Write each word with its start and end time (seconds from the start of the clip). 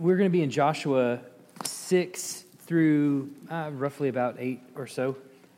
we're 0.00 0.16
going 0.16 0.30
to 0.30 0.32
be 0.32 0.42
in 0.42 0.50
Joshua 0.50 1.20
6 1.62 2.44
through 2.60 3.30
uh, 3.50 3.70
roughly 3.74 4.08
about 4.08 4.36
8 4.38 4.58
or 4.74 4.86
so 4.86 5.14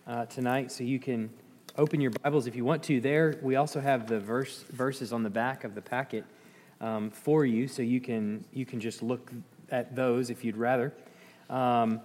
uh, 0.09 0.27
tonight. 0.27 0.73
So 0.73 0.83
you 0.83 0.99
can 0.99 1.31
open 1.79 2.01
your 2.01 2.11
Bibles 2.11 2.49
if 2.49 2.57
you 2.57 2.65
want 2.65 2.83
to. 2.85 3.01
There, 3.01 3.39
we 3.41 3.55
also 3.55 3.81
have 3.81 4.09
the 4.09 4.19
verse, 4.19 4.65
verses 4.73 5.13
on 5.13 5.23
the 5.23 5.31
back 5.31 5.63
of 5.63 5.77
the 5.77 5.81
packet 5.81 6.25
um, 6.81 7.11
for 7.11 7.47
you, 7.47 7.69
so 7.69 7.83
you 7.83 8.01
can, 8.01 8.45
you 8.53 8.67
can 8.67 8.81
just 8.81 9.01
look 9.01 9.31
at 9.71 9.95
those 9.95 10.29
if 10.29 10.45
you'd 10.45 10.57
rather. 10.57 10.93
Um, 11.49 12.01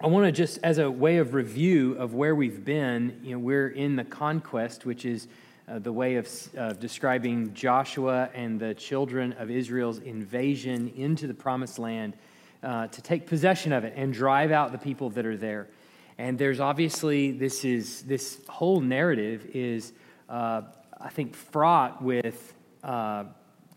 I 0.00 0.06
want 0.06 0.24
to 0.24 0.32
just, 0.32 0.60
as 0.62 0.78
a 0.78 0.90
way 0.90 1.18
of 1.18 1.34
review 1.34 1.92
of 1.98 2.14
where 2.14 2.34
we've 2.34 2.64
been, 2.64 3.20
you 3.22 3.32
know, 3.32 3.38
we're 3.38 3.68
in 3.68 3.96
the 3.96 4.04
conquest, 4.04 4.86
which 4.86 5.04
is 5.04 5.28
uh, 5.70 5.78
the 5.78 5.92
way 5.92 6.16
of 6.16 6.28
uh, 6.58 6.72
describing 6.72 7.54
Joshua 7.54 8.28
and 8.34 8.58
the 8.58 8.74
children 8.74 9.32
of 9.34 9.50
Israel's 9.50 9.98
invasion 9.98 10.92
into 10.96 11.28
the 11.28 11.34
promised 11.34 11.78
land 11.78 12.16
uh, 12.62 12.88
to 12.88 13.00
take 13.00 13.26
possession 13.26 13.72
of 13.72 13.84
it 13.84 13.92
and 13.96 14.12
drive 14.12 14.50
out 14.50 14.72
the 14.72 14.78
people 14.78 15.10
that 15.10 15.24
are 15.24 15.36
there. 15.36 15.68
And 16.18 16.36
there's 16.38 16.58
obviously 16.58 17.30
this 17.30 17.64
is 17.64 18.02
this 18.02 18.40
whole 18.48 18.80
narrative 18.80 19.46
is 19.54 19.92
uh, 20.28 20.62
I 21.00 21.08
think 21.08 21.34
fraught 21.36 22.02
with 22.02 22.52
uh, 22.82 23.24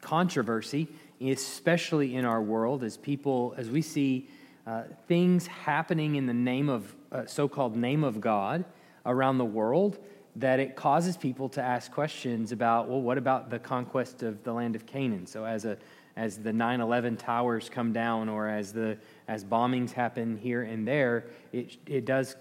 controversy, 0.02 0.88
especially 1.22 2.16
in 2.16 2.26
our 2.26 2.42
world 2.42 2.84
as 2.84 2.98
people 2.98 3.54
as 3.56 3.70
we 3.70 3.84
see 3.84 4.28
uh, 4.66 4.84
things 5.08 5.46
happening 5.46 6.16
in 6.16 6.26
the 6.26 6.34
name 6.34 6.70
of 6.70 6.96
so-called 7.28 7.78
name 7.78 8.04
of 8.04 8.20
God 8.20 8.66
around 9.06 9.38
the 9.38 9.46
world 9.46 10.00
that 10.36 10.60
it 10.60 10.76
causes 10.76 11.16
people 11.16 11.48
to 11.50 11.62
ask 11.62 11.92
questions 11.92 12.52
about, 12.52 12.88
well, 12.88 13.02
what 13.02 13.18
about 13.18 13.50
the 13.50 13.60
conquest 13.60 14.24
of 14.24 14.44
the 14.44 14.52
land 14.52 14.76
of 14.76 14.86
Canaan? 14.86 15.26
So 15.28 15.46
as 15.46 15.66
a 15.66 15.78
as 16.16 16.38
the 16.38 16.52
9/11 16.52 17.18
towers 17.18 17.70
come 17.70 17.92
down, 17.92 18.30
or 18.30 18.48
as 18.48 18.72
the 18.72 18.98
as 19.28 19.44
bombings 19.44 19.92
happen 19.92 20.38
here 20.38 20.64
and 20.64 20.88
there, 20.88 21.26
it 21.52 21.78
it 21.88 22.06
does 22.06 22.36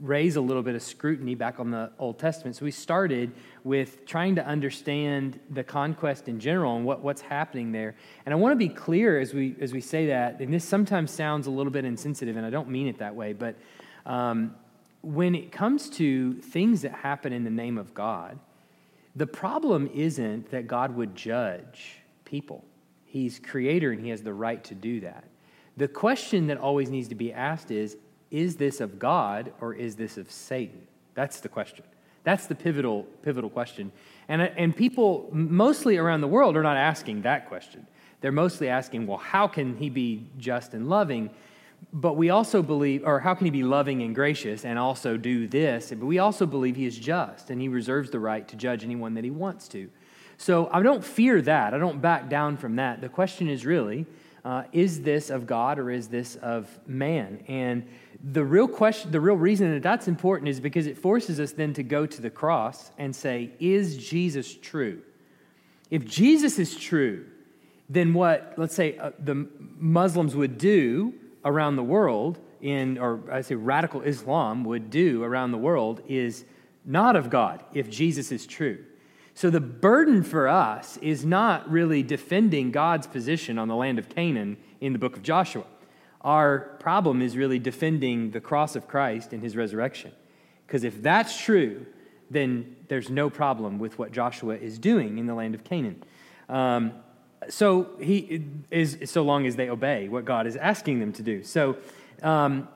raise 0.00 0.34
a 0.36 0.40
little 0.40 0.62
bit 0.62 0.74
of 0.74 0.82
scrutiny 0.82 1.34
back 1.34 1.60
on 1.60 1.70
the 1.70 1.90
Old 1.98 2.18
Testament. 2.18 2.56
So 2.56 2.64
we 2.64 2.70
started 2.70 3.32
with 3.62 4.04
trying 4.04 4.34
to 4.34 4.44
understand 4.44 5.38
the 5.50 5.62
conquest 5.62 6.28
in 6.28 6.40
general 6.40 6.76
and 6.76 6.84
what, 6.84 7.00
what's 7.00 7.20
happening 7.20 7.70
there. 7.70 7.94
And 8.26 8.32
I 8.32 8.36
want 8.36 8.52
to 8.52 8.56
be 8.56 8.68
clear 8.68 9.20
as 9.20 9.32
we 9.32 9.54
as 9.60 9.72
we 9.72 9.80
say 9.80 10.06
that, 10.06 10.40
and 10.40 10.52
this 10.52 10.64
sometimes 10.64 11.10
sounds 11.10 11.46
a 11.46 11.50
little 11.50 11.72
bit 11.72 11.84
insensitive, 11.84 12.36
and 12.36 12.44
I 12.44 12.50
don't 12.50 12.68
mean 12.68 12.88
it 12.88 12.98
that 12.98 13.14
way, 13.14 13.32
but 13.32 13.56
um, 14.06 14.54
when 15.04 15.34
it 15.34 15.52
comes 15.52 15.88
to 15.90 16.34
things 16.34 16.82
that 16.82 16.92
happen 16.92 17.32
in 17.32 17.44
the 17.44 17.50
name 17.50 17.78
of 17.78 17.94
God, 17.94 18.38
the 19.16 19.26
problem 19.26 19.88
isn't 19.94 20.50
that 20.50 20.66
God 20.66 20.96
would 20.96 21.14
judge 21.14 21.98
people. 22.24 22.64
He's 23.04 23.38
creator 23.38 23.92
and 23.92 24.02
he 24.02 24.10
has 24.10 24.22
the 24.22 24.32
right 24.32 24.62
to 24.64 24.74
do 24.74 25.00
that. 25.00 25.24
The 25.76 25.88
question 25.88 26.48
that 26.48 26.58
always 26.58 26.90
needs 26.90 27.08
to 27.08 27.14
be 27.14 27.32
asked 27.32 27.70
is 27.70 27.96
is 28.30 28.56
this 28.56 28.80
of 28.80 28.98
God 28.98 29.52
or 29.60 29.74
is 29.74 29.94
this 29.94 30.16
of 30.16 30.30
Satan? 30.30 30.88
That's 31.14 31.38
the 31.38 31.48
question. 31.48 31.84
That's 32.24 32.46
the 32.46 32.54
pivotal 32.54 33.04
pivotal 33.22 33.50
question. 33.50 33.92
And 34.28 34.42
uh, 34.42 34.48
and 34.56 34.74
people 34.74 35.28
mostly 35.30 35.96
around 35.96 36.22
the 36.22 36.28
world 36.28 36.56
are 36.56 36.62
not 36.62 36.76
asking 36.76 37.22
that 37.22 37.48
question. 37.48 37.86
They're 38.20 38.32
mostly 38.32 38.68
asking, 38.68 39.06
well, 39.06 39.18
how 39.18 39.46
can 39.46 39.76
he 39.76 39.90
be 39.90 40.26
just 40.38 40.72
and 40.74 40.88
loving? 40.88 41.30
But 41.94 42.16
we 42.16 42.30
also 42.30 42.60
believe, 42.60 43.04
or 43.06 43.20
how 43.20 43.34
can 43.34 43.44
he 43.44 43.52
be 43.52 43.62
loving 43.62 44.02
and 44.02 44.16
gracious 44.16 44.64
and 44.64 44.80
also 44.80 45.16
do 45.16 45.46
this? 45.46 45.90
But 45.90 46.04
we 46.04 46.18
also 46.18 46.44
believe 46.44 46.74
he 46.74 46.86
is 46.86 46.98
just 46.98 47.50
and 47.50 47.60
he 47.60 47.68
reserves 47.68 48.10
the 48.10 48.18
right 48.18 48.46
to 48.48 48.56
judge 48.56 48.82
anyone 48.82 49.14
that 49.14 49.22
he 49.22 49.30
wants 49.30 49.68
to. 49.68 49.88
So 50.36 50.68
I 50.72 50.82
don't 50.82 51.04
fear 51.04 51.40
that. 51.42 51.72
I 51.72 51.78
don't 51.78 52.02
back 52.02 52.28
down 52.28 52.56
from 52.56 52.74
that. 52.76 53.00
The 53.00 53.08
question 53.08 53.48
is 53.48 53.64
really, 53.64 54.06
uh, 54.44 54.64
is 54.72 55.02
this 55.02 55.30
of 55.30 55.46
God 55.46 55.78
or 55.78 55.88
is 55.88 56.08
this 56.08 56.34
of 56.34 56.68
man? 56.84 57.44
And 57.46 57.86
the 58.32 58.44
real 58.44 58.66
question, 58.66 59.12
the 59.12 59.20
real 59.20 59.36
reason 59.36 59.72
that 59.72 59.84
that's 59.84 60.08
important 60.08 60.48
is 60.48 60.58
because 60.58 60.88
it 60.88 60.98
forces 60.98 61.38
us 61.38 61.52
then 61.52 61.72
to 61.74 61.84
go 61.84 62.06
to 62.06 62.20
the 62.20 62.30
cross 62.30 62.90
and 62.98 63.14
say, 63.14 63.52
is 63.60 63.96
Jesus 63.96 64.52
true? 64.52 65.00
If 65.92 66.04
Jesus 66.04 66.58
is 66.58 66.74
true, 66.74 67.26
then 67.88 68.14
what, 68.14 68.54
let's 68.56 68.74
say, 68.74 68.98
uh, 68.98 69.12
the 69.20 69.46
Muslims 69.78 70.34
would 70.34 70.58
do 70.58 71.14
around 71.44 71.76
the 71.76 71.82
world 71.82 72.38
in, 72.60 72.98
or 72.98 73.20
I 73.30 73.42
say 73.42 73.54
radical 73.54 74.00
Islam 74.02 74.64
would 74.64 74.90
do 74.90 75.22
around 75.22 75.52
the 75.52 75.58
world 75.58 76.02
is 76.08 76.44
not 76.84 77.16
of 77.16 77.30
God 77.30 77.62
if 77.72 77.90
Jesus 77.90 78.32
is 78.32 78.46
true. 78.46 78.84
So 79.34 79.50
the 79.50 79.60
burden 79.60 80.22
for 80.22 80.46
us 80.48 80.96
is 80.98 81.24
not 81.24 81.68
really 81.70 82.02
defending 82.02 82.70
God's 82.70 83.06
position 83.06 83.58
on 83.58 83.68
the 83.68 83.74
land 83.74 83.98
of 83.98 84.08
Canaan 84.08 84.56
in 84.80 84.92
the 84.92 84.98
book 84.98 85.16
of 85.16 85.22
Joshua. 85.22 85.64
Our 86.20 86.76
problem 86.80 87.20
is 87.20 87.36
really 87.36 87.58
defending 87.58 88.30
the 88.30 88.40
cross 88.40 88.76
of 88.76 88.86
Christ 88.86 89.32
and 89.32 89.42
his 89.42 89.56
resurrection. 89.56 90.12
Because 90.66 90.84
if 90.84 91.02
that's 91.02 91.38
true, 91.38 91.84
then 92.30 92.76
there's 92.88 93.10
no 93.10 93.28
problem 93.28 93.78
with 93.78 93.98
what 93.98 94.12
Joshua 94.12 94.56
is 94.56 94.78
doing 94.78 95.18
in 95.18 95.26
the 95.26 95.34
land 95.34 95.54
of 95.54 95.64
Canaan. 95.64 96.02
Um, 96.48 96.92
so 97.48 97.90
he 98.00 98.44
is 98.70 98.98
so 99.04 99.22
long 99.22 99.46
as 99.46 99.56
they 99.56 99.68
obey 99.68 100.08
what 100.08 100.24
God 100.24 100.46
is 100.46 100.56
asking 100.56 101.00
them 101.00 101.12
to 101.14 101.22
do. 101.22 101.42
So 101.42 101.76
um, 102.22 102.68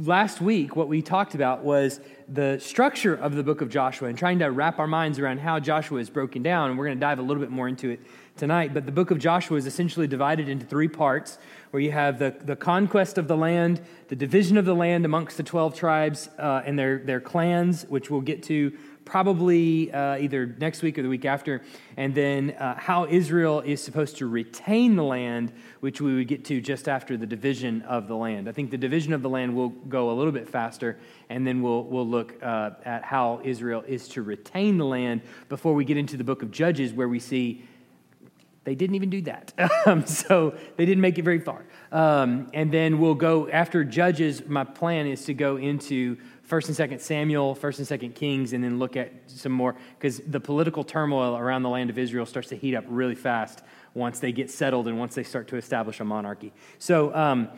last 0.00 0.40
week, 0.40 0.74
what 0.76 0.88
we 0.88 1.02
talked 1.02 1.34
about 1.34 1.62
was 1.62 2.00
the 2.28 2.58
structure 2.58 3.14
of 3.14 3.34
the 3.34 3.42
book 3.42 3.60
of 3.60 3.68
Joshua 3.68 4.08
and 4.08 4.18
trying 4.18 4.38
to 4.40 4.50
wrap 4.50 4.78
our 4.78 4.86
minds 4.86 5.18
around 5.18 5.38
how 5.38 5.60
Joshua 5.60 6.00
is 6.00 6.10
broken 6.10 6.42
down. 6.42 6.70
And 6.70 6.78
we're 6.78 6.86
going 6.86 6.98
to 6.98 7.00
dive 7.00 7.18
a 7.18 7.22
little 7.22 7.42
bit 7.42 7.50
more 7.50 7.68
into 7.68 7.90
it 7.90 8.00
tonight. 8.36 8.74
But 8.74 8.86
the 8.86 8.92
book 8.92 9.10
of 9.10 9.18
Joshua 9.18 9.56
is 9.56 9.66
essentially 9.66 10.06
divided 10.06 10.48
into 10.48 10.66
three 10.66 10.88
parts 10.88 11.38
where 11.70 11.80
you 11.80 11.92
have 11.92 12.18
the, 12.18 12.34
the 12.44 12.56
conquest 12.56 13.18
of 13.18 13.28
the 13.28 13.36
land, 13.36 13.80
the 14.08 14.16
division 14.16 14.56
of 14.56 14.64
the 14.64 14.74
land 14.74 15.04
amongst 15.04 15.36
the 15.36 15.42
12 15.42 15.74
tribes 15.74 16.28
uh, 16.38 16.62
and 16.64 16.78
their, 16.78 16.98
their 16.98 17.20
clans, 17.20 17.84
which 17.84 18.10
we'll 18.10 18.20
get 18.20 18.42
to 18.44 18.72
probably 19.10 19.92
uh, 19.92 20.16
either 20.18 20.46
next 20.60 20.82
week 20.82 20.96
or 20.96 21.02
the 21.02 21.08
week 21.08 21.24
after, 21.24 21.62
and 21.96 22.14
then 22.14 22.52
uh, 22.52 22.76
how 22.76 23.06
Israel 23.06 23.60
is 23.60 23.82
supposed 23.82 24.16
to 24.18 24.28
retain 24.28 24.94
the 24.94 25.02
land, 25.02 25.52
which 25.80 26.00
we 26.00 26.14
would 26.14 26.28
get 26.28 26.44
to 26.44 26.60
just 26.60 26.88
after 26.88 27.16
the 27.16 27.26
division 27.26 27.82
of 27.82 28.06
the 28.06 28.14
land. 28.14 28.48
I 28.48 28.52
think 28.52 28.70
the 28.70 28.78
division 28.78 29.12
of 29.12 29.20
the 29.20 29.28
land 29.28 29.56
will 29.56 29.70
go 29.70 30.10
a 30.10 30.14
little 30.14 30.30
bit 30.30 30.48
faster, 30.48 30.96
and 31.28 31.44
then 31.44 31.60
we'll, 31.60 31.82
we'll 31.82 32.06
look 32.06 32.40
uh, 32.40 32.70
at 32.84 33.02
how 33.02 33.40
Israel 33.42 33.82
is 33.88 34.06
to 34.10 34.22
retain 34.22 34.78
the 34.78 34.86
land 34.86 35.22
before 35.48 35.74
we 35.74 35.84
get 35.84 35.96
into 35.96 36.16
the 36.16 36.22
book 36.22 36.42
of 36.42 36.52
Judges, 36.52 36.92
where 36.92 37.08
we 37.08 37.18
see 37.18 37.64
they 38.62 38.76
didn't 38.76 38.94
even 38.94 39.10
do 39.10 39.22
that. 39.22 39.52
Um, 39.86 40.06
so 40.06 40.54
they 40.76 40.84
didn't 40.84 41.00
make 41.00 41.18
it 41.18 41.22
very 41.22 41.40
far. 41.40 41.64
Um, 41.90 42.48
and 42.52 42.70
then 42.70 43.00
we'll 43.00 43.14
go 43.14 43.48
after 43.48 43.82
Judges. 43.82 44.46
My 44.46 44.62
plan 44.62 45.06
is 45.06 45.24
to 45.24 45.32
go 45.32 45.56
into 45.56 46.18
First 46.50 46.66
and 46.66 46.76
Second 46.76 47.00
Samuel, 47.00 47.54
First 47.54 47.78
and 47.78 47.86
Second 47.86 48.16
Kings, 48.16 48.52
and 48.52 48.64
then 48.64 48.80
look 48.80 48.96
at 48.96 49.12
some 49.28 49.52
more 49.52 49.76
because 49.96 50.18
the 50.18 50.40
political 50.40 50.82
turmoil 50.82 51.36
around 51.36 51.62
the 51.62 51.68
land 51.68 51.90
of 51.90 51.96
Israel 51.96 52.26
starts 52.26 52.48
to 52.48 52.56
heat 52.56 52.74
up 52.74 52.82
really 52.88 53.14
fast 53.14 53.62
once 53.94 54.18
they 54.18 54.32
get 54.32 54.50
settled 54.50 54.88
and 54.88 54.98
once 54.98 55.14
they 55.14 55.22
start 55.22 55.46
to 55.48 55.56
establish 55.56 56.00
a 56.00 56.04
monarchy. 56.04 56.52
So. 56.78 57.14
Um, 57.14 57.48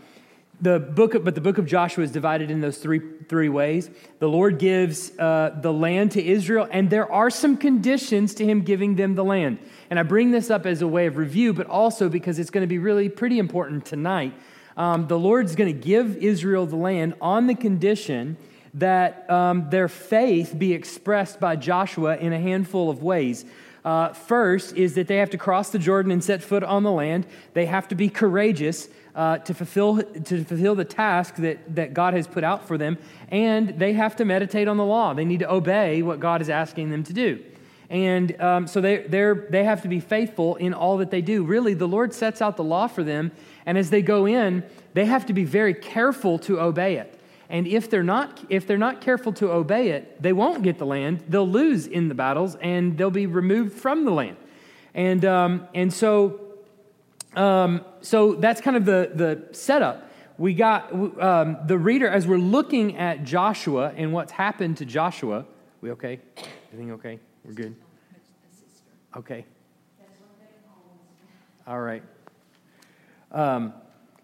the 0.60 0.78
book 0.78 1.14
of, 1.14 1.24
but 1.24 1.34
the 1.34 1.40
book 1.40 1.56
of 1.56 1.64
joshua 1.64 2.04
is 2.04 2.12
divided 2.12 2.50
in 2.50 2.60
those 2.60 2.76
three, 2.76 3.00
three 3.26 3.48
ways 3.48 3.88
the 4.18 4.28
lord 4.28 4.58
gives 4.58 5.18
uh, 5.18 5.58
the 5.62 5.72
land 5.72 6.12
to 6.12 6.22
israel 6.22 6.68
and 6.70 6.90
there 6.90 7.10
are 7.10 7.30
some 7.30 7.56
conditions 7.56 8.34
to 8.34 8.44
him 8.44 8.60
giving 8.60 8.94
them 8.94 9.14
the 9.14 9.24
land 9.24 9.58
and 9.88 9.98
i 9.98 10.02
bring 10.02 10.30
this 10.30 10.50
up 10.50 10.66
as 10.66 10.82
a 10.82 10.86
way 10.86 11.06
of 11.06 11.16
review 11.16 11.54
but 11.54 11.66
also 11.66 12.08
because 12.08 12.38
it's 12.38 12.50
going 12.50 12.62
to 12.62 12.68
be 12.68 12.78
really 12.78 13.08
pretty 13.08 13.38
important 13.38 13.84
tonight 13.86 14.34
um, 14.76 15.06
the 15.08 15.18
lord's 15.18 15.56
going 15.56 15.72
to 15.72 15.80
give 15.80 16.18
israel 16.18 16.66
the 16.66 16.76
land 16.76 17.14
on 17.20 17.46
the 17.46 17.54
condition 17.54 18.36
that 18.74 19.28
um, 19.30 19.68
their 19.70 19.88
faith 19.88 20.54
be 20.56 20.72
expressed 20.72 21.38
by 21.38 21.56
Joshua 21.56 22.16
in 22.16 22.32
a 22.32 22.40
handful 22.40 22.90
of 22.90 23.02
ways. 23.02 23.44
Uh, 23.84 24.12
first 24.12 24.76
is 24.76 24.94
that 24.94 25.08
they 25.08 25.16
have 25.16 25.30
to 25.30 25.38
cross 25.38 25.70
the 25.70 25.78
Jordan 25.78 26.12
and 26.12 26.22
set 26.22 26.42
foot 26.42 26.62
on 26.62 26.82
the 26.82 26.92
land. 26.92 27.26
They 27.52 27.66
have 27.66 27.88
to 27.88 27.94
be 27.94 28.08
courageous 28.08 28.88
uh, 29.14 29.38
to, 29.38 29.54
fulfill, 29.54 30.02
to 30.02 30.44
fulfill 30.44 30.74
the 30.74 30.84
task 30.84 31.36
that, 31.36 31.74
that 31.74 31.92
God 31.92 32.14
has 32.14 32.26
put 32.26 32.44
out 32.44 32.66
for 32.66 32.78
them. 32.78 32.96
And 33.28 33.70
they 33.78 33.92
have 33.94 34.16
to 34.16 34.24
meditate 34.24 34.68
on 34.68 34.76
the 34.76 34.84
law. 34.84 35.14
They 35.14 35.24
need 35.24 35.40
to 35.40 35.52
obey 35.52 36.02
what 36.02 36.20
God 36.20 36.40
is 36.40 36.48
asking 36.48 36.90
them 36.90 37.02
to 37.04 37.12
do. 37.12 37.44
And 37.90 38.40
um, 38.40 38.66
so 38.66 38.80
they, 38.80 38.98
they're, 38.98 39.34
they 39.50 39.64
have 39.64 39.82
to 39.82 39.88
be 39.88 40.00
faithful 40.00 40.56
in 40.56 40.72
all 40.72 40.96
that 40.98 41.10
they 41.10 41.20
do. 41.20 41.44
Really, 41.44 41.74
the 41.74 41.88
Lord 41.88 42.14
sets 42.14 42.40
out 42.40 42.56
the 42.56 42.64
law 42.64 42.86
for 42.86 43.02
them. 43.02 43.32
And 43.66 43.76
as 43.76 43.90
they 43.90 44.00
go 44.00 44.26
in, 44.26 44.62
they 44.94 45.04
have 45.04 45.26
to 45.26 45.34
be 45.34 45.44
very 45.44 45.74
careful 45.74 46.38
to 46.40 46.60
obey 46.60 46.96
it. 46.96 47.11
And 47.52 47.68
if 47.68 47.90
they're 47.90 48.02
not 48.02 48.44
if 48.48 48.66
they're 48.66 48.78
not 48.78 49.02
careful 49.02 49.32
to 49.34 49.52
obey 49.52 49.90
it, 49.90 50.20
they 50.20 50.32
won't 50.32 50.62
get 50.62 50.78
the 50.78 50.86
land. 50.86 51.22
They'll 51.28 51.48
lose 51.48 51.86
in 51.86 52.08
the 52.08 52.14
battles, 52.14 52.56
and 52.56 52.96
they'll 52.96 53.10
be 53.10 53.26
removed 53.26 53.74
from 53.74 54.06
the 54.06 54.10
land. 54.10 54.38
And 54.94 55.24
um, 55.26 55.68
and 55.74 55.92
so 55.92 56.40
um, 57.36 57.84
so 58.00 58.32
that's 58.32 58.62
kind 58.62 58.76
of 58.76 58.86
the 58.86 59.10
the 59.14 59.54
setup. 59.54 60.10
We 60.38 60.54
got 60.54 60.92
um, 60.92 61.58
the 61.66 61.76
reader 61.76 62.08
as 62.08 62.26
we're 62.26 62.38
looking 62.38 62.96
at 62.96 63.22
Joshua 63.22 63.92
and 63.96 64.14
what's 64.14 64.32
happened 64.32 64.78
to 64.78 64.86
Joshua. 64.86 65.44
We 65.82 65.90
okay? 65.90 66.20
Everything 66.72 66.92
okay? 66.92 67.20
We're 67.44 67.52
good. 67.52 67.76
Okay. 69.14 69.44
All 71.66 71.80
right. 71.80 72.02
Um, 73.30 73.74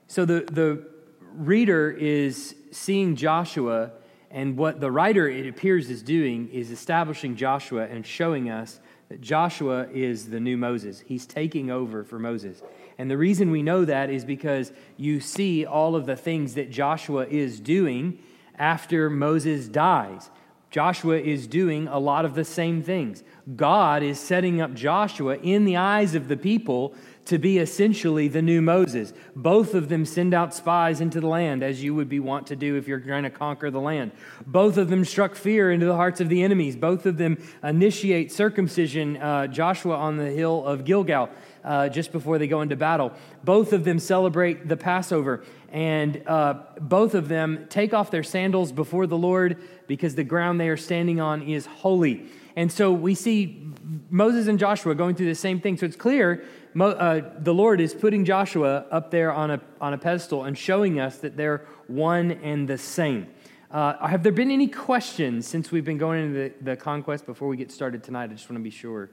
so 0.07 0.25
the, 0.25 0.41
the 0.51 0.89
reader 1.35 1.91
is 1.91 2.55
seeing 2.71 3.17
Joshua, 3.17 3.93
and 4.31 4.57
what 4.57 4.81
the 4.81 4.91
writer, 4.91 5.29
it 5.29 5.47
appears, 5.47 5.91
is 5.91 6.03
doing 6.03 6.49
is 6.51 6.71
establishing 6.71 7.37
Joshua 7.37 7.87
and 7.87 8.07
showing 8.07 8.51
us 8.51 8.81
that 9.09 9.21
Joshua 9.21 9.89
is 9.93 10.29
the 10.29 10.41
new 10.41 10.57
Moses. 10.57 11.03
He's 11.07 11.27
taking 11.27 11.71
over 11.71 12.05
for 12.05 12.19
Moses. 12.19 12.63
And 12.99 13.11
the 13.11 13.17
reason 13.17 13.51
we 13.51 13.63
know 13.63 13.85
that 13.85 14.11
is 14.11 14.25
because 14.25 14.73
you 14.97 15.21
see 15.21 15.65
all 15.65 15.97
of 15.97 16.05
the 16.05 16.17
things 16.17 16.55
that 16.55 16.71
Joshua 16.71 17.27
is 17.27 17.61
doing 17.61 18.19
after 18.59 19.09
Moses 19.09 19.69
dies. 19.69 20.31
Joshua 20.71 21.19
is 21.19 21.47
doing 21.47 21.89
a 21.89 21.99
lot 21.99 22.27
of 22.27 22.35
the 22.35 22.45
same 22.45 22.83
things. 22.83 23.23
God 23.57 24.03
is 24.03 24.21
setting 24.21 24.61
up 24.61 24.75
Joshua 24.75 25.37
in 25.37 25.65
the 25.65 25.77
eyes 25.79 26.15
of 26.15 26.29
the 26.29 26.37
people 26.37 26.95
to 27.29 27.39
be 27.39 27.59
essentially 27.59 28.27
the 28.27 28.41
new 28.41 28.63
Moses. 28.63 29.13
Both 29.37 29.75
of 29.75 29.89
them 29.89 30.07
send 30.07 30.33
out 30.33 30.55
spies 30.55 31.01
into 31.01 31.21
the 31.21 31.27
land, 31.27 31.63
as 31.63 31.83
you 31.83 31.95
would 31.95 32.09
be 32.09 32.21
wont 32.21 32.47
to 32.49 32.57
do 32.57 32.77
if 32.77 32.89
you're 32.89 33.01
trying 33.01 33.25
to 33.25 33.31
conquer 33.31 33.71
the 33.71 33.81
land. 33.81 34.13
Both 34.47 34.79
of 34.79 34.89
them 34.89 35.05
struck 35.05 35.35
fear 35.35 35.71
into 35.71 35.85
the 35.85 35.95
hearts 35.95 36.23
of 36.23 36.31
the 36.31 36.43
enemies. 36.43 36.75
Both 36.75 37.05
of 37.05 37.19
them 37.19 37.37
initiate 37.63 38.33
circumcision, 38.33 39.19
uh, 39.19 39.47
Joshua 39.47 39.97
on 39.97 40.17
the 40.17 40.31
hill 40.31 40.65
of 40.65 40.85
Gilgal. 40.85 41.29
Uh, 41.65 41.89
just 41.89 42.13
before 42.13 42.39
they 42.39 42.47
go 42.47 42.63
into 42.63 42.77
battle. 42.77 43.13
Both 43.45 43.75
of 43.75 43.85
them 43.85 43.99
celebrate 43.99 44.69
the 44.69 44.77
Passover, 44.77 45.45
and 45.71 46.23
uh, 46.27 46.55
both 46.81 47.15
of 47.15 47.29
them 47.29 47.67
take 47.69 47.93
off 47.93 48.11
their 48.11 48.23
sandals 48.23 48.73
before 48.73 49.07
the 49.07 49.19
Lord 49.19 49.59
because 49.87 50.15
the 50.15 50.25
ground 50.25 50.61
they 50.61 50.69
are 50.69 50.79
standing 50.79 51.21
on 51.21 51.43
is 51.43 51.67
holy. 51.67 52.27
And 52.57 52.73
so 52.73 52.93
we 52.93 53.15
see 53.15 53.73
Moses 54.09 54.47
and 54.47 54.59
Joshua 54.59 54.95
going 54.95 55.15
through 55.15 55.27
the 55.27 55.35
same 55.35 55.61
thing. 55.61 55.77
So 55.77 55.87
it's 55.87 55.97
clear 55.97 56.45
Mo, 56.79 56.91
uh, 56.91 57.29
the 57.41 57.53
Lord 57.53 57.81
is 57.81 57.93
putting 57.93 58.25
Joshua 58.25 58.85
up 58.93 59.11
there 59.11 59.33
on 59.33 59.51
a, 59.51 59.61
on 59.81 59.95
a 59.95 59.99
pedestal 59.99 60.45
and 60.45 60.57
showing 60.57 61.01
us 61.01 61.19
that 61.19 61.37
they're 61.37 61.67
one 61.89 62.31
and 62.31 62.69
the 62.69 62.79
same. 62.79 63.27
Uh, 63.69 64.07
have 64.07 64.23
there 64.23 64.31
been 64.31 64.53
any 64.53 64.69
questions 64.69 65.45
since 65.45 65.73
we've 65.73 65.85
been 65.85 65.99
going 65.99 66.27
into 66.27 66.39
the, 66.39 66.53
the 66.65 66.77
conquest 66.77 67.27
before 67.27 67.49
we 67.49 67.57
get 67.57 67.73
started 67.73 68.05
tonight? 68.05 68.31
I 68.31 68.35
just 68.35 68.49
want 68.49 68.61
to 68.61 68.63
be 68.63 68.71
sure 68.71 69.11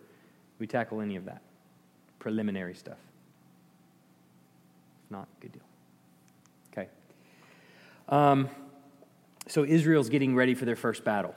we 0.60 0.68
tackle 0.68 1.02
any 1.02 1.16
of 1.16 1.26
that 1.26 1.42
preliminary 2.20 2.76
stuff. 2.76 3.00
If 5.04 5.10
not, 5.10 5.28
good 5.40 5.54
deal. 5.54 5.64
Okay. 6.72 6.88
Um, 8.10 8.48
so 9.48 9.66
Israel's 9.66 10.10
getting 10.10 10.36
ready 10.36 10.54
for 10.54 10.66
their 10.66 10.76
first 10.76 11.04
battle. 11.04 11.34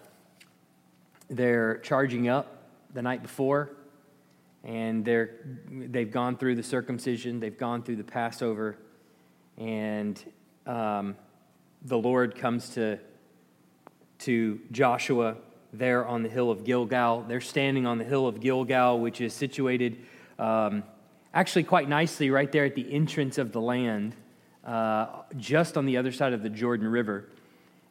They're 1.31 1.79
charging 1.79 2.29
up 2.29 2.65
the 2.93 3.01
night 3.01 3.23
before 3.23 3.71
and 4.65 5.05
they're, 5.05 5.31
they've 5.71 6.11
gone 6.11 6.37
through 6.37 6.57
the 6.57 6.63
circumcision, 6.63 7.41
they've 7.41 7.59
gone 7.59 7.83
through 7.83 7.97
the 7.97 8.05
Passover, 8.05 8.77
and 9.57 10.23
um, 10.67 11.17
the 11.83 11.97
Lord 11.97 12.37
comes 12.37 12.71
to, 12.71 12.99
to 14.21 14.61
Joshua 14.73 15.37
there 15.73 16.07
on 16.07 16.23
the 16.23 16.29
hill 16.29 16.51
of 16.51 16.65
Gilgal. 16.65 17.23
They're 17.23 17.41
standing 17.41 17.87
on 17.87 17.99
the 17.99 18.05
hill 18.05 18.27
of 18.27 18.41
Gilgal, 18.41 19.01
which 19.01 19.21
is 19.21 19.33
situated 19.35 19.99
um, 20.39 20.83
actually 21.35 21.65
quite 21.65 21.89
nicely 21.89 22.31
right 22.31 22.51
there 22.51 22.65
at 22.65 22.75
the 22.75 22.93
entrance 22.93 23.39
of 23.39 23.53
the 23.53 23.61
land, 23.61 24.15
uh, 24.65 25.07
just 25.37 25.77
on 25.77 25.87
the 25.87 25.97
other 25.97 26.13
side 26.13 26.33
of 26.33 26.43
the 26.43 26.51
Jordan 26.51 26.89
River. 26.89 27.29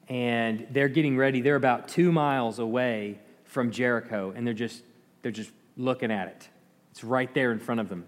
And 0.09 0.67
they're 0.71 0.87
getting 0.89 1.17
ready. 1.17 1.41
They're 1.41 1.55
about 1.55 1.87
two 1.87 2.11
miles 2.11 2.59
away 2.59 3.19
from 3.45 3.71
Jericho, 3.71 4.33
and 4.35 4.45
they're 4.45 4.53
just, 4.53 4.83
they're 5.21 5.31
just 5.31 5.51
looking 5.75 6.11
at 6.11 6.27
it. 6.27 6.49
It's 6.97 7.03
right 7.03 7.31
there 7.35 7.51
in 7.51 7.59
front 7.59 7.79
of 7.79 7.89
them. 7.89 8.05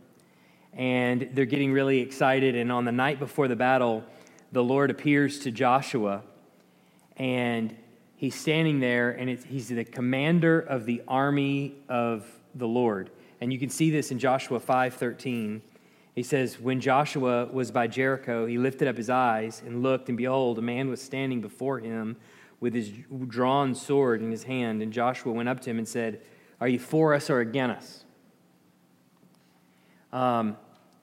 And 0.73 1.29
they're 1.33 1.45
getting 1.45 1.71
really 1.71 1.99
excited. 1.99 2.55
And 2.55 2.71
on 2.71 2.85
the 2.85 2.91
night 2.91 3.19
before 3.19 3.47
the 3.47 3.55
battle, 3.55 4.03
the 4.51 4.63
Lord 4.63 4.89
appears 4.89 5.37
to 5.41 5.51
Joshua, 5.51 6.23
and 7.15 7.75
he's 8.15 8.33
standing 8.33 8.79
there, 8.79 9.11
and 9.11 9.29
he's 9.29 9.67
the 9.67 9.83
commander 9.83 10.59
of 10.59 10.87
the 10.87 11.03
army 11.07 11.75
of 11.87 12.25
the 12.55 12.67
Lord. 12.67 13.11
And 13.39 13.53
you 13.53 13.59
can 13.59 13.69
see 13.69 13.91
this 13.91 14.09
in 14.09 14.17
Joshua 14.17 14.59
5:13. 14.59 15.61
He 16.15 16.23
says, 16.23 16.59
When 16.59 16.79
Joshua 16.79 17.45
was 17.45 17.69
by 17.69 17.85
Jericho, 17.85 18.47
he 18.47 18.57
lifted 18.57 18.87
up 18.87 18.97
his 18.97 19.11
eyes 19.11 19.61
and 19.63 19.83
looked, 19.83 20.09
and 20.09 20.17
behold, 20.17 20.57
a 20.57 20.63
man 20.63 20.89
was 20.89 20.99
standing 20.99 21.41
before 21.41 21.77
him 21.77 22.17
with 22.59 22.73
his 22.73 22.91
drawn 23.27 23.75
sword 23.75 24.23
in 24.23 24.31
his 24.31 24.45
hand. 24.45 24.81
And 24.81 24.91
Joshua 24.91 25.31
went 25.31 25.47
up 25.47 25.59
to 25.59 25.69
him 25.69 25.77
and 25.77 25.87
said, 25.87 26.21
Are 26.59 26.67
you 26.67 26.79
for 26.79 27.13
us 27.13 27.29
or 27.29 27.41
against 27.41 27.77
us? 27.77 28.05
Um, 30.11 30.57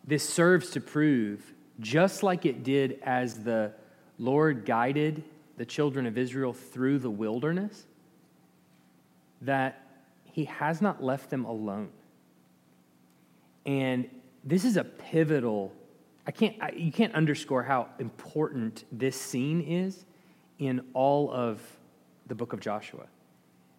this 0.07 0.29
serves 0.29 0.71
to 0.71 0.81
prove, 0.81 1.53
just 1.81 2.23
like 2.23 2.47
it 2.47 2.63
did 2.63 3.01
as 3.03 3.43
the 3.43 3.73
Lord 4.19 4.65
guided 4.65 5.23
the 5.57 5.65
children 5.65 6.07
of 6.07 6.19
Israel 6.19 6.53
through 6.53 6.99
the 6.99 7.11
wilderness, 7.11 7.87
that 9.43 9.83
He 10.25 10.45
has 10.45 10.81
not 10.81 11.03
left 11.03 11.31
them 11.31 11.45
alone. 11.45 11.91
And 13.65 14.09
this 14.45 14.65
is 14.65 14.77
a 14.77 14.85
pivotal, 14.85 15.73
I 16.27 16.31
can't, 16.31 16.57
I, 16.61 16.71
you 16.77 16.93
can't 16.93 17.15
underscore 17.15 17.65
how 17.65 17.89
important 17.99 18.85
this 18.93 19.21
scene 19.21 19.61
is 19.61 20.05
in 20.59 20.83
all 20.95 21.33
of 21.33 21.61
the 22.29 22.35
book 22.35 22.53
of 22.53 22.61
Joshua. 22.61 23.07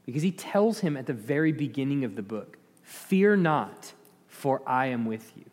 Because 0.05 0.21
he 0.21 0.31
tells 0.31 0.79
him 0.79 0.95
at 0.95 1.05
the 1.05 1.13
very 1.13 1.51
beginning 1.51 2.03
of 2.03 2.15
the 2.15 2.21
book, 2.21 2.57
Fear 2.83 3.37
not, 3.37 3.93
for 4.37 4.61
I 4.67 4.87
am 4.87 5.05
with 5.05 5.33
you. 5.35 5.45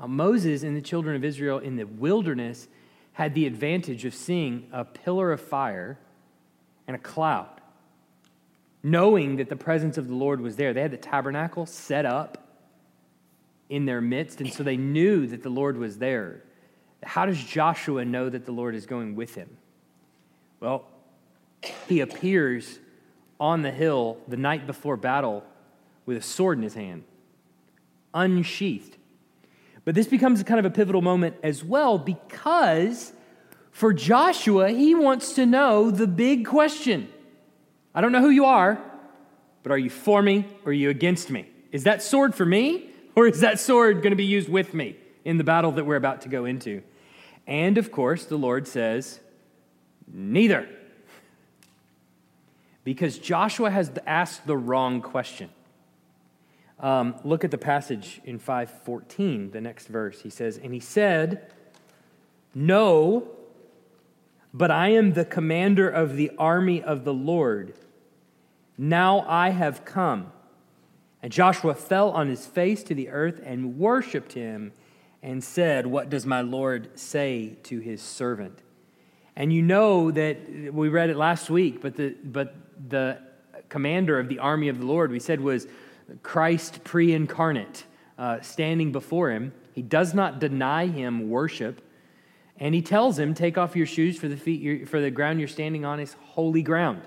Now, 0.00 0.06
Moses 0.06 0.62
and 0.62 0.74
the 0.74 0.80
children 0.80 1.14
of 1.14 1.24
Israel 1.24 1.58
in 1.58 1.76
the 1.76 1.84
wilderness 1.84 2.66
had 3.12 3.34
the 3.34 3.46
advantage 3.46 4.06
of 4.06 4.14
seeing 4.14 4.66
a 4.72 4.84
pillar 4.84 5.30
of 5.30 5.40
fire 5.40 5.98
and 6.86 6.96
a 6.96 6.98
cloud, 6.98 7.60
knowing 8.82 9.36
that 9.36 9.50
the 9.50 9.56
presence 9.56 9.98
of 9.98 10.08
the 10.08 10.14
Lord 10.14 10.40
was 10.40 10.56
there. 10.56 10.72
They 10.72 10.80
had 10.80 10.90
the 10.90 10.96
tabernacle 10.96 11.66
set 11.66 12.06
up 12.06 12.48
in 13.68 13.84
their 13.84 14.00
midst, 14.00 14.40
and 14.40 14.50
so 14.50 14.62
they 14.62 14.78
knew 14.78 15.26
that 15.26 15.42
the 15.42 15.50
Lord 15.50 15.76
was 15.76 15.98
there. 15.98 16.42
How 17.02 17.26
does 17.26 17.42
Joshua 17.42 18.06
know 18.06 18.30
that 18.30 18.46
the 18.46 18.52
Lord 18.52 18.74
is 18.74 18.86
going 18.86 19.16
with 19.16 19.34
him? 19.34 19.58
Well, 20.60 20.86
he 21.86 22.00
appears 22.00 22.78
on 23.38 23.60
the 23.60 23.70
hill 23.70 24.16
the 24.26 24.38
night 24.38 24.66
before 24.66 24.96
battle 24.96 25.44
with 26.06 26.16
a 26.16 26.22
sword 26.22 26.56
in 26.56 26.64
his 26.64 26.74
hand 26.74 27.04
unsheathed. 28.18 28.96
But 29.84 29.94
this 29.94 30.06
becomes 30.06 30.42
kind 30.42 30.58
of 30.58 30.66
a 30.66 30.70
pivotal 30.70 31.00
moment 31.00 31.36
as 31.42 31.64
well 31.64 31.98
because 31.98 33.12
for 33.70 33.92
Joshua, 33.92 34.70
he 34.70 34.94
wants 34.94 35.34
to 35.34 35.46
know 35.46 35.90
the 35.90 36.06
big 36.06 36.44
question. 36.44 37.08
I 37.94 38.00
don't 38.00 38.12
know 38.12 38.20
who 38.20 38.30
you 38.30 38.44
are, 38.44 38.82
but 39.62 39.72
are 39.72 39.78
you 39.78 39.88
for 39.88 40.20
me 40.20 40.46
or 40.64 40.70
are 40.70 40.72
you 40.72 40.90
against 40.90 41.30
me? 41.30 41.48
Is 41.72 41.84
that 41.84 42.02
sword 42.02 42.34
for 42.34 42.44
me 42.44 42.90
or 43.14 43.26
is 43.28 43.40
that 43.40 43.60
sword 43.60 44.02
going 44.02 44.10
to 44.10 44.16
be 44.16 44.24
used 44.24 44.48
with 44.48 44.74
me 44.74 44.96
in 45.24 45.38
the 45.38 45.44
battle 45.44 45.72
that 45.72 45.86
we're 45.86 45.96
about 45.96 46.22
to 46.22 46.28
go 46.28 46.44
into? 46.44 46.82
And 47.46 47.78
of 47.78 47.90
course, 47.90 48.24
the 48.24 48.36
Lord 48.36 48.68
says, 48.68 49.20
neither. 50.12 50.68
Because 52.84 53.18
Joshua 53.18 53.70
has 53.70 53.90
asked 54.06 54.46
the 54.46 54.56
wrong 54.56 55.00
question. 55.00 55.50
Um, 56.80 57.16
look 57.24 57.44
at 57.44 57.50
the 57.50 57.58
passage 57.58 58.20
in 58.24 58.38
514, 58.38 59.50
the 59.50 59.60
next 59.60 59.88
verse. 59.88 60.22
He 60.22 60.30
says, 60.30 60.58
And 60.58 60.72
he 60.72 60.80
said, 60.80 61.52
No, 62.54 63.28
but 64.54 64.70
I 64.70 64.90
am 64.90 65.12
the 65.12 65.24
commander 65.24 65.88
of 65.88 66.16
the 66.16 66.30
army 66.38 66.82
of 66.82 67.04
the 67.04 67.14
Lord. 67.14 67.74
Now 68.76 69.24
I 69.28 69.50
have 69.50 69.84
come. 69.84 70.32
And 71.20 71.32
Joshua 71.32 71.74
fell 71.74 72.10
on 72.10 72.28
his 72.28 72.46
face 72.46 72.84
to 72.84 72.94
the 72.94 73.08
earth 73.08 73.40
and 73.44 73.76
worshiped 73.78 74.34
him 74.34 74.72
and 75.20 75.42
said, 75.42 75.86
What 75.86 76.08
does 76.08 76.24
my 76.24 76.42
Lord 76.42 76.96
say 76.96 77.56
to 77.64 77.80
his 77.80 78.00
servant? 78.00 78.60
And 79.34 79.52
you 79.52 79.62
know 79.62 80.10
that 80.12 80.72
we 80.72 80.88
read 80.88 81.10
it 81.10 81.16
last 81.16 81.50
week, 81.50 81.80
but 81.80 81.96
the, 81.96 82.14
but 82.22 82.54
the 82.88 83.18
commander 83.68 84.18
of 84.18 84.28
the 84.28 84.38
army 84.38 84.68
of 84.68 84.78
the 84.78 84.86
Lord, 84.86 85.10
we 85.10 85.20
said, 85.20 85.40
was 85.40 85.66
Christ 86.22 86.84
pre 86.84 87.12
incarnate, 87.12 87.84
uh, 88.18 88.40
standing 88.40 88.92
before 88.92 89.30
him. 89.30 89.52
He 89.72 89.82
does 89.82 90.14
not 90.14 90.38
deny 90.38 90.86
him 90.86 91.30
worship. 91.30 91.82
And 92.60 92.74
he 92.74 92.82
tells 92.82 93.18
him, 93.18 93.34
Take 93.34 93.56
off 93.56 93.76
your 93.76 93.86
shoes, 93.86 94.18
for 94.18 94.28
the, 94.28 94.36
feet 94.36 94.88
for 94.88 95.00
the 95.00 95.10
ground 95.10 95.38
you're 95.38 95.48
standing 95.48 95.84
on 95.84 96.00
is 96.00 96.14
holy 96.20 96.62
ground. 96.62 97.02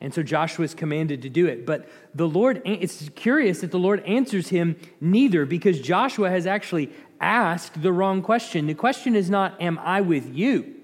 And 0.00 0.12
so 0.12 0.22
Joshua 0.22 0.64
is 0.64 0.74
commanded 0.74 1.22
to 1.22 1.28
do 1.28 1.46
it. 1.46 1.64
But 1.64 1.88
the 2.14 2.28
Lord, 2.28 2.60
it's 2.64 3.08
curious 3.14 3.60
that 3.60 3.70
the 3.70 3.78
Lord 3.78 4.04
answers 4.04 4.48
him 4.48 4.76
neither 5.00 5.46
because 5.46 5.80
Joshua 5.80 6.30
has 6.30 6.46
actually 6.46 6.90
asked 7.20 7.80
the 7.80 7.92
wrong 7.92 8.22
question. 8.22 8.66
The 8.66 8.74
question 8.74 9.16
is 9.16 9.30
not, 9.30 9.60
Am 9.60 9.78
I 9.78 10.00
with 10.02 10.34
you? 10.34 10.74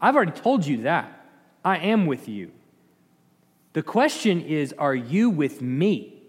I've 0.00 0.16
already 0.16 0.32
told 0.32 0.66
you 0.66 0.82
that. 0.82 1.16
I 1.64 1.78
am 1.78 2.06
with 2.06 2.28
you. 2.28 2.52
The 3.72 3.82
question 3.82 4.40
is, 4.40 4.72
Are 4.78 4.94
you 4.94 5.30
with 5.30 5.60
me? 5.62 6.19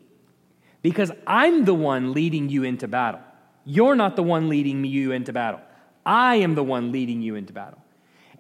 Because 0.82 1.12
I'm 1.28 1.66
the 1.66 1.74
one 1.74 2.14
leading 2.14 2.50
you 2.50 2.64
into 2.64 2.88
battle. 2.88 3.22
You're 3.66 3.96
not 3.96 4.16
the 4.16 4.24
one 4.24 4.50
leading 4.50 4.84
you 4.84 5.12
into 5.12 5.34
battle. 5.34 5.62
I 6.06 6.36
am 6.38 6.56
the 6.56 6.64
one 6.64 6.92
leading 6.92 7.22
you 7.22 7.36
into 7.36 7.54
battle. 7.54 7.80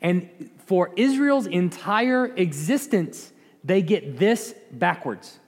And 0.02 0.50
for 0.66 0.92
Israel's 0.96 1.46
entire 1.46 2.26
existence, 2.26 3.32
they 3.64 3.82
get 3.82 4.18
this 4.18 4.56
backwards. 4.72 5.40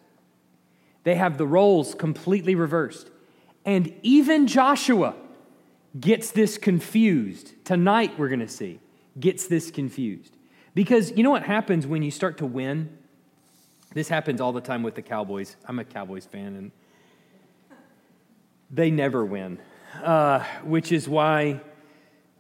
They 1.04 1.16
have 1.16 1.38
the 1.38 1.48
roles 1.48 1.96
completely 1.96 2.56
reversed. 2.56 3.10
And 3.66 3.94
even 4.04 4.48
Joshua 4.48 5.16
gets 6.00 6.32
this 6.32 6.58
confused. 6.58 7.54
Tonight, 7.66 8.18
we're 8.18 8.30
going 8.30 8.40
to 8.40 8.48
see, 8.48 8.80
gets 9.20 9.48
this 9.48 9.72
confused. 9.72 10.36
Because 10.76 11.12
you 11.12 11.24
know 11.24 11.30
what 11.30 11.44
happens 11.44 11.86
when 11.86 12.04
you 12.04 12.12
start 12.12 12.38
to 12.40 12.46
win? 12.46 12.98
This 13.94 14.10
happens 14.10 14.42
all 14.42 14.52
the 14.52 14.62
time 14.62 14.84
with 14.84 14.96
the 14.96 15.02
Cowboys. 15.02 15.56
I'm 15.68 15.80
a 15.80 15.84
Cowboys 15.84 16.26
fan, 16.26 16.56
and 16.56 16.72
they 18.74 18.90
never 18.90 19.24
win, 19.24 19.60
uh, 20.02 20.40
which 20.64 20.92
is 20.92 21.08
why 21.08 21.62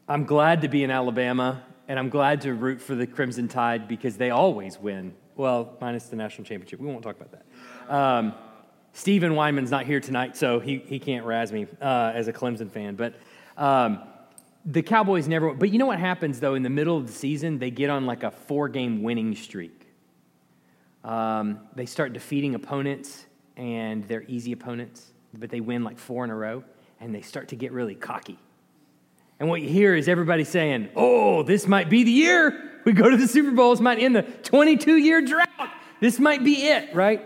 I'm 0.07 0.25
glad 0.25 0.61
to 0.61 0.67
be 0.67 0.83
in 0.83 0.89
Alabama, 0.89 1.63
and 1.87 1.99
I'm 1.99 2.09
glad 2.09 2.41
to 2.41 2.53
root 2.53 2.81
for 2.81 2.95
the 2.95 3.05
Crimson 3.05 3.47
Tide 3.47 3.87
because 3.87 4.17
they 4.17 4.31
always 4.31 4.79
win. 4.79 5.13
Well, 5.35 5.77
minus 5.79 6.05
the 6.05 6.15
national 6.15 6.45
championship. 6.45 6.79
We 6.79 6.87
won't 6.87 7.03
talk 7.03 7.15
about 7.15 7.31
that. 7.31 7.93
Um, 7.93 8.33
Stephen 8.93 9.33
Weinman's 9.33 9.71
not 9.71 9.85
here 9.85 9.99
tonight, 9.99 10.35
so 10.35 10.59
he, 10.59 10.77
he 10.77 10.99
can't 10.99 11.25
razz 11.25 11.51
me 11.51 11.67
uh, 11.81 12.11
as 12.13 12.27
a 12.27 12.33
Clemson 12.33 12.69
fan. 12.69 12.95
But 12.95 13.15
um, 13.57 14.03
the 14.65 14.81
Cowboys 14.81 15.27
never. 15.27 15.53
But 15.53 15.71
you 15.71 15.79
know 15.79 15.85
what 15.85 15.99
happens, 15.99 16.39
though, 16.39 16.55
in 16.55 16.63
the 16.63 16.69
middle 16.69 16.97
of 16.97 17.07
the 17.07 17.13
season? 17.13 17.59
They 17.59 17.71
get 17.71 17.89
on 17.89 18.05
like 18.05 18.23
a 18.23 18.31
four 18.31 18.69
game 18.69 19.03
winning 19.03 19.35
streak. 19.35 19.87
Um, 21.03 21.59
they 21.75 21.85
start 21.85 22.13
defeating 22.13 22.55
opponents, 22.55 23.25
and 23.57 24.03
they're 24.07 24.23
easy 24.27 24.51
opponents, 24.51 25.12
but 25.33 25.49
they 25.49 25.61
win 25.61 25.83
like 25.83 25.97
four 25.97 26.23
in 26.23 26.29
a 26.29 26.35
row, 26.35 26.63
and 26.99 27.13
they 27.13 27.21
start 27.21 27.49
to 27.49 27.55
get 27.55 27.71
really 27.71 27.95
cocky. 27.95 28.37
And 29.39 29.49
what 29.49 29.61
you 29.61 29.69
hear 29.69 29.95
is 29.95 30.07
everybody 30.07 30.43
saying, 30.43 30.89
Oh, 30.95 31.43
this 31.43 31.67
might 31.67 31.89
be 31.89 32.03
the 32.03 32.11
year 32.11 32.71
we 32.85 32.93
go 32.93 33.09
to 33.09 33.17
the 33.17 33.27
Super 33.27 33.51
Bowl. 33.51 33.71
This 33.71 33.81
might 33.81 33.99
end 33.99 34.15
the 34.15 34.23
22 34.23 34.97
year 34.97 35.21
drought. 35.21 35.47
This 35.99 36.19
might 36.19 36.43
be 36.43 36.67
it, 36.67 36.93
right? 36.93 37.25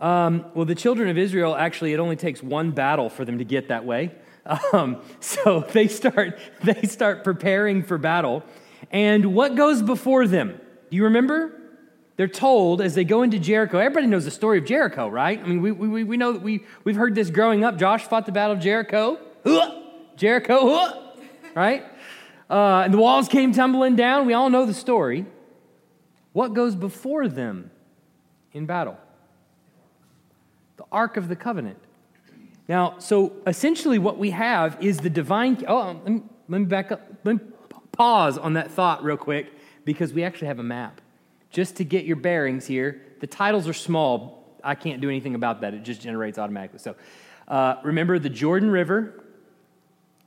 Um, 0.00 0.46
well, 0.54 0.64
the 0.64 0.74
children 0.74 1.08
of 1.08 1.18
Israel 1.18 1.56
actually, 1.56 1.92
it 1.92 2.00
only 2.00 2.16
takes 2.16 2.42
one 2.42 2.70
battle 2.70 3.08
for 3.08 3.24
them 3.24 3.38
to 3.38 3.44
get 3.44 3.68
that 3.68 3.84
way. 3.84 4.12
Um, 4.72 5.02
so 5.20 5.60
they 5.72 5.88
start, 5.88 6.38
they 6.62 6.82
start 6.82 7.24
preparing 7.24 7.82
for 7.82 7.98
battle. 7.98 8.44
And 8.90 9.34
what 9.34 9.56
goes 9.56 9.82
before 9.82 10.26
them? 10.26 10.60
Do 10.90 10.96
you 10.96 11.04
remember? 11.04 11.55
They're 12.16 12.28
told 12.28 12.80
as 12.80 12.94
they 12.94 13.04
go 13.04 13.22
into 13.22 13.38
Jericho. 13.38 13.78
Everybody 13.78 14.06
knows 14.06 14.24
the 14.24 14.30
story 14.30 14.58
of 14.58 14.64
Jericho, 14.64 15.08
right? 15.08 15.38
I 15.38 15.46
mean, 15.46 15.60
we, 15.60 15.70
we, 15.70 16.02
we 16.02 16.16
know 16.16 16.32
that 16.32 16.42
we, 16.42 16.64
we've 16.84 16.96
heard 16.96 17.14
this 17.14 17.28
growing 17.28 17.62
up. 17.62 17.78
Josh 17.78 18.04
fought 18.04 18.24
the 18.24 18.32
battle 18.32 18.56
of 18.56 18.62
Jericho. 18.62 19.18
Jericho, 20.16 21.12
right? 21.54 21.84
Uh, 22.48 22.82
and 22.84 22.94
the 22.94 22.98
walls 22.98 23.28
came 23.28 23.52
tumbling 23.52 23.96
down. 23.96 24.26
We 24.26 24.32
all 24.32 24.48
know 24.48 24.64
the 24.64 24.74
story. 24.74 25.26
What 26.32 26.54
goes 26.54 26.74
before 26.74 27.28
them 27.28 27.70
in 28.52 28.64
battle? 28.64 28.96
The 30.78 30.84
Ark 30.90 31.16
of 31.18 31.28
the 31.28 31.36
Covenant. 31.36 31.78
Now, 32.68 32.98
so 32.98 33.32
essentially 33.46 33.98
what 33.98 34.18
we 34.18 34.30
have 34.30 34.78
is 34.80 34.98
the 34.98 35.10
divine. 35.10 35.62
Oh, 35.68 36.00
let 36.02 36.12
me, 36.12 36.22
let 36.48 36.58
me 36.60 36.66
back 36.66 36.92
up. 36.92 37.02
Let 37.24 37.36
me 37.36 37.40
pause 37.92 38.38
on 38.38 38.54
that 38.54 38.70
thought 38.70 39.04
real 39.04 39.16
quick 39.16 39.52
because 39.84 40.12
we 40.12 40.24
actually 40.24 40.48
have 40.48 40.58
a 40.58 40.64
map. 40.64 41.00
Just 41.56 41.76
to 41.76 41.84
get 41.84 42.04
your 42.04 42.16
bearings 42.16 42.66
here, 42.66 43.00
the 43.20 43.26
titles 43.26 43.66
are 43.66 43.72
small. 43.72 44.58
I 44.62 44.74
can't 44.74 45.00
do 45.00 45.08
anything 45.08 45.34
about 45.34 45.62
that, 45.62 45.72
it 45.72 45.84
just 45.84 46.02
generates 46.02 46.38
automatically. 46.38 46.80
So 46.80 46.96
uh, 47.48 47.76
remember 47.82 48.18
the 48.18 48.28
Jordan 48.28 48.70
River. 48.70 49.24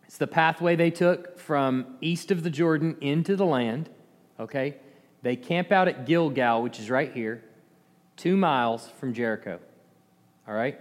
It's 0.05 0.17
the 0.17 0.25
pathway 0.25 0.75
they 0.75 0.89
took 0.89 1.37
from 1.37 1.97
east 2.01 2.31
of 2.31 2.41
the 2.41 2.49
Jordan 2.49 2.97
into 2.99 3.35
the 3.35 3.45
land. 3.45 3.91
Okay? 4.39 4.77
They 5.21 5.35
camp 5.35 5.71
out 5.71 5.87
at 5.87 6.07
Gilgal, 6.07 6.63
which 6.63 6.79
is 6.79 6.89
right 6.89 7.13
here, 7.13 7.43
two 8.17 8.35
miles 8.35 8.89
from 8.99 9.13
Jericho. 9.13 9.59
All 10.47 10.55
right? 10.55 10.79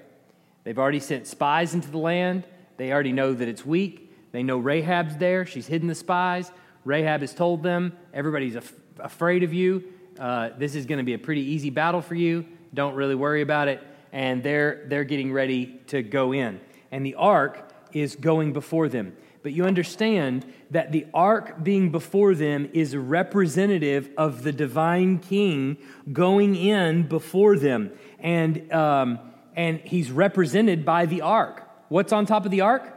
They've 0.64 0.78
already 0.78 1.00
sent 1.00 1.26
spies 1.26 1.75
into 1.75 1.90
the 1.90 1.99
land. 1.99 2.45
They 2.78 2.90
already 2.90 3.12
know 3.12 3.35
that 3.35 3.49
it's 3.49 3.67
weak. 3.67 4.17
They 4.33 4.43
know 4.43 4.57
Rahab's 4.57 5.19
there. 5.19 5.45
She's 5.45 5.67
hidden 5.67 5.88
the 5.88 5.95
spies. 5.95 6.50
Rahab 6.87 7.21
has 7.21 7.35
told 7.35 7.62
them, 7.62 7.93
everybody's 8.14 8.57
af- 8.57 8.73
afraid 8.99 9.43
of 9.43 9.52
you. 9.52 9.93
Uh, 10.18 10.50
this 10.58 10.75
is 10.75 10.87
going 10.87 10.98
to 10.98 11.04
be 11.04 11.14
a 11.14 11.18
pretty 11.18 11.42
easy 11.42 11.70
battle 11.70 12.02
for 12.02 12.14
you. 12.14 12.44
Don't 12.75 12.94
really 12.94 13.14
worry 13.14 13.42
about 13.42 13.68
it. 13.68 13.82
And 14.12 14.42
they're, 14.42 14.84
they're 14.88 15.04
getting 15.04 15.32
ready 15.32 15.80
to 15.88 16.02
go 16.02 16.32
in. 16.32 16.60
And 16.90 17.04
the 17.04 17.14
ark 17.14 17.70
is 17.92 18.16
going 18.16 18.52
before 18.52 18.88
them. 18.88 19.16
But 19.42 19.52
you 19.52 19.64
understand 19.64 20.44
that 20.70 20.92
the 20.92 21.06
ark 21.14 21.62
being 21.62 21.90
before 21.90 22.34
them 22.34 22.68
is 22.72 22.96
representative 22.96 24.10
of 24.18 24.42
the 24.42 24.52
divine 24.52 25.18
king 25.18 25.78
going 26.12 26.56
in 26.56 27.06
before 27.06 27.56
them. 27.56 27.92
And, 28.18 28.72
um, 28.72 29.20
and 29.54 29.78
he's 29.80 30.10
represented 30.10 30.84
by 30.84 31.06
the 31.06 31.22
ark. 31.22 31.62
What's 31.88 32.12
on 32.12 32.26
top 32.26 32.44
of 32.44 32.50
the 32.50 32.62
ark? 32.62 32.94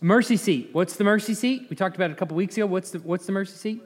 Mercy 0.00 0.36
seat. 0.36 0.70
What's 0.72 0.96
the 0.96 1.04
mercy 1.04 1.34
seat? 1.34 1.68
We 1.70 1.76
talked 1.76 1.94
about 1.94 2.10
it 2.10 2.14
a 2.14 2.16
couple 2.16 2.36
weeks 2.36 2.56
ago. 2.56 2.66
What's 2.66 2.90
the, 2.90 2.98
what's 2.98 3.24
the 3.24 3.32
mercy 3.32 3.56
seat? 3.56 3.82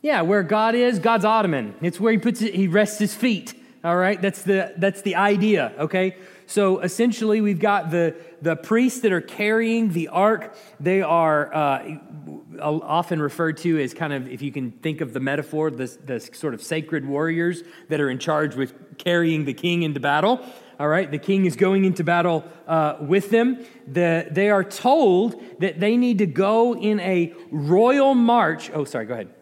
Yeah, 0.00 0.22
where 0.22 0.42
God 0.42 0.74
is, 0.74 0.98
God's 0.98 1.24
ottoman. 1.24 1.74
It's 1.82 1.98
where 1.98 2.12
he 2.12 2.18
puts 2.18 2.40
it, 2.40 2.54
he 2.54 2.68
rests 2.68 2.98
his 2.98 3.14
feet. 3.14 3.54
All 3.84 3.96
right, 3.96 4.20
that's 4.20 4.42
the 4.42 4.74
that's 4.76 5.02
the 5.02 5.16
idea. 5.16 5.72
Okay, 5.78 6.16
so 6.46 6.80
essentially 6.80 7.40
we've 7.40 7.60
got 7.60 7.90
the 7.90 8.16
the 8.42 8.56
priests 8.56 9.00
that 9.00 9.12
are 9.12 9.20
carrying 9.20 9.92
the 9.92 10.08
ark. 10.08 10.56
They 10.80 11.02
are 11.02 11.54
uh, 11.54 11.98
often 12.60 13.20
referred 13.20 13.56
to 13.58 13.80
as 13.80 13.94
kind 13.94 14.12
of, 14.12 14.28
if 14.28 14.42
you 14.42 14.52
can 14.52 14.70
think 14.70 15.00
of 15.00 15.12
the 15.12 15.20
metaphor, 15.20 15.70
the, 15.70 15.86
the 16.04 16.20
sort 16.20 16.54
of 16.54 16.62
sacred 16.62 17.06
warriors 17.06 17.62
that 17.88 18.00
are 18.00 18.10
in 18.10 18.18
charge 18.18 18.54
with 18.54 18.98
carrying 18.98 19.44
the 19.44 19.54
king 19.54 19.82
into 19.82 20.00
battle. 20.00 20.40
All 20.78 20.88
right, 20.88 21.10
the 21.10 21.18
king 21.18 21.46
is 21.46 21.56
going 21.56 21.84
into 21.84 22.04
battle 22.04 22.44
uh, 22.68 22.96
with 23.00 23.30
them. 23.30 23.64
The, 23.86 24.28
they 24.30 24.50
are 24.50 24.62
told 24.62 25.42
that 25.60 25.80
they 25.80 25.96
need 25.96 26.18
to 26.18 26.26
go 26.26 26.76
in 26.76 27.00
a 27.00 27.34
royal 27.50 28.14
march. 28.14 28.70
Oh, 28.72 28.84
sorry, 28.84 29.06
go 29.06 29.14
ahead. 29.14 29.34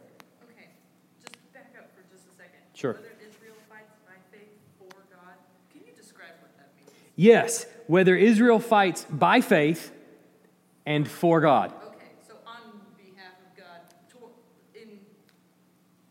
Sure. 2.76 2.92
Whether 2.92 3.08
Israel 3.26 3.56
fights 3.70 3.94
by 4.04 4.12
faith 4.30 4.52
for 4.78 4.90
God. 5.10 5.34
Can 5.72 5.80
you 5.86 5.92
describe 5.96 6.34
what 6.42 6.54
that 6.58 6.68
means? 6.76 6.90
Yes, 7.16 7.64
whether 7.86 8.14
Israel 8.14 8.58
fights 8.58 9.06
by 9.08 9.40
faith 9.40 9.92
and 10.84 11.08
for 11.08 11.40
God. 11.40 11.72
Okay, 11.72 12.04
so 12.28 12.34
on 12.46 12.82
behalf 12.98 13.32
of 13.40 13.56
God, 13.56 13.80
in 14.74 14.98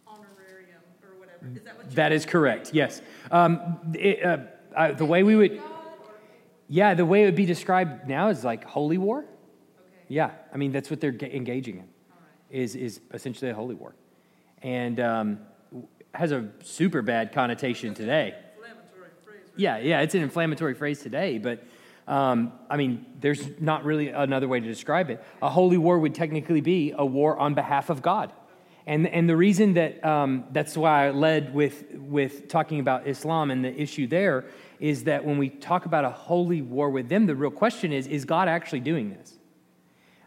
honorarium 0.07 0.81
or 1.03 1.19
whatever. 1.19 1.55
Is 1.55 1.62
that 1.62 1.77
what 1.77 1.91
That 1.91 2.12
is 2.12 2.25
correct, 2.25 2.74
yes. 2.74 3.00
Um, 3.29 3.77
it, 3.93 4.25
uh, 4.25 4.38
uh, 4.75 4.91
the 4.93 5.05
way 5.05 5.22
we 5.22 5.36
would. 5.36 5.62
Yeah, 6.67 6.95
the 6.95 7.05
way 7.05 7.22
it 7.22 7.25
would 7.25 7.36
be 7.36 7.45
described 7.45 8.07
now 8.07 8.29
is 8.29 8.43
like 8.43 8.63
holy 8.63 8.98
war. 8.98 9.19
Okay. 9.19 9.27
Yeah, 10.07 10.31
I 10.51 10.57
mean, 10.57 10.72
that's 10.72 10.89
what 10.89 11.00
they're 11.00 11.13
engaging 11.13 11.75
in, 11.75 11.81
right. 11.81 11.89
is, 12.50 12.75
is 12.75 13.01
essentially 13.13 13.51
a 13.51 13.53
holy 13.53 13.75
war. 13.75 13.93
And 14.63 15.00
um, 15.00 15.39
has 16.15 16.31
a 16.31 16.50
super 16.63 17.01
bad 17.01 17.31
connotation 17.34 17.93
today. 17.93 18.36
Yeah, 19.57 19.77
yeah, 19.77 20.01
it's 20.01 20.15
an 20.15 20.22
inflammatory 20.22 20.74
phrase 20.74 21.00
today, 21.00 21.38
but 21.38 21.63
um, 22.07 22.53
I 22.69 22.77
mean, 22.77 23.05
there's 23.19 23.41
not 23.60 23.84
really 23.84 24.10
another 24.10 24.48
way 24.48 24.60
to 24.60 24.67
describe 24.67 25.10
it. 25.10 25.24
A 25.41 25.50
holy 25.50 25.77
war 25.77 25.98
would 25.98 26.13
technically 26.13 26.62
be 26.62 26.93
a 26.95 27.05
war 27.05 27.38
on 27.38 27.53
behalf 27.53 27.89
of 27.89 28.01
God. 28.01 28.31
And, 28.88 29.07
and 29.07 29.27
the 29.27 29.36
reason 29.36 29.74
that 29.74 30.05
um, 30.05 30.45
that's 30.51 30.77
why 30.77 31.07
I 31.07 31.12
led 31.12 31.55
with, 31.55 31.86
with 31.95 32.48
talking 32.48 32.79
about 32.79 33.07
Islam 33.07 33.50
and 33.50 33.65
the 33.65 33.74
issue 33.74 34.05
there 34.05 34.45
is 34.79 35.05
that 35.05 35.25
when 35.25 35.38
we 35.38 35.50
talk 35.50 35.86
about 35.86 36.05
a 36.05 36.12
holy 36.12 36.62
war 36.62 36.89
with 36.89 37.10
them, 37.10 37.25
the 37.25 37.36
real 37.36 37.50
question 37.50 37.91
is 37.91 38.05
is 38.05 38.25
God 38.25 38.48
actually 38.48 38.81
doing 38.81 39.10
this? 39.10 39.34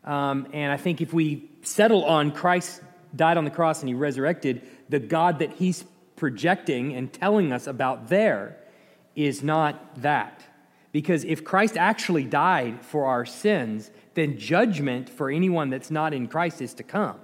Um, 0.04 0.48
and 0.52 0.72
I 0.72 0.76
think 0.76 1.00
if 1.00 1.12
we 1.12 1.50
settle 1.62 2.04
on 2.04 2.32
Christ 2.32 2.82
died 3.14 3.36
on 3.36 3.44
the 3.44 3.50
cross 3.50 3.80
and 3.80 3.88
he 3.88 3.94
resurrected, 3.94 4.66
the 4.88 4.98
God 4.98 5.38
that 5.38 5.52
he's 5.52 5.84
projecting 6.16 6.94
and 6.94 7.12
telling 7.12 7.52
us 7.52 7.66
about 7.66 8.08
there 8.08 8.56
is 9.14 9.42
not 9.42 10.00
that. 10.02 10.42
Because 10.92 11.24
if 11.24 11.44
Christ 11.44 11.76
actually 11.76 12.24
died 12.24 12.82
for 12.82 13.06
our 13.06 13.26
sins, 13.26 13.90
then 14.14 14.38
judgment 14.38 15.08
for 15.08 15.30
anyone 15.30 15.70
that's 15.70 15.90
not 15.90 16.14
in 16.14 16.26
Christ 16.26 16.62
is 16.62 16.74
to 16.74 16.82
come, 16.82 17.16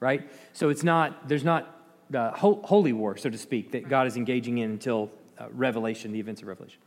right? 0.00 0.28
So 0.52 0.68
it's 0.68 0.82
not, 0.82 1.28
there's 1.28 1.44
not 1.44 1.80
the 2.10 2.30
holy 2.30 2.92
war, 2.92 3.16
so 3.16 3.30
to 3.30 3.38
speak, 3.38 3.72
that 3.72 3.88
God 3.88 4.06
is 4.06 4.16
engaging 4.16 4.58
in 4.58 4.72
until 4.72 5.10
uh, 5.38 5.46
Revelation, 5.50 6.12
the 6.12 6.20
events 6.20 6.42
of 6.42 6.48
Revelation. 6.48 6.80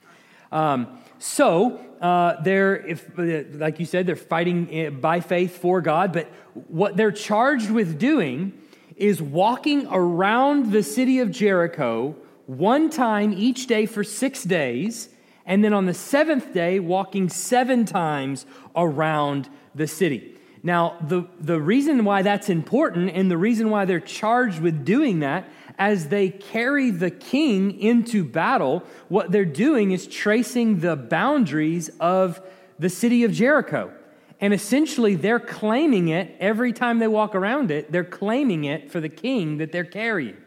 Um, 0.51 0.99
so 1.19 1.81
uh, 2.01 2.41
they're, 2.41 2.85
if, 2.85 3.19
uh, 3.19 3.43
like 3.57 3.79
you 3.79 3.85
said, 3.85 4.05
they're 4.05 4.15
fighting 4.15 4.69
eh, 4.71 4.89
by 4.89 5.19
faith 5.19 5.57
for 5.57 5.81
God, 5.81 6.13
but 6.13 6.27
what 6.67 6.95
they're 6.95 7.11
charged 7.11 7.69
with 7.69 7.99
doing 7.99 8.53
is 8.97 9.21
walking 9.21 9.87
around 9.87 10.71
the 10.71 10.83
city 10.83 11.19
of 11.19 11.31
Jericho 11.31 12.15
one 12.45 12.89
time 12.89 13.33
each 13.33 13.67
day 13.67 13.85
for 13.85 14.03
six 14.03 14.43
days, 14.43 15.09
and 15.45 15.63
then 15.63 15.73
on 15.73 15.85
the 15.85 15.93
seventh 15.93 16.53
day, 16.53 16.79
walking 16.79 17.29
seven 17.29 17.85
times 17.85 18.45
around 18.75 19.49
the 19.75 19.87
city. 19.87 20.35
Now, 20.63 20.97
the, 21.01 21.27
the 21.39 21.61
reason 21.61 22.03
why 22.03 22.23
that's 22.23 22.49
important 22.49 23.11
and 23.11 23.29
the 23.29 23.37
reason 23.37 23.69
why 23.69 23.85
they're 23.85 23.99
charged 23.99 24.59
with 24.59 24.83
doing 24.83 25.19
that 25.19 25.47
as 25.77 26.07
they 26.09 26.29
carry 26.29 26.89
the 26.89 27.11
king 27.11 27.79
into 27.79 28.23
battle, 28.23 28.83
what 29.09 29.31
they're 29.31 29.45
doing 29.45 29.91
is 29.91 30.07
tracing 30.07 30.79
the 30.79 30.95
boundaries 30.95 31.89
of 31.99 32.41
the 32.79 32.89
city 32.89 33.23
of 33.23 33.31
Jericho. 33.31 33.93
And 34.39 34.53
essentially, 34.53 35.15
they're 35.15 35.39
claiming 35.39 36.09
it 36.09 36.35
every 36.39 36.71
time 36.71 36.99
they 36.99 37.07
walk 37.07 37.33
around 37.33 37.71
it, 37.71 37.91
they're 37.91 38.03
claiming 38.03 38.65
it 38.65 38.91
for 38.91 38.99
the 38.99 39.09
king 39.09 39.57
that 39.57 39.71
they're 39.71 39.83
carrying. 39.83 40.37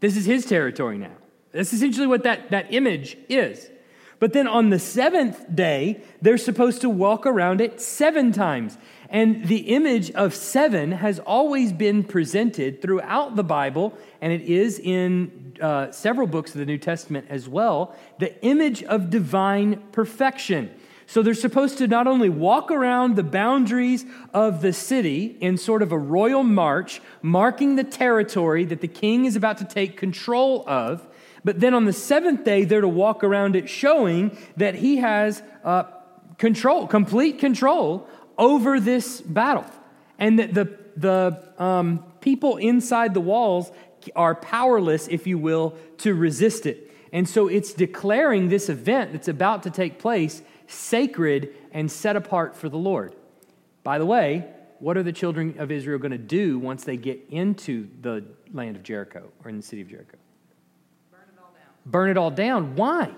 This 0.00 0.16
is 0.16 0.24
his 0.24 0.46
territory 0.46 0.98
now. 0.98 1.12
That's 1.52 1.72
essentially 1.72 2.06
what 2.06 2.22
that, 2.24 2.50
that 2.50 2.72
image 2.72 3.16
is. 3.28 3.70
But 4.18 4.32
then 4.32 4.48
on 4.48 4.70
the 4.70 4.78
seventh 4.78 5.54
day, 5.54 6.02
they're 6.22 6.38
supposed 6.38 6.80
to 6.80 6.88
walk 6.88 7.26
around 7.26 7.60
it 7.60 7.80
seven 7.80 8.32
times. 8.32 8.78
And 9.10 9.46
the 9.46 9.74
image 9.74 10.10
of 10.12 10.34
seven 10.34 10.92
has 10.92 11.18
always 11.20 11.72
been 11.72 12.04
presented 12.04 12.80
throughout 12.80 13.36
the 13.36 13.44
Bible, 13.44 13.96
and 14.20 14.32
it 14.32 14.42
is 14.42 14.78
in 14.78 15.56
uh, 15.60 15.90
several 15.92 16.26
books 16.26 16.52
of 16.52 16.58
the 16.58 16.66
New 16.66 16.78
Testament 16.78 17.26
as 17.28 17.48
well 17.48 17.94
the 18.18 18.42
image 18.44 18.82
of 18.84 19.10
divine 19.10 19.82
perfection. 19.92 20.70
So 21.06 21.22
they're 21.22 21.34
supposed 21.34 21.78
to 21.78 21.86
not 21.86 22.06
only 22.06 22.28
walk 22.28 22.70
around 22.70 23.16
the 23.16 23.22
boundaries 23.22 24.04
of 24.32 24.62
the 24.62 24.72
city 24.72 25.36
in 25.40 25.56
sort 25.56 25.82
of 25.82 25.92
a 25.92 25.98
royal 25.98 26.42
march, 26.42 27.00
marking 27.22 27.76
the 27.76 27.84
territory 27.84 28.64
that 28.64 28.80
the 28.80 28.88
king 28.88 29.24
is 29.24 29.36
about 29.36 29.58
to 29.58 29.64
take 29.64 29.96
control 29.96 30.64
of, 30.66 31.06
but 31.44 31.60
then 31.60 31.74
on 31.74 31.84
the 31.84 31.92
seventh 31.92 32.44
day, 32.44 32.64
they're 32.64 32.80
to 32.80 32.88
walk 32.88 33.22
around 33.22 33.54
it 33.54 33.68
showing 33.68 34.36
that 34.56 34.74
he 34.74 34.96
has 34.96 35.42
uh, 35.62 35.84
control, 36.38 36.86
complete 36.86 37.38
control 37.38 38.08
over 38.38 38.80
this 38.80 39.20
battle. 39.20 39.66
And 40.18 40.38
that 40.38 40.54
the, 40.54 40.78
the 40.96 41.62
um, 41.62 42.04
people 42.20 42.56
inside 42.56 43.12
the 43.12 43.20
walls 43.20 43.70
are 44.16 44.34
powerless, 44.34 45.06
if 45.08 45.26
you 45.26 45.38
will, 45.38 45.76
to 45.98 46.14
resist 46.14 46.66
it. 46.66 46.90
And 47.12 47.28
so 47.28 47.46
it's 47.46 47.72
declaring 47.72 48.48
this 48.48 48.68
event 48.68 49.12
that's 49.12 49.28
about 49.28 49.62
to 49.64 49.70
take 49.70 49.98
place 49.98 50.42
sacred 50.66 51.54
and 51.72 51.90
set 51.90 52.16
apart 52.16 52.56
for 52.56 52.68
the 52.68 52.76
Lord. 52.78 53.14
By 53.82 53.98
the 53.98 54.06
way, 54.06 54.48
what 54.78 54.96
are 54.96 55.02
the 55.02 55.12
children 55.12 55.56
of 55.58 55.70
Israel 55.70 55.98
going 55.98 56.12
to 56.12 56.18
do 56.18 56.58
once 56.58 56.84
they 56.84 56.96
get 56.96 57.20
into 57.30 57.88
the 58.00 58.24
land 58.52 58.76
of 58.76 58.82
Jericho 58.82 59.30
or 59.42 59.50
in 59.50 59.56
the 59.56 59.62
city 59.62 59.82
of 59.82 59.88
Jericho? 59.88 60.16
burn 61.86 62.10
it 62.10 62.16
all 62.16 62.30
down. 62.30 62.76
Why? 62.76 63.10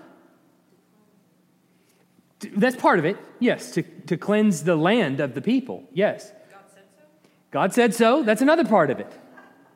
That's 2.55 2.75
part 2.75 2.99
of 2.99 3.05
it, 3.05 3.17
yes, 3.39 3.71
to, 3.71 3.81
to 3.81 4.17
cleanse 4.17 4.63
the 4.63 4.75
land 4.75 5.19
of 5.19 5.33
the 5.33 5.41
people, 5.41 5.83
yes. 5.91 6.31
God 6.51 6.63
said 6.71 6.83
so? 6.83 7.29
God 7.49 7.73
said 7.73 7.95
so. 7.95 8.23
That's 8.23 8.41
another 8.41 8.63
part 8.63 8.91
of 8.91 8.99
it. 8.99 9.11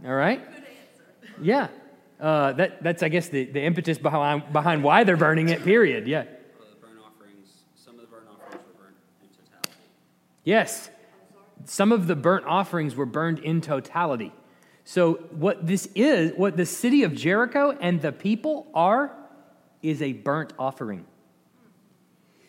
All 0.06 0.14
right? 0.14 0.42
Yeah. 1.42 1.70
Uh, 2.20 2.52
that, 2.54 2.84
that's, 2.84 3.02
I 3.02 3.10
guess, 3.10 3.30
the, 3.30 3.46
the 3.46 3.62
impetus 3.64 3.98
behind, 3.98 4.54
behind 4.54 4.84
why 4.84 5.04
they're 5.04 5.18
burning 5.18 5.50
it, 5.50 5.64
period. 5.64 6.08
Yeah. 6.08 6.26
Yes. 10.44 10.90
Some 11.66 11.92
of 11.92 12.08
the 12.08 12.16
burnt 12.16 12.46
offerings 12.46 12.96
were 12.96 13.06
burned 13.06 13.40
in 13.40 13.62
totality. 13.62 14.34
So, 14.84 15.14
what 15.32 15.68
this 15.68 15.88
is, 15.94 16.34
what 16.36 16.58
the 16.58 16.66
city 16.66 17.04
of 17.04 17.14
Jericho 17.14 17.78
and 17.80 18.02
the 18.02 18.12
people 18.12 18.68
are, 18.74 19.16
is 19.84 20.02
a 20.02 20.14
burnt 20.14 20.54
offering. 20.58 21.06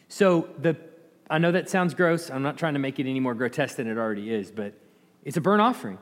So, 0.09 0.49
the, 0.59 0.77
I 1.29 1.39
know 1.39 1.53
that 1.53 1.69
sounds 1.69 1.93
gross. 1.93 2.31
I'm 2.31 2.43
not 2.43 2.57
trying 2.57 2.73
to 2.73 2.79
make 2.79 2.99
it 2.99 3.07
any 3.07 3.21
more 3.21 3.35
grotesque 3.35 3.77
than 3.77 3.87
it 3.87 3.99
already 3.99 4.33
is, 4.33 4.51
but 4.51 4.73
it's 5.25 5.37
a 5.37 5.41
burnt 5.43 5.61
offering. 5.61 5.99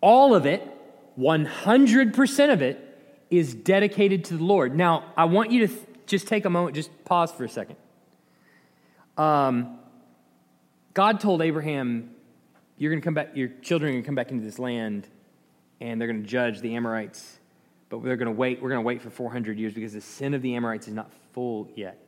All 0.00 0.34
of 0.34 0.44
it, 0.44 0.62
100% 1.18 2.52
of 2.52 2.60
it, 2.62 2.94
is 3.30 3.54
dedicated 3.54 4.24
to 4.26 4.36
the 4.36 4.44
Lord. 4.44 4.76
Now, 4.76 5.12
I 5.16 5.24
want 5.24 5.50
you 5.50 5.66
to 5.66 5.74
th- 5.74 5.86
just 6.06 6.28
take 6.28 6.44
a 6.44 6.50
moment, 6.50 6.76
just 6.76 6.90
pause 7.04 7.32
for 7.32 7.44
a 7.44 7.48
second. 7.48 7.76
Um, 9.16 9.78
God 10.94 11.20
told 11.20 11.42
Abraham, 11.42 12.14
You're 12.78 12.92
going 12.92 13.00
to 13.00 13.04
come 13.04 13.14
back, 13.14 13.30
your 13.34 13.48
children 13.60 13.90
are 13.90 13.92
going 13.92 14.02
to 14.02 14.06
come 14.06 14.14
back 14.14 14.30
into 14.30 14.44
this 14.44 14.58
land 14.58 15.08
and 15.80 16.00
they're 16.00 16.08
going 16.08 16.22
to 16.22 16.28
judge 16.28 16.60
the 16.60 16.76
Amorites. 16.76 17.38
But 17.88 18.02
they're 18.02 18.16
going 18.16 18.26
to 18.26 18.32
wait. 18.32 18.62
We're 18.62 18.70
going 18.70 18.80
to 18.80 18.86
wait 18.86 19.02
for 19.02 19.10
400 19.10 19.58
years 19.58 19.74
because 19.74 19.92
the 19.92 20.00
sin 20.00 20.34
of 20.34 20.42
the 20.42 20.54
Amorites 20.54 20.88
is 20.88 20.94
not 20.94 21.10
full 21.32 21.68
yet. 21.74 21.98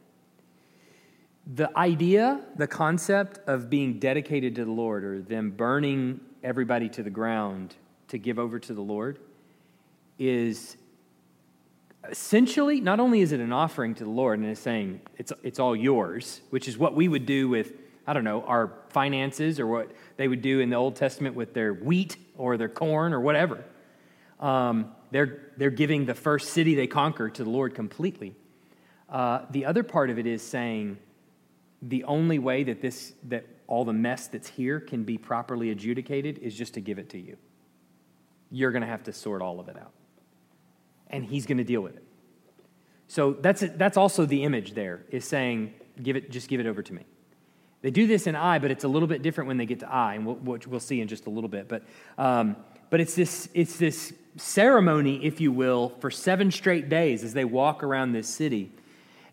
The 1.55 1.77
idea, 1.77 2.41
the 2.57 2.67
concept 2.67 3.39
of 3.47 3.71
being 3.71 3.99
dedicated 3.99 4.55
to 4.57 4.65
the 4.65 4.71
Lord 4.71 5.05
or 5.05 5.21
them 5.21 5.51
burning 5.51 6.21
everybody 6.43 6.89
to 6.91 7.03
the 7.03 7.11
ground 7.11 7.75
to 8.09 8.19
give 8.19 8.39
over 8.39 8.59
to 8.59 8.75
the 8.75 8.81
Lord 8.81 9.19
is 10.19 10.77
essentially 12.09 12.81
not 12.81 12.99
only 12.99 13.21
is 13.21 13.33
it 13.33 13.41
an 13.41 13.53
offering 13.53 13.95
to 13.97 14.05
the 14.05 14.11
Lord 14.11 14.39
and 14.39 14.49
it's 14.49 14.61
saying 14.61 15.01
it's, 15.19 15.33
it's 15.43 15.59
all 15.59 15.77
yours, 15.77 16.41
which 16.51 16.67
is 16.67 16.79
what 16.79 16.95
we 16.95 17.09
would 17.09 17.27
do 17.27 17.49
with, 17.49 17.73
I 18.07 18.13
don't 18.13 18.25
know, 18.25 18.43
our 18.43 18.73
finances 18.91 19.59
or 19.59 19.67
what 19.67 19.91
they 20.17 20.29
would 20.29 20.43
do 20.43 20.61
in 20.61 20.71
the 20.71 20.77
Old 20.77 20.97
Testament 20.97 21.35
with 21.35 21.55
their 21.55 21.75
wheat 21.75 22.17
or 22.37 22.57
their 22.57 22.69
corn 22.69 23.13
or 23.13 23.21
whatever. 23.21 23.65
Um, 24.39 24.93
they're, 25.11 25.53
they're 25.57 25.71
giving 25.71 26.07
the 26.07 26.15
first 26.15 26.51
city 26.51 26.75
they 26.75 26.87
conquer 26.87 27.29
to 27.31 27.45
the 27.45 27.51
Lord 27.51 27.75
completely. 27.75 28.35
Uh, 29.09 29.41
the 29.51 29.65
other 29.65 29.83
part 29.83 30.11
of 30.11 30.19
it 30.19 30.27
is 30.27 30.43
saying 30.43 30.99
the 31.83 32.05
only 32.05 32.39
way 32.39 32.65
that 32.65 32.81
this 32.81 33.13
that 33.29 33.45
all 33.67 33.85
the 33.85 33.93
mess 33.93 34.29
that's 34.29 34.49
here 34.49 34.81
can 34.81 35.05
be 35.05 35.19
properly 35.19 35.71
adjudicated 35.71 36.39
is 36.39 36.55
just 36.55 36.75
to 36.75 36.81
give 36.81 36.99
it 36.99 37.09
to 37.11 37.19
you. 37.19 37.37
You're 38.51 38.71
going 38.71 38.83
to 38.83 38.89
have 38.89 39.05
to 39.05 39.13
sort 39.13 39.43
all 39.43 39.61
of 39.61 39.69
it 39.69 39.77
out, 39.77 39.93
and 41.09 41.25
He's 41.25 41.47
going 41.47 41.59
to 41.59 41.65
deal 41.65 41.81
with 41.81 41.97
it. 41.97 42.05
So 43.09 43.35
that's 43.35 43.61
that's 43.77 43.97
also 43.97 44.27
the 44.27 44.43
image 44.43 44.75
there 44.75 45.05
is 45.11 45.25
saying, 45.25 45.75
give 46.03 46.17
it, 46.17 46.31
just 46.31 46.49
give 46.49 46.61
it 46.61 46.67
over 46.67 46.83
to 46.83 46.93
me. 46.93 47.05
They 47.83 47.91
do 47.91 48.07
this 48.07 48.27
in 48.27 48.35
I, 48.35 48.59
but 48.59 48.71
it's 48.71 48.85
a 48.85 48.89
little 48.89 49.09
bit 49.09 49.23
different 49.23 49.49
when 49.49 49.59
they 49.59 49.67
get 49.67 49.81
to 49.81 49.93
I, 49.93 50.15
and 50.15 50.27
we'll, 50.27 50.59
we'll 50.67 50.81
see 50.81 51.01
in 51.01 51.09
just 51.09 51.27
a 51.27 51.31
little 51.31 51.49
bit. 51.49 51.69
But, 51.69 51.83
um, 52.19 52.57
but 52.91 53.01
it's, 53.01 53.15
this, 53.15 53.49
it's 53.55 53.77
this 53.77 54.13
ceremony, 54.37 55.25
if 55.25 55.41
you 55.41 55.53
will, 55.53 55.91
for 56.01 56.11
seven 56.11 56.51
straight 56.51 56.89
days 56.89 57.25
as 57.25 57.33
they 57.33 57.45
walk 57.45 57.83
around 57.83 58.13
this 58.13 58.29
city. 58.29 58.73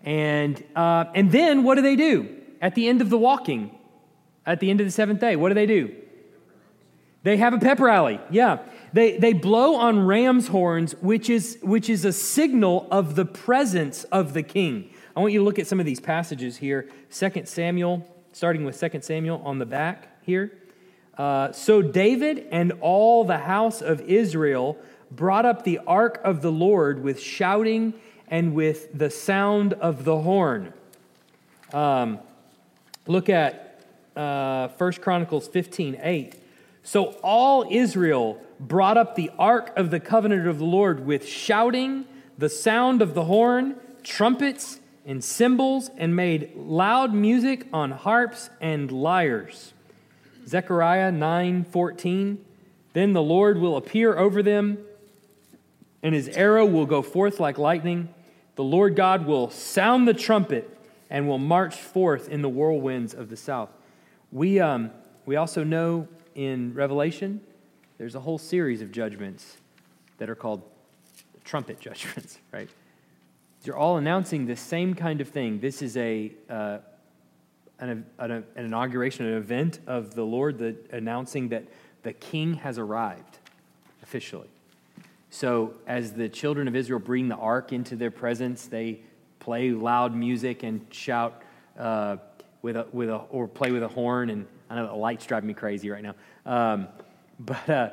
And, 0.04 0.62
uh, 0.76 1.06
and 1.16 1.32
then 1.32 1.64
what 1.64 1.76
do 1.76 1.82
they 1.82 1.96
do 1.96 2.36
at 2.62 2.76
the 2.76 2.88
end 2.88 3.02
of 3.02 3.10
the 3.10 3.18
walking? 3.18 3.78
At 4.46 4.60
the 4.60 4.70
end 4.70 4.82
of 4.82 4.88
the 4.88 4.92
seventh 4.92 5.22
day, 5.22 5.36
what 5.36 5.50
do 5.50 5.56
they 5.56 5.66
do? 5.66 5.96
They 7.24 7.38
have 7.38 7.54
a 7.54 7.58
pep 7.58 7.80
rally. 7.80 8.20
Yeah. 8.30 8.60
They, 8.92 9.18
they 9.18 9.32
blow 9.32 9.76
on 9.76 10.06
ram's 10.06 10.50
horns, 10.50 10.94
which 11.02 11.30
is, 11.30 11.58
which 11.64 11.90
is 11.90 12.04
a 12.04 12.12
signal 12.12 12.88
of 12.92 13.16
the 13.16 13.26
presence 13.26 14.04
of 14.06 14.34
the 14.34 14.44
king. 14.44 14.90
I 15.16 15.22
want 15.22 15.32
you 15.32 15.40
to 15.40 15.46
look 15.46 15.60
at 15.60 15.68
some 15.68 15.80
of 15.80 15.86
these 15.86 16.02
passages 16.02 16.58
here. 16.58 16.90
2 17.12 17.44
Samuel 17.46 18.06
starting 18.34 18.66
with 18.66 18.80
2 18.80 19.02
Samuel 19.02 19.42
on 19.46 19.60
the 19.60 19.66
back 19.66 20.08
here. 20.26 20.52
Uh, 21.18 21.52
so 21.52 21.82
David 21.82 22.48
and 22.52 22.74
all 22.82 23.24
the 23.24 23.38
house 23.38 23.82
of 23.82 24.02
Israel 24.02 24.78
brought 25.12 25.46
up 25.46 25.64
the 25.64 25.80
ark 25.86 26.20
of 26.24 26.42
the 26.42 26.52
Lord 26.52 27.04
with 27.04 27.22
shouting 27.22 27.94
and 28.28 28.56
with 28.56 28.98
the 28.98 29.12
sound 29.12 29.74
of 29.74 30.04
the 30.04 30.20
horn. 30.20 30.74
Um, 31.72 32.20
look 33.06 33.30
at 33.30 33.86
uh, 34.16 34.70
1 34.70 34.94
Chronicles 34.94 35.48
15 35.48 36.00
8. 36.02 36.36
So 36.82 37.06
all 37.24 37.66
Israel 37.70 38.42
brought 38.60 38.98
up 38.98 39.16
the 39.16 39.32
ark 39.38 39.72
of 39.76 39.92
the 39.92 40.00
covenant 40.00 40.48
of 40.48 40.58
the 40.58 40.66
Lord 40.66 41.06
with 41.06 41.28
shouting, 41.28 42.06
the 42.38 42.50
sound 42.50 43.02
of 43.02 43.14
the 43.14 43.26
horn, 43.26 43.76
trumpets, 44.04 44.80
and 45.06 45.24
cymbals 45.24 45.90
and 45.98 46.16
made 46.16 46.52
loud 46.56 47.14
music 47.14 47.68
on 47.74 47.92
harps 47.92 48.50
and 48.62 48.92
lyres. 48.92 49.74
Zechariah 50.48 51.12
9:14 51.12 52.38
Then 52.94 53.14
the 53.14 53.22
Lord 53.22 53.58
will 53.58 53.76
appear 53.76 54.18
over 54.18 54.44
them 54.44 54.78
and 56.04 56.14
his 56.14 56.28
arrow 56.30 56.66
will 56.66 56.86
go 56.86 57.02
forth 57.02 57.40
like 57.40 57.58
lightning. 57.58 58.14
The 58.56 58.64
Lord 58.64 58.96
God 58.96 59.26
will 59.26 59.50
sound 59.50 60.08
the 60.08 60.14
trumpet 60.14 60.70
and 61.10 61.28
will 61.28 61.38
march 61.38 61.76
forth 61.76 62.28
in 62.28 62.42
the 62.42 62.50
whirlwinds 62.50 63.14
of 63.14 63.30
the 63.30 63.38
south. 63.38 63.70
We, 64.32 64.60
um, 64.60 64.92
we 65.26 65.38
also 65.38 65.64
know 65.64 66.08
in 66.36 66.74
Revelation 66.74 67.42
there's 67.98 68.16
a 68.16 68.20
whole 68.20 68.38
series 68.38 68.82
of 68.82 68.92
judgments 68.92 69.58
that 70.18 70.30
are 70.30 70.36
called 70.36 70.62
trumpet 71.44 71.80
judgments, 71.80 72.38
right? 72.52 72.70
They're 73.64 73.78
all 73.78 73.96
announcing 73.96 74.46
the 74.46 74.58
same 74.58 74.94
kind 74.94 75.22
of 75.22 75.30
thing. 75.30 75.62
This 75.62 75.82
is 75.82 75.96
a, 75.96 76.34
uh, 76.50 76.80
an, 77.80 78.06
an, 78.20 78.44
inauguration, 78.58 79.26
an 79.26 79.36
event 79.36 79.80
of 79.88 80.14
the 80.14 80.24
Lord 80.24 80.60
announcing 80.92 81.48
that 81.50 81.64
the 82.04 82.12
king 82.12 82.56
has 82.56 82.78
arrived 82.78 83.40
officially. 84.02 84.50
So, 85.30 85.76
as 85.88 86.12
the 86.12 86.28
children 86.28 86.68
of 86.68 86.76
Israel 86.76 87.00
bring 87.00 87.30
the 87.30 87.38
ark 87.38 87.72
into 87.72 87.96
their 87.96 88.12
presence, 88.12 88.68
they 88.68 89.00
play 89.40 89.72
loud 89.72 90.14
music 90.14 90.64
and 90.64 90.86
shout 90.92 91.42
uh, 91.80 92.18
with 92.62 92.76
a, 92.76 92.88
with 92.92 93.10
a, 93.10 93.16
or 93.16 93.48
play 93.48 93.72
with 93.72 93.84
a 93.84 93.88
horn 93.88 94.30
and, 94.30 94.46
I 94.70 94.76
know 94.76 94.88
the 94.88 94.94
light's 94.94 95.26
driving 95.26 95.48
me 95.48 95.54
crazy 95.54 95.90
right 95.90 96.04
now. 96.04 96.16
Um, 96.46 96.88
but 97.40 97.70
uh, 97.70 97.90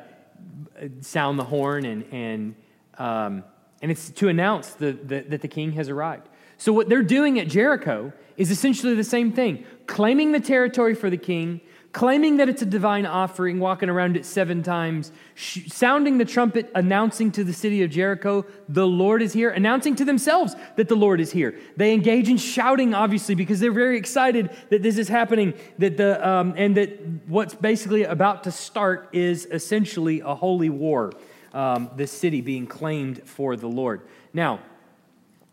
sound 1.01 1.39
the 1.39 1.45
horn, 1.45 1.85
and, 1.85 2.05
and, 2.13 2.55
um, 2.99 3.45
and 3.83 3.91
it's 3.91 4.11
to 4.11 4.29
announce 4.29 4.71
the, 4.71 4.93
the, 4.93 5.21
that 5.21 5.41
the 5.41 5.49
king 5.49 5.73
has 5.73 5.89
arrived. 5.89 6.29
So, 6.59 6.73
what 6.73 6.89
they're 6.89 7.03
doing 7.03 7.39
at 7.39 7.49
Jericho 7.49 8.13
is 8.37 8.51
essentially 8.51 8.95
the 8.95 9.05
same 9.05 9.33
thing 9.33 9.65
claiming 9.87 10.33
the 10.33 10.41
territory 10.41 10.95
for 10.95 11.11
the 11.11 11.17
king, 11.17 11.61
claiming 11.93 12.37
that 12.37 12.49
it's 12.49 12.63
a 12.63 12.67
divine 12.67 13.05
offering, 13.07 13.59
walking 13.59 13.89
around 13.89 14.17
it 14.17 14.25
seven 14.25 14.63
times, 14.63 15.11
sh- 15.35 15.67
sounding 15.69 16.19
the 16.19 16.25
trumpet, 16.25 16.71
announcing 16.75 17.33
to 17.33 17.43
the 17.43 17.53
city 17.53 17.83
of 17.83 17.91
Jericho, 17.91 18.47
the 18.69 18.87
Lord 18.87 19.23
is 19.23 19.33
here, 19.33 19.51
announcing 19.51 19.97
to 19.97 20.05
themselves 20.05 20.55
that 20.77 20.89
the 20.89 20.95
Lord 20.95 21.21
is 21.21 21.33
here. 21.33 21.59
They 21.77 21.93
engage 21.93 22.29
in 22.29 22.37
shouting, 22.37 22.95
obviously, 22.95 23.35
because 23.35 23.59
they're 23.59 23.73
very 23.73 23.97
excited 23.97 24.51
that 24.69 24.83
this 24.83 24.99
is 24.99 25.09
happening, 25.09 25.55
that 25.79 25.97
the, 25.97 26.27
um, 26.27 26.55
and 26.57 26.77
that 26.77 27.01
what's 27.27 27.55
basically 27.55 28.05
about 28.05 28.45
to 28.45 28.53
start 28.53 29.09
is 29.13 29.47
essentially 29.51 30.21
a 30.21 30.35
holy 30.35 30.71
war, 30.71 31.13
um, 31.53 31.91
the 31.97 32.07
city 32.07 32.41
being 32.41 32.67
claimed 32.67 33.23
for 33.25 33.57
the 33.57 33.69
Lord. 33.69 34.03
Now, 34.33 34.61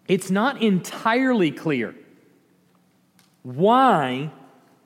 it's 0.07 0.31
not 0.31 0.61
entirely 0.61 1.51
clear 1.51 1.95
why 3.43 4.31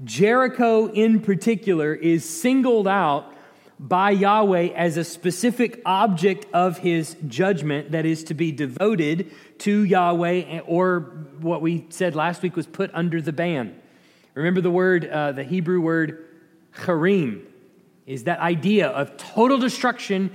Jericho, 0.04 0.88
in 0.88 1.20
particular, 1.20 1.94
is 1.94 2.28
singled 2.28 2.88
out 2.88 3.34
by 3.80 4.12
Yahweh 4.12 4.70
as 4.76 4.98
a 4.98 5.04
specific 5.04 5.82
object 5.86 6.46
of 6.54 6.78
his 6.80 7.16
judgment 7.28 7.92
that 7.92 8.06
is 8.06 8.24
to 8.26 8.36
be 8.36 8.52
devoted 8.52 9.32
to 9.60 9.84
Yahweh, 9.84 10.60
or 10.68 11.00
what 11.40 11.62
we 11.62 11.88
said 11.90 12.16
last 12.16 12.44
week 12.44 12.56
was 12.56 12.68
put 12.68 12.92
under 12.94 13.22
the 13.22 13.34
ban. 13.34 13.76
Remember 14.36 14.62
the 14.62 14.72
word, 14.72 15.08
uh, 15.08 15.32
the 15.32 15.44
Hebrew 15.44 15.82
word 15.82 16.26
charim, 16.76 17.42
is 18.06 18.26
that 18.26 18.40
idea 18.40 18.88
of 18.88 19.18
total 19.18 19.58
destruction, 19.58 20.32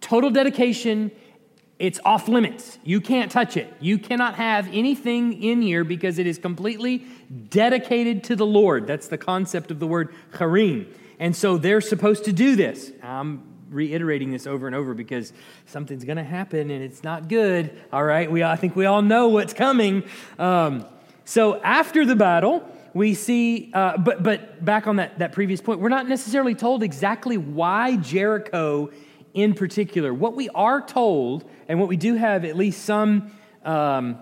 total 0.00 0.30
dedication, 0.30 1.10
it's 1.78 1.98
off 2.04 2.28
limits. 2.28 2.78
You 2.84 3.00
can't 3.00 3.30
touch 3.30 3.56
it. 3.56 3.72
You 3.80 3.98
cannot 3.98 4.34
have 4.34 4.68
anything 4.72 5.42
in 5.42 5.62
here 5.62 5.82
because 5.82 6.18
it 6.18 6.26
is 6.26 6.38
completely 6.38 7.06
dedicated 7.48 8.24
to 8.24 8.36
the 8.36 8.46
Lord. 8.46 8.86
That's 8.86 9.08
the 9.08 9.18
concept 9.18 9.70
of 9.70 9.78
the 9.78 9.86
word 9.86 10.14
charim. 10.32 10.92
And 11.18 11.34
so 11.34 11.56
they're 11.56 11.80
supposed 11.80 12.24
to 12.24 12.32
do 12.32 12.54
this. 12.56 12.92
I'm 13.02 13.42
reiterating 13.70 14.30
this 14.30 14.46
over 14.46 14.66
and 14.66 14.76
over 14.76 14.94
because 14.94 15.32
something's 15.66 16.04
going 16.04 16.16
to 16.16 16.24
happen 16.24 16.70
and 16.70 16.82
it's 16.82 17.02
not 17.02 17.28
good. 17.28 17.70
All 17.92 18.04
right, 18.04 18.30
we 18.30 18.42
I 18.42 18.56
think 18.56 18.76
we 18.76 18.86
all 18.86 19.02
know 19.02 19.28
what's 19.28 19.54
coming. 19.54 20.04
Um, 20.38 20.84
so 21.24 21.60
after 21.62 22.04
the 22.04 22.16
battle, 22.16 22.68
we 22.92 23.14
see, 23.14 23.70
uh, 23.72 23.96
but 23.96 24.22
but 24.22 24.64
back 24.64 24.86
on 24.86 24.96
that 24.96 25.18
that 25.20 25.32
previous 25.32 25.60
point, 25.60 25.80
we're 25.80 25.88
not 25.88 26.08
necessarily 26.08 26.54
told 26.54 26.82
exactly 26.82 27.38
why 27.38 27.96
Jericho 27.96 28.90
in 29.34 29.54
particular. 29.54 30.12
What 30.12 30.34
we 30.34 30.48
are 30.50 30.80
told, 30.80 31.48
and 31.68 31.78
what 31.78 31.88
we 31.88 31.96
do 31.96 32.14
have 32.14 32.44
at 32.44 32.56
least 32.56 32.84
some 32.84 33.32
um, 33.64 34.18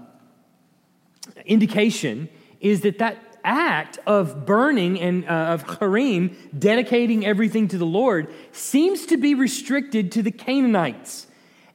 indication, 1.44 2.28
is 2.60 2.80
that 2.82 2.98
that 2.98 3.18
act 3.44 3.98
of 4.06 4.44
burning 4.44 5.00
and 5.00 5.24
uh, 5.24 5.28
of 5.28 5.78
Harim, 5.78 6.36
dedicating 6.58 7.24
everything 7.24 7.68
to 7.68 7.78
the 7.78 7.86
Lord, 7.86 8.32
seems 8.52 9.06
to 9.06 9.16
be 9.16 9.34
restricted 9.34 10.12
to 10.12 10.22
the 10.22 10.30
Canaanites. 10.30 11.26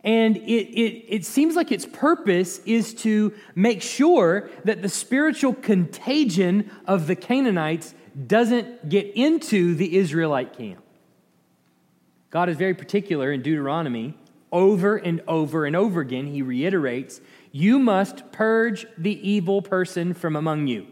And 0.03 0.37
it, 0.37 0.41
it, 0.41 1.05
it 1.07 1.25
seems 1.25 1.55
like 1.55 1.71
its 1.71 1.85
purpose 1.85 2.59
is 2.65 2.93
to 2.95 3.33
make 3.55 3.81
sure 3.81 4.49
that 4.65 4.81
the 4.81 4.89
spiritual 4.89 5.53
contagion 5.53 6.69
of 6.85 7.07
the 7.07 7.15
Canaanites 7.15 7.95
doesn't 8.27 8.89
get 8.89 9.07
into 9.15 9.75
the 9.75 9.95
Israelite 9.97 10.57
camp. 10.57 10.83
God 12.33 12.49
is 12.49 12.57
very 12.57 12.73
particular 12.73 13.31
in 13.31 13.43
Deuteronomy. 13.43 14.15
Over 14.51 14.97
and 14.97 15.21
over 15.27 15.67
and 15.67 15.75
over 15.75 16.01
again, 16.01 16.25
he 16.25 16.41
reiterates, 16.41 17.21
You 17.51 17.77
must 17.77 18.31
purge 18.31 18.87
the 18.97 19.29
evil 19.29 19.61
person 19.61 20.15
from 20.15 20.35
among 20.35 20.65
you. 20.65 20.87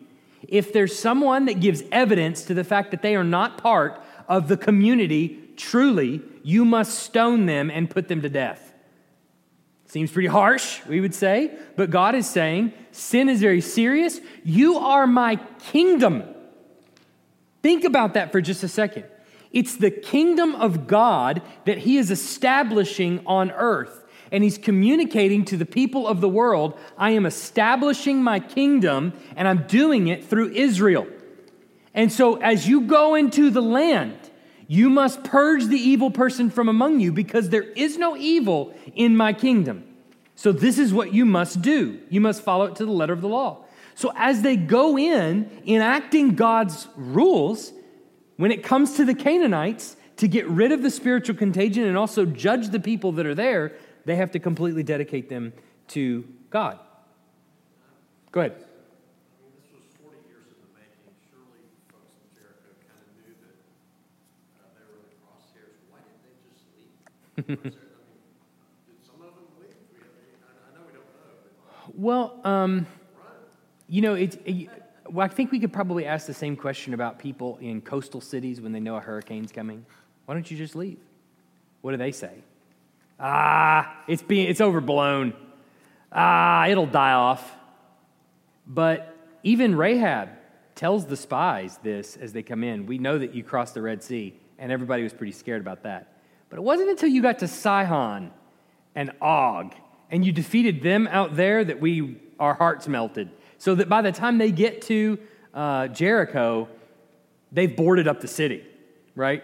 If 0.48 0.72
there's 0.72 0.98
someone 0.98 1.46
that 1.46 1.60
gives 1.60 1.82
evidence 1.92 2.46
to 2.46 2.54
the 2.54 2.64
fact 2.64 2.92
that 2.92 3.02
they 3.02 3.16
are 3.16 3.24
not 3.24 3.58
part 3.58 4.04
of 4.28 4.50
the 4.50 4.58
community, 4.58 5.50
truly, 5.58 6.22
you 6.44 6.64
must 6.64 7.00
stone 7.00 7.48
them 7.48 7.72
and 7.72 7.90
put 7.90 8.08
them 8.08 8.22
to 8.22 8.30
death. 8.30 8.76
Seems 9.88 10.12
pretty 10.12 10.28
harsh, 10.28 10.86
we 10.86 11.02
would 11.02 11.16
say, 11.16 11.58
but 11.76 11.90
God 11.90 12.14
is 12.14 12.30
saying 12.30 12.72
sin 12.92 13.30
is 13.30 13.42
very 13.42 13.62
serious. 13.62 14.20
You 14.44 14.78
are 14.78 15.08
my 15.08 15.38
kingdom. 15.72 16.24
Think 17.64 17.84
about 17.84 18.14
that 18.14 18.32
for 18.32 18.42
just 18.42 18.62
a 18.62 18.68
second. 18.68 19.06
It's 19.54 19.76
the 19.76 19.92
kingdom 19.92 20.56
of 20.56 20.88
God 20.88 21.42
that 21.66 21.80
he 21.80 21.98
is 21.98 22.12
establishing 22.12 23.22
on 23.26 23.52
earth. 23.52 24.06
And 24.32 24.46
he's 24.46 24.58
communicating 24.58 25.44
to 25.46 25.58
the 25.58 25.66
people 25.66 26.08
of 26.08 26.22
the 26.22 26.30
world 26.30 26.80
I 26.98 27.12
am 27.12 27.26
establishing 27.26 28.24
my 28.24 28.40
kingdom, 28.40 29.12
and 29.36 29.46
I'm 29.46 29.68
doing 29.68 30.08
it 30.08 30.24
through 30.24 30.52
Israel. 30.52 31.06
And 31.94 32.12
so, 32.12 32.36
as 32.38 32.68
you 32.68 32.82
go 32.82 33.16
into 33.16 33.50
the 33.50 33.62
land, 33.62 34.18
you 34.68 34.90
must 34.90 35.26
purge 35.26 35.66
the 35.66 35.78
evil 35.78 36.12
person 36.12 36.50
from 36.50 36.70
among 36.70 37.02
you 37.02 37.12
because 37.12 37.50
there 37.50 37.64
is 37.64 37.98
no 37.98 38.16
evil 38.16 38.74
in 38.96 39.18
my 39.18 39.34
kingdom. 39.34 39.84
So, 40.36 40.54
this 40.54 40.80
is 40.80 40.94
what 40.94 41.14
you 41.14 41.26
must 41.26 41.62
do. 41.62 42.00
You 42.10 42.22
must 42.22 42.42
follow 42.42 42.66
it 42.66 42.78
to 42.78 42.86
the 42.86 42.92
letter 42.92 43.12
of 43.12 43.20
the 43.20 43.28
law. 43.28 43.66
So, 43.96 44.14
as 44.16 44.44
they 44.44 44.56
go 44.56 44.98
in, 44.98 45.50
enacting 45.68 46.36
God's 46.36 46.88
rules, 46.96 47.74
when 48.42 48.52
it 48.52 48.64
comes 48.64 48.96
to 48.96 49.06
the 49.06 49.14
Canaanites, 49.14 49.96
to 50.18 50.28
get 50.28 50.48
rid 50.48 50.72
of 50.72 50.82
the 50.82 50.90
spiritual 50.90 51.36
contagion 51.36 51.84
and 51.84 51.96
also 51.96 52.26
judge 52.26 52.70
the 52.70 52.80
people 52.80 53.12
that 53.12 53.28
are 53.28 53.36
there, 53.36 53.74
they 54.06 54.16
have 54.16 54.32
to 54.32 54.40
completely 54.40 54.82
dedicate 54.82 55.30
them 55.30 55.54
to 55.90 56.24
God. 56.50 56.80
Go 58.32 58.42
ahead. 58.42 58.56
well, 71.94 72.40
um, 72.44 72.88
you 73.88 74.02
know. 74.02 74.16
It, 74.16 74.81
well, 75.12 75.26
I 75.26 75.30
think 75.30 75.52
we 75.52 75.60
could 75.60 75.74
probably 75.74 76.06
ask 76.06 76.26
the 76.26 76.34
same 76.34 76.56
question 76.56 76.94
about 76.94 77.20
people 77.20 77.58
in 77.62 77.82
coastal 77.82 78.22
cities 78.22 78.62
when 78.62 78.72
they 78.72 78.80
know 78.80 78.96
a 78.96 79.00
hurricane's 79.00 79.52
coming. 79.52 79.86
Why 80.26 80.34
don't 80.34 80.50
you 80.50 80.58
just 80.58 80.76
leave? 80.76 81.00
What 81.82 81.92
do 81.92 81.98
they 81.98 82.12
say? 82.12 82.32
Ah, 83.20 84.04
it's 84.08 84.24
being 84.24 84.48
it's 84.48 84.62
overblown. 84.62 85.34
Ah, 86.12 86.68
it'll 86.68 86.88
die 86.88 87.14
off. 87.14 87.56
But 88.66 89.16
even 89.44 89.76
Rahab 89.76 90.30
tells 90.76 91.06
the 91.06 91.18
spies 91.18 91.78
this 91.84 92.16
as 92.18 92.34
they 92.34 92.44
come 92.44 92.64
in. 92.64 92.86
We 92.86 92.98
know 92.98 93.18
that 93.18 93.36
you 93.36 93.44
crossed 93.44 93.74
the 93.74 93.82
Red 93.82 94.02
Sea, 94.02 94.34
and 94.58 94.72
everybody 94.72 95.04
was 95.04 95.14
pretty 95.14 95.34
scared 95.34 95.62
about 95.62 95.84
that. 95.84 96.14
But 96.50 96.58
it 96.58 96.64
wasn't 96.64 96.90
until 96.90 97.10
you 97.10 97.22
got 97.22 97.40
to 97.40 97.48
Sihon 97.48 98.32
and 98.96 99.12
Og 99.22 99.74
and 100.10 100.26
you 100.26 100.32
defeated 100.32 100.84
them 100.84 101.08
out 101.08 101.36
there 101.36 101.64
that 101.64 101.80
we 101.80 102.18
our 102.40 102.54
hearts 102.54 102.88
melted 102.88 103.30
so 103.62 103.76
that 103.76 103.88
by 103.88 104.02
the 104.02 104.12
time 104.12 104.40
they 104.40 104.52
get 104.52 104.82
to 104.82 105.20
uh, 105.54 105.88
Jericho, 105.90 106.68
they've 107.52 107.76
boarded 107.76 108.08
up 108.08 108.20
the 108.20 108.28
city, 108.28 108.66
right? 109.14 109.44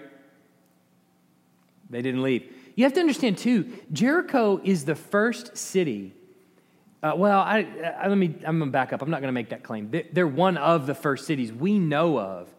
They 1.92 2.02
didn't 2.02 2.24
leave. 2.24 2.52
You 2.74 2.86
have 2.86 2.94
to 2.94 3.00
understand, 3.00 3.38
too, 3.38 3.72
Jericho 3.94 4.60
is 4.64 4.86
the 4.86 4.96
first 4.96 5.56
city. 5.56 6.16
Uh, 7.04 7.14
well, 7.16 7.42
I, 7.42 7.68
I, 7.96 8.08
let 8.08 8.18
me, 8.18 8.34
I'm 8.44 8.58
going 8.58 8.72
to 8.72 8.74
back 8.74 8.92
up. 8.92 9.04
I'm 9.04 9.12
not 9.12 9.22
going 9.22 9.28
to 9.28 9.34
make 9.34 9.50
that 9.50 9.62
claim. 9.62 9.94
They're 10.12 10.26
one 10.26 10.58
of 10.58 10.88
the 10.88 10.96
first 10.96 11.28
cities 11.28 11.54
we 11.54 11.78
know 11.78 12.20
of 12.20 12.50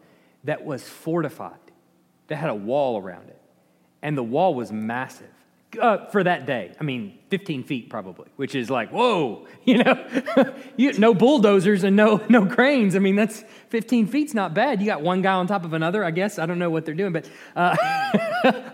that 0.45 0.63
was 0.63 0.87
fortified, 0.87 1.59
that 2.27 2.37
had 2.37 2.51
a 2.51 2.55
wall 2.55 2.97
around 2.97 3.27
it. 3.27 3.41
And 4.01 4.17
the 4.17 4.23
wall 4.23 4.55
was 4.55 4.71
massive 4.71 5.27
uh, 5.79 6.05
for 6.07 6.23
that 6.23 6.45
day. 6.45 6.73
I 6.79 6.83
mean, 6.83 7.19
15 7.29 7.63
feet 7.63 7.89
probably, 7.89 8.27
which 8.37 8.55
is 8.55 8.69
like, 8.69 8.89
whoa, 8.91 9.47
you 9.65 9.83
know, 9.83 10.07
you, 10.77 10.93
no 10.93 11.13
bulldozers 11.13 11.83
and 11.83 11.95
no, 11.95 12.23
no 12.29 12.45
cranes. 12.45 12.95
I 12.95 12.99
mean, 12.99 13.15
that's 13.15 13.43
15 13.69 14.07
feet's 14.07 14.33
not 14.33 14.53
bad. 14.53 14.81
You 14.81 14.87
got 14.87 15.01
one 15.01 15.21
guy 15.21 15.33
on 15.33 15.47
top 15.47 15.65
of 15.65 15.73
another, 15.73 16.03
I 16.03 16.11
guess. 16.11 16.39
I 16.39 16.45
don't 16.45 16.59
know 16.59 16.69
what 16.69 16.85
they're 16.85 16.95
doing, 16.95 17.13
but 17.13 17.29
uh, 17.55 17.75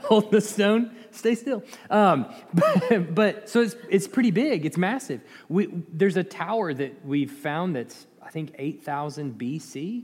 hold 0.03 0.31
the 0.31 0.41
stone, 0.41 0.95
stay 1.11 1.35
still. 1.35 1.63
Um, 1.89 2.33
but, 2.53 3.15
but, 3.15 3.49
so 3.49 3.61
it's, 3.61 3.75
it's 3.89 4.07
pretty 4.07 4.31
big, 4.31 4.65
it's 4.65 4.77
massive. 4.77 5.21
We, 5.49 5.67
there's 5.91 6.17
a 6.17 6.23
tower 6.23 6.73
that 6.73 7.05
we've 7.05 7.31
found 7.31 7.75
that's, 7.75 8.07
I 8.23 8.29
think, 8.29 8.55
8,000 8.57 9.37
BC 9.37 10.03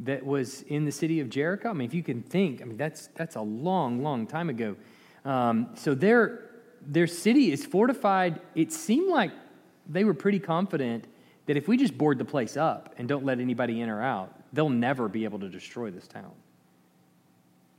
that 0.00 0.24
was 0.24 0.62
in 0.62 0.84
the 0.84 0.92
city 0.92 1.18
of 1.18 1.28
Jericho. 1.28 1.70
I 1.70 1.72
mean, 1.72 1.88
if 1.88 1.94
you 1.94 2.04
can 2.04 2.22
think, 2.22 2.62
I 2.62 2.64
mean, 2.64 2.76
that's, 2.76 3.08
that's 3.16 3.34
a 3.34 3.40
long, 3.40 4.04
long 4.04 4.28
time 4.28 4.48
ago. 4.48 4.76
Um, 5.24 5.70
so 5.74 5.94
their, 5.94 6.50
their 6.86 7.06
city 7.06 7.52
is 7.52 7.64
fortified. 7.64 8.40
It 8.54 8.72
seemed 8.72 9.10
like 9.10 9.32
they 9.88 10.04
were 10.04 10.14
pretty 10.14 10.38
confident 10.38 11.06
that 11.46 11.56
if 11.56 11.66
we 11.66 11.76
just 11.76 11.96
board 11.96 12.18
the 12.18 12.24
place 12.24 12.56
up 12.56 12.94
and 12.98 13.08
don't 13.08 13.24
let 13.24 13.40
anybody 13.40 13.80
in 13.80 13.88
or 13.88 14.02
out, 14.02 14.34
they'll 14.52 14.68
never 14.68 15.08
be 15.08 15.24
able 15.24 15.38
to 15.40 15.48
destroy 15.48 15.90
this 15.90 16.06
town. 16.06 16.32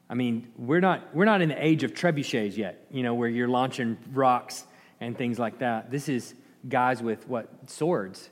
I 0.10 0.16
mean, 0.16 0.52
we're 0.58 0.80
not, 0.80 1.16
we're 1.16 1.26
not 1.26 1.42
in 1.42 1.50
the 1.50 1.64
age 1.66 1.84
of 1.84 1.94
trebuchets 1.94 2.58
yet, 2.58 2.86
you 2.90 3.04
know, 3.04 3.14
where 3.14 3.30
you're 3.30 3.48
launching 3.48 3.98
rocks 4.12 4.66
and 5.00 5.16
things 5.16 5.38
like 5.38 5.60
that. 5.60 5.92
This 5.92 6.10
is 6.10 6.34
guys 6.68 7.02
with 7.02 7.28
what? 7.28 7.48
Swords 7.68 8.30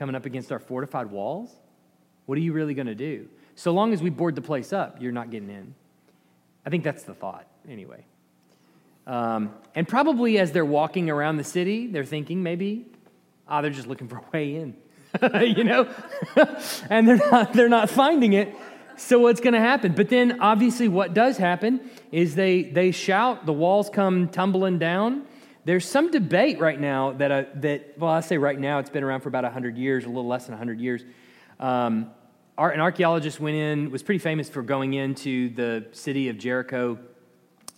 coming 0.00 0.16
up 0.16 0.24
against 0.26 0.50
our 0.50 0.58
fortified 0.58 1.10
walls? 1.10 1.54
What 2.26 2.38
are 2.38 2.40
you 2.40 2.52
really 2.52 2.74
going 2.74 2.86
to 2.86 2.94
do? 2.94 3.28
So 3.54 3.72
long 3.72 3.92
as 3.92 4.02
we 4.02 4.08
board 4.08 4.34
the 4.34 4.42
place 4.42 4.72
up, 4.72 4.96
you're 5.00 5.12
not 5.12 5.30
getting 5.30 5.50
in. 5.50 5.74
I 6.64 6.70
think 6.70 6.84
that's 6.84 7.02
the 7.02 7.14
thought, 7.14 7.46
anyway. 7.68 8.04
Um, 9.06 9.54
and 9.74 9.86
probably 9.86 10.38
as 10.38 10.52
they're 10.52 10.64
walking 10.64 11.10
around 11.10 11.36
the 11.36 11.44
city, 11.44 11.86
they're 11.86 12.04
thinking 12.04 12.42
maybe, 12.42 12.86
ah, 13.48 13.58
oh, 13.58 13.62
they're 13.62 13.70
just 13.70 13.88
looking 13.88 14.08
for 14.08 14.18
a 14.18 14.24
way 14.32 14.56
in, 14.56 14.76
you 15.56 15.64
know? 15.64 15.88
and 16.90 17.08
they're 17.08 17.16
not, 17.30 17.52
they're 17.52 17.68
not 17.68 17.90
finding 17.90 18.32
it. 18.32 18.54
So 18.96 19.18
what's 19.18 19.40
going 19.40 19.54
to 19.54 19.60
happen? 19.60 19.92
But 19.92 20.10
then 20.10 20.40
obviously 20.40 20.86
what 20.86 21.14
does 21.14 21.38
happen 21.38 21.80
is 22.12 22.34
they, 22.34 22.64
they 22.64 22.90
shout, 22.90 23.46
the 23.46 23.52
walls 23.52 23.88
come 23.88 24.28
tumbling 24.28 24.78
down. 24.78 25.22
There's 25.64 25.86
some 25.86 26.10
debate 26.10 26.60
right 26.60 26.78
now 26.78 27.12
that, 27.12 27.30
uh, 27.30 27.44
that, 27.56 27.98
well, 27.98 28.10
I 28.10 28.20
say 28.20 28.36
right 28.38 28.58
now, 28.58 28.78
it's 28.78 28.90
been 28.90 29.02
around 29.02 29.20
for 29.22 29.28
about 29.28 29.44
100 29.44 29.78
years, 29.78 30.04
a 30.04 30.08
little 30.08 30.26
less 30.26 30.44
than 30.44 30.52
100 30.52 30.80
years. 30.80 31.04
Um, 31.58 32.10
an 32.58 32.80
archaeologist 32.80 33.40
went 33.40 33.56
in, 33.56 33.90
was 33.90 34.02
pretty 34.02 34.18
famous 34.18 34.50
for 34.50 34.62
going 34.62 34.92
into 34.92 35.48
the 35.54 35.86
city 35.92 36.28
of 36.28 36.36
Jericho 36.36 36.98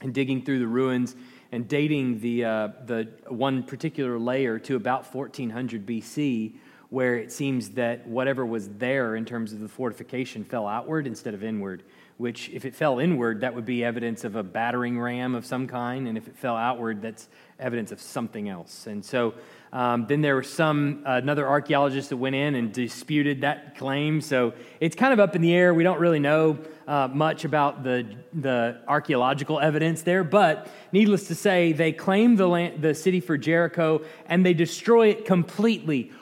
and 0.02 0.12
digging 0.12 0.44
through 0.44 0.58
the 0.58 0.66
ruins 0.66 1.16
and 1.50 1.66
dating 1.68 2.20
the, 2.20 2.44
uh, 2.44 2.68
the 2.86 3.08
one 3.28 3.62
particular 3.62 4.18
layer 4.18 4.58
to 4.58 4.76
about 4.76 5.12
1400 5.14 5.86
BC, 5.86 6.54
where 6.90 7.16
it 7.16 7.32
seems 7.32 7.70
that 7.70 8.06
whatever 8.06 8.44
was 8.44 8.68
there 8.68 9.16
in 9.16 9.24
terms 9.24 9.52
of 9.52 9.60
the 9.60 9.68
fortification 9.68 10.44
fell 10.44 10.66
outward 10.66 11.06
instead 11.06 11.34
of 11.34 11.42
inward 11.42 11.82
which, 12.22 12.50
if 12.50 12.64
it 12.64 12.72
fell 12.72 13.00
inward, 13.00 13.40
that 13.40 13.52
would 13.52 13.64
be 13.64 13.84
evidence 13.84 14.22
of 14.22 14.36
a 14.36 14.44
battering 14.44 14.96
ram 14.96 15.34
of 15.34 15.44
some 15.44 15.66
kind. 15.66 16.06
And 16.06 16.16
if 16.16 16.28
it 16.28 16.36
fell 16.36 16.56
outward, 16.56 17.02
that's 17.02 17.28
evidence 17.58 17.90
of 17.90 18.00
something 18.00 18.48
else. 18.48 18.86
And 18.86 19.04
so 19.04 19.34
um, 19.72 20.04
then 20.06 20.20
there 20.20 20.36
was 20.36 20.52
some, 20.52 21.02
uh, 21.06 21.12
another 21.12 21.48
archaeologist 21.48 22.10
that 22.10 22.18
went 22.18 22.34
in 22.34 22.54
and 22.54 22.72
disputed 22.74 23.40
that 23.40 23.78
claim. 23.78 24.20
So 24.20 24.52
it's 24.80 24.94
kind 24.94 25.14
of 25.14 25.20
up 25.20 25.34
in 25.34 25.40
the 25.40 25.54
air. 25.54 25.72
We 25.72 25.82
don't 25.82 25.98
really 25.98 26.18
know 26.18 26.58
uh, 26.86 27.08
much 27.08 27.46
about 27.46 27.82
the, 27.82 28.06
the 28.34 28.82
archaeological 28.86 29.58
evidence 29.58 30.02
there. 30.02 30.24
But 30.24 30.68
needless 30.92 31.28
to 31.28 31.34
say, 31.34 31.72
they 31.72 31.90
claim 31.92 32.36
the, 32.36 32.46
land, 32.46 32.82
the 32.82 32.94
city 32.94 33.20
for 33.20 33.38
Jericho 33.38 34.02
and 34.26 34.44
they 34.44 34.52
destroy 34.52 35.08
it 35.08 35.24
completely, 35.24 36.12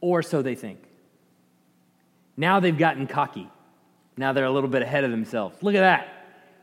or 0.00 0.20
so 0.20 0.42
they 0.42 0.56
think. 0.56 0.80
Now 2.36 2.58
they've 2.58 2.76
gotten 2.76 3.06
cocky. 3.06 3.48
Now 4.16 4.32
they're 4.32 4.46
a 4.46 4.50
little 4.50 4.68
bit 4.70 4.82
ahead 4.82 5.04
of 5.04 5.12
themselves. 5.12 5.62
Look 5.62 5.76
at 5.76 5.80
that. 5.80 6.08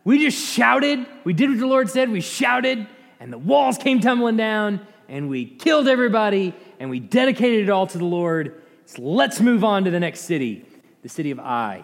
We 0.04 0.20
just 0.20 0.46
shouted. 0.46 1.06
We 1.24 1.32
did 1.32 1.52
what 1.52 1.60
the 1.60 1.68
Lord 1.68 1.90
said. 1.90 2.10
We 2.10 2.20
shouted, 2.20 2.86
and 3.20 3.32
the 3.32 3.38
walls 3.38 3.78
came 3.78 4.02
tumbling 4.02 4.36
down, 4.36 4.86
and 5.10 5.28
we 5.28 5.46
killed 5.46 5.88
everybody, 5.88 6.54
and 6.80 6.90
we 6.90 7.00
dedicated 7.00 7.64
it 7.64 7.70
all 7.70 7.88
to 7.88 7.98
the 7.98 8.06
Lord. 8.06 8.62
So 8.86 9.02
let's 9.02 9.42
move 9.42 9.64
on 9.64 9.84
to 9.86 9.92
the 9.92 10.00
next 10.00 10.22
city, 10.22 10.66
the 11.02 11.10
city 11.10 11.32
of 11.32 11.40
Ai. 11.40 11.84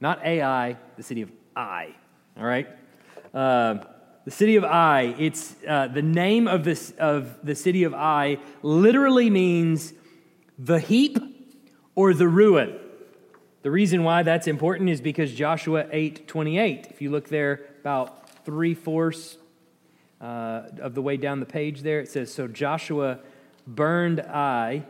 Not 0.00 0.24
Ai, 0.24 0.76
the 0.96 1.02
city 1.02 1.22
of 1.22 1.30
Ai. 1.56 1.94
All 2.38 2.44
right? 2.44 2.68
Uh, 3.34 3.78
the 4.24 4.30
city 4.30 4.56
of 4.56 4.64
Ai, 4.64 5.14
it's 5.18 5.56
uh, 5.66 5.88
the 5.88 6.02
name 6.02 6.46
of, 6.46 6.64
this, 6.64 6.92
of 6.98 7.44
the 7.44 7.54
city 7.54 7.82
of 7.84 7.92
Ai 7.92 8.38
literally 8.62 9.28
means 9.30 9.92
the 10.58 10.78
heap 10.78 11.18
or 11.94 12.14
the 12.14 12.28
ruin. 12.28 12.78
The 13.62 13.70
reason 13.70 14.04
why 14.04 14.22
that's 14.22 14.46
important 14.46 14.90
is 14.90 15.00
because 15.00 15.32
Joshua 15.32 15.86
8 15.90 16.26
28, 16.26 16.88
if 16.90 17.02
you 17.02 17.10
look 17.10 17.28
there 17.28 17.66
about 17.80 18.44
three 18.44 18.74
fourths 18.74 19.36
uh, 20.22 20.62
of 20.80 20.94
the 20.94 21.02
way 21.02 21.16
down 21.16 21.40
the 21.40 21.46
page 21.46 21.82
there, 21.82 22.00
it 22.00 22.08
says, 22.08 22.32
So 22.32 22.46
Joshua 22.46 23.18
burned 23.66 24.20
Ai 24.20 24.84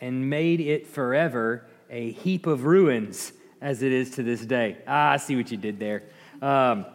and 0.00 0.30
made 0.30 0.60
it 0.60 0.86
forever 0.86 1.64
a 1.90 2.12
heap 2.12 2.46
of 2.46 2.64
ruins 2.64 3.32
as 3.60 3.82
it 3.82 3.92
is 3.92 4.10
to 4.12 4.22
this 4.22 4.44
day. 4.44 4.78
Ah, 4.86 5.12
I 5.12 5.16
see 5.18 5.36
what 5.36 5.50
you 5.50 5.56
did 5.56 5.78
there. 5.78 6.04
Um, 6.40 6.86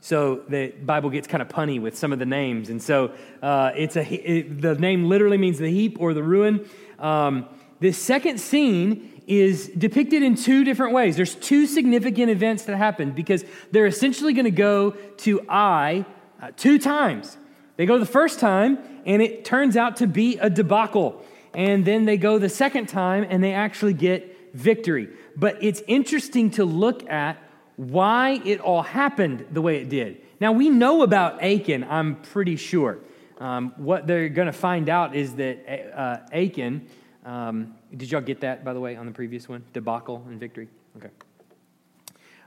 so 0.00 0.42
the 0.48 0.68
Bible 0.68 1.10
gets 1.10 1.26
kind 1.26 1.40
of 1.40 1.48
punny 1.48 1.80
with 1.80 1.96
some 1.96 2.12
of 2.12 2.18
the 2.18 2.26
names. 2.26 2.68
And 2.68 2.82
so 2.82 3.12
uh, 3.42 3.72
it's 3.74 3.96
a, 3.96 4.04
it, 4.04 4.60
the 4.60 4.74
name 4.74 5.08
literally 5.08 5.38
means 5.38 5.58
the 5.58 5.70
heap 5.70 5.96
or 5.98 6.12
the 6.12 6.22
ruin. 6.22 6.68
Um, 6.98 7.48
this 7.80 7.98
second 7.98 8.38
scene 8.38 9.22
is 9.26 9.68
depicted 9.68 10.22
in 10.22 10.34
two 10.34 10.62
different 10.62 10.92
ways. 10.92 11.16
There's 11.16 11.34
two 11.34 11.66
significant 11.66 12.30
events 12.30 12.66
that 12.66 12.76
happen 12.76 13.12
because 13.12 13.44
they're 13.72 13.86
essentially 13.86 14.34
going 14.34 14.44
to 14.44 14.50
go 14.50 14.90
to 14.90 15.40
Ai 15.48 16.04
uh, 16.40 16.50
two 16.56 16.78
times. 16.78 17.36
They 17.76 17.86
go 17.86 17.98
the 17.98 18.06
first 18.06 18.38
time, 18.40 18.78
and 19.04 19.20
it 19.20 19.44
turns 19.44 19.76
out 19.76 19.96
to 19.96 20.06
be 20.06 20.38
a 20.38 20.48
debacle. 20.48 21.22
And 21.54 21.84
then 21.84 22.04
they 22.04 22.16
go 22.16 22.38
the 22.38 22.48
second 22.48 22.88
time, 22.88 23.26
and 23.28 23.42
they 23.42 23.52
actually 23.52 23.94
get 23.94 24.54
victory. 24.54 25.08
But 25.36 25.62
it's 25.62 25.82
interesting 25.86 26.50
to 26.52 26.64
look 26.64 27.08
at 27.10 27.38
why 27.76 28.40
it 28.44 28.60
all 28.60 28.82
happened 28.82 29.46
the 29.50 29.60
way 29.60 29.76
it 29.80 29.88
did. 29.88 30.20
Now, 30.40 30.52
we 30.52 30.70
know 30.70 31.02
about 31.02 31.42
Achan, 31.42 31.84
I'm 31.84 32.16
pretty 32.16 32.56
sure. 32.56 32.98
Um, 33.38 33.74
what 33.76 34.06
they're 34.06 34.28
going 34.28 34.46
to 34.46 34.52
find 34.52 34.88
out 34.88 35.16
is 35.16 35.34
that 35.34 35.98
uh, 35.98 36.18
Achan 36.32 36.86
um, 37.24 37.74
did 37.96 38.10
y'all 38.10 38.20
get 38.20 38.40
that, 38.40 38.64
by 38.64 38.74
the 38.74 38.80
way, 38.80 38.96
on 38.96 39.06
the 39.06 39.12
previous 39.12 39.48
one? 39.48 39.64
Debacle 39.72 40.24
and 40.28 40.38
victory? 40.38 40.68
Okay. 40.96 41.08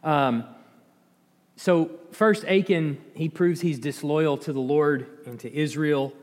Um, 0.03 0.45
so, 1.59 1.89
first, 2.11 2.45
Achan, 2.45 2.99
he 3.15 3.29
proves 3.29 3.61
he's 3.61 3.79
disloyal 3.79 4.37
to 4.37 4.53
the 4.53 4.59
Lord 4.59 5.07
and 5.25 5.39
to 5.39 5.51
Israel. 5.53 6.13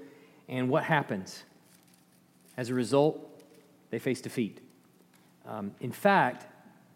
And 0.49 0.68
what 0.68 0.85
happens? 0.85 1.42
As 2.57 2.70
a 2.70 2.75
result, 2.75 3.18
they 3.90 3.99
face 3.99 4.20
defeat. 4.20 4.61
Um, 5.44 5.73
in 5.81 5.90
fact, 5.90 6.47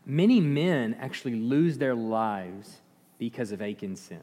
many 0.06 0.40
men 0.40 0.96
actually 1.00 1.34
lose 1.34 1.78
their 1.78 1.96
lives 1.96 2.76
because 3.18 3.50
of 3.50 3.60
Achan's 3.60 4.00
sin. 4.00 4.22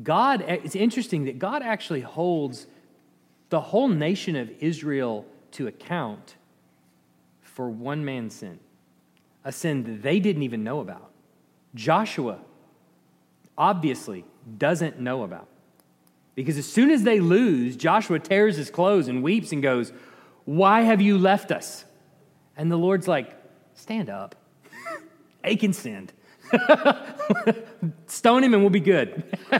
God, 0.00 0.42
it's 0.46 0.76
interesting 0.76 1.24
that 1.24 1.40
God 1.40 1.60
actually 1.62 2.02
holds 2.02 2.68
the 3.50 3.60
whole 3.60 3.88
nation 3.88 4.36
of 4.36 4.48
Israel 4.60 5.26
to 5.50 5.66
account 5.66 6.36
for 7.42 7.68
one 7.68 8.04
man's 8.04 8.36
sin, 8.36 8.60
a 9.44 9.50
sin 9.50 9.82
that 9.82 10.02
they 10.02 10.20
didn't 10.20 10.44
even 10.44 10.62
know 10.62 10.78
about. 10.78 11.10
Joshua 11.74 12.38
obviously 13.62 14.24
doesn't 14.58 14.98
know 14.98 15.22
about. 15.22 15.46
Because 16.34 16.58
as 16.58 16.66
soon 16.66 16.90
as 16.90 17.04
they 17.04 17.20
lose, 17.20 17.76
Joshua 17.76 18.18
tears 18.18 18.56
his 18.56 18.70
clothes 18.70 19.06
and 19.06 19.22
weeps 19.22 19.52
and 19.52 19.62
goes, 19.62 19.92
Why 20.46 20.80
have 20.80 21.00
you 21.00 21.16
left 21.16 21.52
us? 21.52 21.84
And 22.56 22.72
the 22.72 22.76
Lord's 22.76 23.06
like, 23.06 23.30
Stand 23.74 24.10
up. 24.10 24.34
Achan 25.44 25.74
sinned. 25.74 26.12
Stone 28.06 28.44
him 28.44 28.54
and 28.54 28.62
we'll 28.62 28.70
be 28.70 28.80
good. 28.80 29.24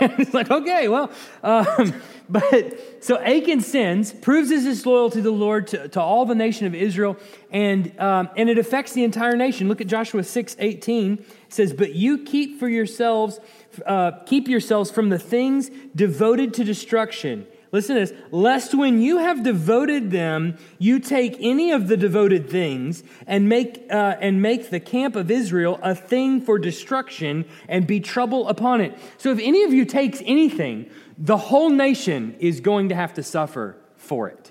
it's 0.00 0.34
like, 0.34 0.50
okay, 0.50 0.88
well, 0.88 1.10
um, 1.42 1.94
but 2.28 3.04
so 3.04 3.18
Achan 3.18 3.60
sins, 3.60 4.12
proves 4.12 4.50
his 4.50 4.64
disloyalty 4.64 5.16
to 5.16 5.22
the 5.22 5.30
Lord 5.30 5.66
to, 5.68 5.88
to 5.88 6.00
all 6.00 6.26
the 6.26 6.34
nation 6.34 6.66
of 6.66 6.74
Israel, 6.74 7.16
and, 7.50 7.98
um, 7.98 8.28
and 8.36 8.48
it 8.48 8.58
affects 8.58 8.92
the 8.92 9.04
entire 9.04 9.36
nation. 9.36 9.68
Look 9.68 9.80
at 9.80 9.86
Joshua 9.86 10.22
6 10.22 10.56
18. 10.58 11.12
It 11.12 11.26
says, 11.48 11.72
But 11.72 11.94
you 11.94 12.18
keep 12.18 12.58
for 12.58 12.68
yourselves, 12.68 13.40
uh, 13.86 14.12
keep 14.26 14.48
yourselves 14.48 14.90
from 14.90 15.08
the 15.08 15.18
things 15.18 15.70
devoted 15.94 16.54
to 16.54 16.64
destruction 16.64 17.46
Listen 17.70 17.96
to 17.96 18.06
this. 18.06 18.18
Lest 18.30 18.74
when 18.74 19.00
you 19.00 19.18
have 19.18 19.42
devoted 19.42 20.10
them, 20.10 20.56
you 20.78 20.98
take 20.98 21.36
any 21.40 21.70
of 21.70 21.88
the 21.88 21.96
devoted 21.96 22.48
things 22.48 23.02
and 23.26 23.48
make, 23.48 23.86
uh, 23.90 24.16
and 24.20 24.40
make 24.40 24.70
the 24.70 24.80
camp 24.80 25.16
of 25.16 25.30
Israel 25.30 25.78
a 25.82 25.94
thing 25.94 26.40
for 26.40 26.58
destruction 26.58 27.44
and 27.68 27.86
be 27.86 28.00
trouble 28.00 28.48
upon 28.48 28.80
it. 28.80 28.96
So 29.18 29.30
if 29.30 29.38
any 29.38 29.64
of 29.64 29.74
you 29.74 29.84
takes 29.84 30.22
anything, 30.24 30.88
the 31.18 31.36
whole 31.36 31.68
nation 31.68 32.36
is 32.38 32.60
going 32.60 32.88
to 32.88 32.94
have 32.94 33.14
to 33.14 33.22
suffer 33.22 33.76
for 33.96 34.28
it. 34.28 34.50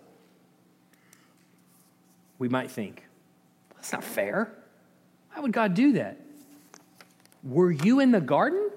We 2.38 2.50
might 2.50 2.70
think, 2.70 3.04
that's 3.76 3.92
not 3.92 4.04
fair. 4.04 4.54
Why 5.34 5.42
would 5.42 5.54
God 5.54 5.74
do 5.74 5.94
that? 5.94 6.20
Were 7.44 7.72
you 7.72 8.00
in 8.00 8.12
the 8.12 8.22
garden? 8.22 8.70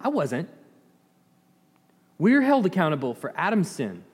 I 0.00 0.08
wasn't. 0.08 0.48
We're 2.18 2.42
held 2.42 2.66
accountable 2.66 3.14
for 3.14 3.32
Adam's 3.36 3.70
sin. 3.70 4.04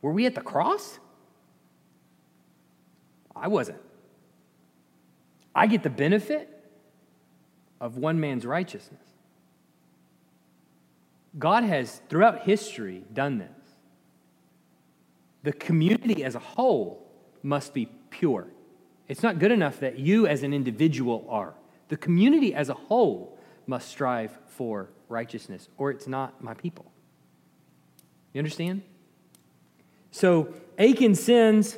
Were 0.00 0.12
we 0.12 0.26
at 0.26 0.34
the 0.34 0.40
cross? 0.40 0.98
I 3.34 3.48
wasn't. 3.48 3.80
I 5.54 5.66
get 5.66 5.82
the 5.82 5.90
benefit 5.90 6.48
of 7.80 7.96
one 7.96 8.20
man's 8.20 8.46
righteousness. 8.46 9.02
God 11.38 11.64
has, 11.64 12.00
throughout 12.08 12.42
history, 12.42 13.04
done 13.12 13.38
this. 13.38 13.50
The 15.42 15.52
community 15.52 16.24
as 16.24 16.34
a 16.34 16.40
whole 16.40 17.06
must 17.42 17.74
be 17.74 17.88
pure 18.10 18.48
It's 19.08 19.22
not 19.22 19.38
good 19.38 19.50
enough 19.50 19.80
that 19.80 19.98
you 19.98 20.26
as 20.26 20.42
an 20.42 20.52
individual 20.52 21.26
are. 21.30 21.54
The 21.88 21.96
community 21.96 22.54
as 22.54 22.68
a 22.68 22.74
whole 22.74 23.37
must 23.68 23.88
strive 23.88 24.36
for 24.46 24.88
righteousness, 25.08 25.68
or 25.76 25.90
it's 25.90 26.06
not 26.06 26.42
my 26.42 26.54
people. 26.54 26.90
You 28.32 28.40
understand? 28.40 28.82
So 30.10 30.54
Achan 30.78 31.14
sins, 31.14 31.76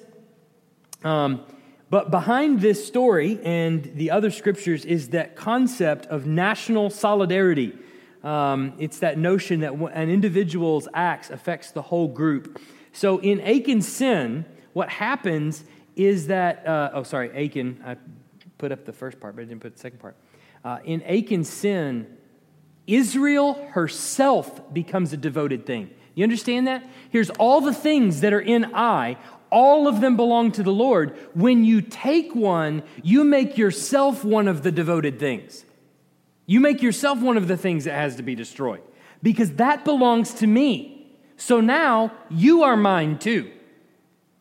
um, 1.05 1.44
but 1.90 2.11
behind 2.11 2.61
this 2.61 2.87
story 2.87 3.40
and 3.42 3.85
the 3.96 4.11
other 4.12 4.31
scriptures 4.31 4.85
is 4.85 5.09
that 5.11 5.35
concept 5.35 6.07
of 6.07 6.26
national 6.26 6.90
solidarity. 6.90 7.76
Um, 8.22 8.74
it's 8.79 8.98
that 9.00 9.18
notion 9.18 9.61
that 9.61 9.72
an 9.72 10.11
individual's 10.11 10.87
acts 10.94 11.31
affects 11.31 11.72
the 11.72 11.83
whole 11.83 12.09
group. 12.09 12.61
So 12.92 13.18
in 13.18 13.40
Achan's 13.40 13.88
sin, 13.88 14.44
what 14.72 14.88
happens 14.88 15.64
is 15.96 16.29
that, 16.29 16.66
uh, 16.66 16.90
oh, 16.94 17.03
sorry, 17.03 17.31
Achan, 17.46 17.83
I 17.85 17.96
put 18.59 18.70
up 18.72 18.85
the 18.85 18.92
first 18.92 19.18
part, 19.18 19.35
but 19.35 19.42
I 19.42 19.44
didn't 19.46 19.61
put 19.61 19.74
the 19.74 19.81
second 19.81 19.98
part. 19.98 20.16
Uh, 20.64 20.78
in 20.84 21.02
Achan's 21.02 21.48
sin, 21.48 22.06
Israel 22.86 23.54
herself 23.72 24.72
becomes 24.72 25.12
a 25.12 25.16
devoted 25.16 25.64
thing. 25.64 25.90
You 26.14 26.24
understand 26.24 26.66
that? 26.66 26.84
Here's 27.10 27.30
all 27.30 27.60
the 27.60 27.72
things 27.72 28.20
that 28.20 28.32
are 28.32 28.40
in 28.40 28.74
I, 28.74 29.16
all 29.50 29.88
of 29.88 30.00
them 30.00 30.16
belong 30.16 30.52
to 30.52 30.62
the 30.62 30.72
Lord. 30.72 31.16
When 31.34 31.64
you 31.64 31.80
take 31.80 32.34
one, 32.34 32.82
you 33.02 33.24
make 33.24 33.56
yourself 33.56 34.24
one 34.24 34.48
of 34.48 34.62
the 34.62 34.72
devoted 34.72 35.18
things. 35.18 35.64
You 36.46 36.60
make 36.60 36.82
yourself 36.82 37.20
one 37.20 37.36
of 37.36 37.48
the 37.48 37.56
things 37.56 37.84
that 37.84 37.94
has 37.94 38.16
to 38.16 38.22
be 38.22 38.34
destroyed 38.34 38.82
because 39.22 39.52
that 39.54 39.84
belongs 39.84 40.34
to 40.34 40.46
me. 40.46 41.16
So 41.36 41.60
now 41.60 42.12
you 42.28 42.64
are 42.64 42.76
mine 42.76 43.18
too. 43.18 43.50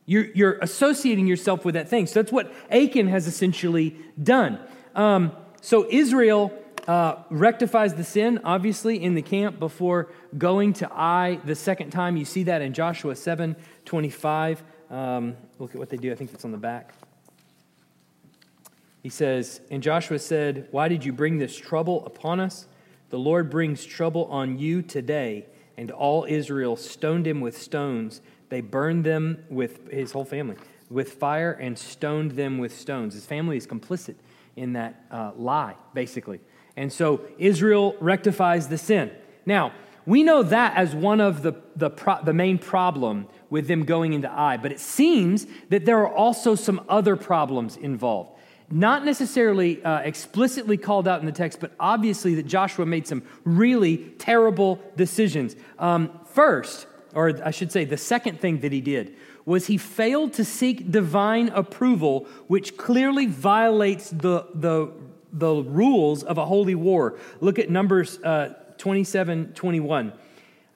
You're, 0.05 0.25
you're 0.34 0.58
associating 0.60 1.27
yourself 1.27 1.63
with 1.63 1.75
that 1.75 1.88
thing. 1.88 2.08
So 2.08 2.21
that's 2.21 2.32
what 2.32 2.51
Achan 2.71 3.08
has 3.10 3.27
essentially 3.27 3.95
done. 4.21 4.60
Um, 4.95 5.32
so 5.62 5.88
Israel 5.89 6.52
uh, 6.88 7.24
rectifies 7.30 7.93
the 7.93 8.04
sin, 8.04 8.39
obviously, 8.43 9.02
in 9.02 9.15
the 9.15 9.22
camp 9.22 9.60
before 9.60 10.12
going 10.38 10.74
to 10.74 10.91
Ai 10.91 11.39
the 11.43 11.56
second 11.56 11.91
time. 11.91 12.17
You 12.17 12.26
see 12.26 12.43
that 12.43 12.62
in 12.62 12.74
Joshua 12.74 13.15
7 13.15 13.56
25. 13.86 14.63
Um, 14.89 15.36
look 15.60 15.72
at 15.72 15.78
what 15.78 15.89
they 15.89 15.98
do. 15.98 16.12
I 16.12 16.15
think 16.15 16.34
it's 16.34 16.45
on 16.45 16.52
the 16.52 16.58
back. 16.58 16.93
He 19.04 19.10
says, 19.10 19.62
And 19.69 19.84
Joshua 19.84 20.19
said, 20.19 20.67
Why 20.72 20.88
did 20.88 21.06
you 21.06 21.13
bring 21.13 21.38
this 21.38 21.56
trouble 21.56 22.06
upon 22.06 22.39
us? 22.39 22.67
The 23.10 23.19
Lord 23.19 23.50
brings 23.50 23.86
trouble 23.86 24.26
on 24.26 24.58
you 24.58 24.82
today. 24.82 25.45
And 25.78 25.91
all 25.91 26.26
Israel 26.28 26.76
stoned 26.76 27.26
him 27.26 27.39
with 27.39 27.58
stones 27.58 28.22
they 28.50 28.62
burned 28.62 29.06
them 29.06 29.43
with 29.50 29.89
his 29.91 30.12
whole 30.12 30.26
family 30.26 30.58
with 30.89 31.13
fire 31.13 31.52
and 31.52 31.78
stoned 31.78 32.32
them 32.32 32.58
with 32.58 32.76
stones. 32.76 33.13
His 33.13 33.26
family 33.26 33.58
is 33.58 33.67
complicit 33.67 34.15
in 34.60 34.74
that 34.74 35.06
uh, 35.10 35.32
lie, 35.36 35.76
basically. 35.93 36.39
And 36.76 36.91
so 36.91 37.22
Israel 37.38 37.95
rectifies 38.00 38.67
the 38.67 38.78
sin. 38.78 39.12
Now, 39.45 39.74
we 40.06 40.24
know 40.24 40.43
that 40.43 40.76
as 40.76 40.95
one 40.95 41.22
of 41.22 41.43
the, 41.43 41.54
the, 41.76 41.89
pro- 41.89 42.24
the 42.24 42.34
main 42.34 42.58
problem 42.58 43.28
with 43.50 43.67
them 43.67 43.86
going 43.86 44.13
into 44.13 44.30
Ai, 44.30 44.58
but 44.58 44.72
it 44.72 44.80
seems 44.80 45.48
that 45.69 45.86
there 45.86 46.00
are 46.00 46.13
also 46.13 46.56
some 46.56 46.82
other 46.89 47.15
problems 47.15 47.78
involved. 47.78 48.32
Not 48.72 49.04
necessarily 49.04 49.84
uh, 49.84 50.00
explicitly 50.00 50.78
called 50.78 51.08
out 51.08 51.19
in 51.19 51.26
the 51.26 51.32
text, 51.32 51.60
but 51.60 51.72
obviously 51.80 52.36
that 52.36 52.45
Joshua 52.45 52.86
made 52.86 53.08
some 53.08 53.24
really 53.43 53.98
terrible 54.19 54.80
decisions. 54.95 55.56
Um, 55.80 56.12
first, 56.26 56.86
or 57.13 57.39
I 57.43 57.52
should 57.52 57.72
say, 57.72 57.86
the 57.86 57.98
second 57.98 58.39
thing 58.39 58.60
that 58.60 58.72
he 58.72 58.82
did 58.82 59.15
was 59.50 59.66
he 59.66 59.78
failed 59.78 60.32
to 60.32 60.46
seek 60.46 60.92
divine 60.92 61.50
approval, 61.50 62.28
which 62.46 62.78
clearly 62.78 63.26
violates 63.26 64.12
the, 64.12 64.46
the, 64.54 64.92
the 65.34 65.64
rules 65.64 66.24
of 66.24 66.38
a 66.38 66.46
holy 66.46 66.76
war. 66.76 67.18
Look 67.42 67.58
at 67.58 67.68
Numbers 67.68 68.20
uh, 68.20 68.54
27 68.78 69.54
21. 69.54 70.14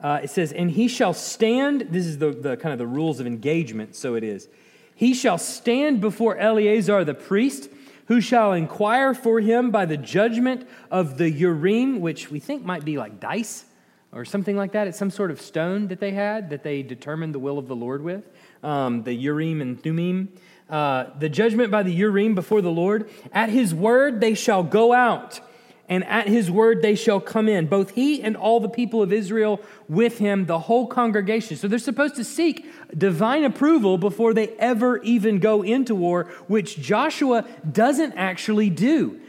Uh, 0.02 0.22
it 0.24 0.32
says, 0.32 0.52
And 0.52 0.72
he 0.72 0.88
shall 0.88 1.14
stand, 1.14 1.82
this 1.92 2.08
is 2.08 2.18
the, 2.18 2.32
the 2.32 2.58
kind 2.58 2.74
of 2.74 2.80
the 2.80 2.88
rules 2.88 3.20
of 3.20 3.28
engagement, 3.28 3.96
so 3.96 4.16
it 4.16 4.24
is. 4.24 4.50
He 4.96 5.14
shall 5.14 5.38
stand 5.38 6.02
before 6.02 6.36
Eleazar 6.38 7.06
the 7.06 7.14
priest, 7.14 7.70
who 8.08 8.22
shall 8.22 8.54
inquire 8.54 9.14
for 9.14 9.40
him 9.40 9.70
by 9.70 9.86
the 9.86 9.98
judgment 9.98 10.68
of 10.90 11.20
the 11.20 11.30
Urim, 11.30 12.02
which 12.02 12.32
we 12.32 12.40
think 12.40 12.66
might 12.66 12.84
be 12.84 12.98
like 12.98 13.20
dice 13.20 13.66
or 14.12 14.26
something 14.26 14.56
like 14.56 14.72
that. 14.72 14.88
It's 14.88 14.98
some 14.98 15.12
sort 15.12 15.32
of 15.32 15.42
stone 15.42 15.88
that 15.88 16.00
they 16.00 16.12
had 16.12 16.50
that 16.50 16.64
they 16.64 16.84
determined 16.84 17.36
the 17.36 17.40
will 17.40 17.58
of 17.58 17.68
the 17.68 17.76
Lord 17.76 18.04
with, 18.04 18.24
um, 18.64 19.04
the 19.04 19.14
Urim 19.14 19.62
and 19.62 19.82
Thummim. 19.82 20.30
Uh, 20.70 21.12
the 21.20 21.30
judgment 21.30 21.70
by 21.70 21.84
the 21.84 21.92
Urim 21.92 22.34
before 22.34 22.62
the 22.62 22.72
Lord. 22.72 23.10
At 23.32 23.50
his 23.50 23.76
word 23.76 24.22
they 24.22 24.34
shall 24.34 24.64
go 24.64 24.94
out, 24.94 25.40
and 25.88 26.04
at 26.06 26.28
his 26.28 26.50
word 26.50 26.82
they 26.82 26.96
shall 26.96 27.20
come 27.20 27.48
in, 27.48 27.68
both 27.68 27.92
he 27.92 28.24
and 28.24 28.36
all 28.36 28.60
the 28.60 28.70
people 28.70 29.04
of 29.04 29.14
Israel 29.14 29.62
with 29.88 30.18
him, 30.18 30.46
the 30.46 30.60
whole 30.60 30.88
congregation. 30.88 31.58
So 31.58 31.68
they're 31.68 31.78
supposed 31.78 32.16
to 32.16 32.24
seek 32.24 32.66
divine 32.98 33.44
approval 33.44 33.98
before 33.98 34.34
they 34.34 34.48
ever 34.58 34.98
even 35.04 35.40
go 35.40 35.62
into 35.62 35.94
war, 35.94 36.24
which 36.48 36.80
Joshua 36.80 37.46
doesn't 37.70 38.14
actually 38.14 38.70
do. 38.70 39.20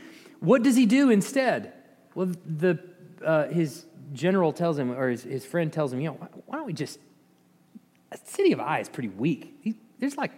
What 0.40 0.62
does 0.62 0.76
he 0.76 0.86
do 0.86 1.10
instead? 1.10 1.72
Well, 2.14 2.30
the, 2.46 2.78
uh, 3.22 3.48
his 3.48 3.84
general 4.12 4.52
tells 4.52 4.78
him, 4.78 4.92
or 4.92 5.10
his, 5.10 5.24
his 5.24 5.44
friend 5.44 5.72
tells 5.72 5.92
him, 5.92 6.00
you 6.00 6.10
know, 6.10 6.28
why 6.46 6.56
don't 6.56 6.66
we 6.66 6.72
just, 6.72 7.00
the 8.10 8.18
city 8.24 8.52
of 8.52 8.60
Ai 8.60 8.80
is 8.80 8.88
pretty 8.88 9.08
weak. 9.08 9.54
He, 9.60 9.74
there's 9.98 10.16
like 10.16 10.32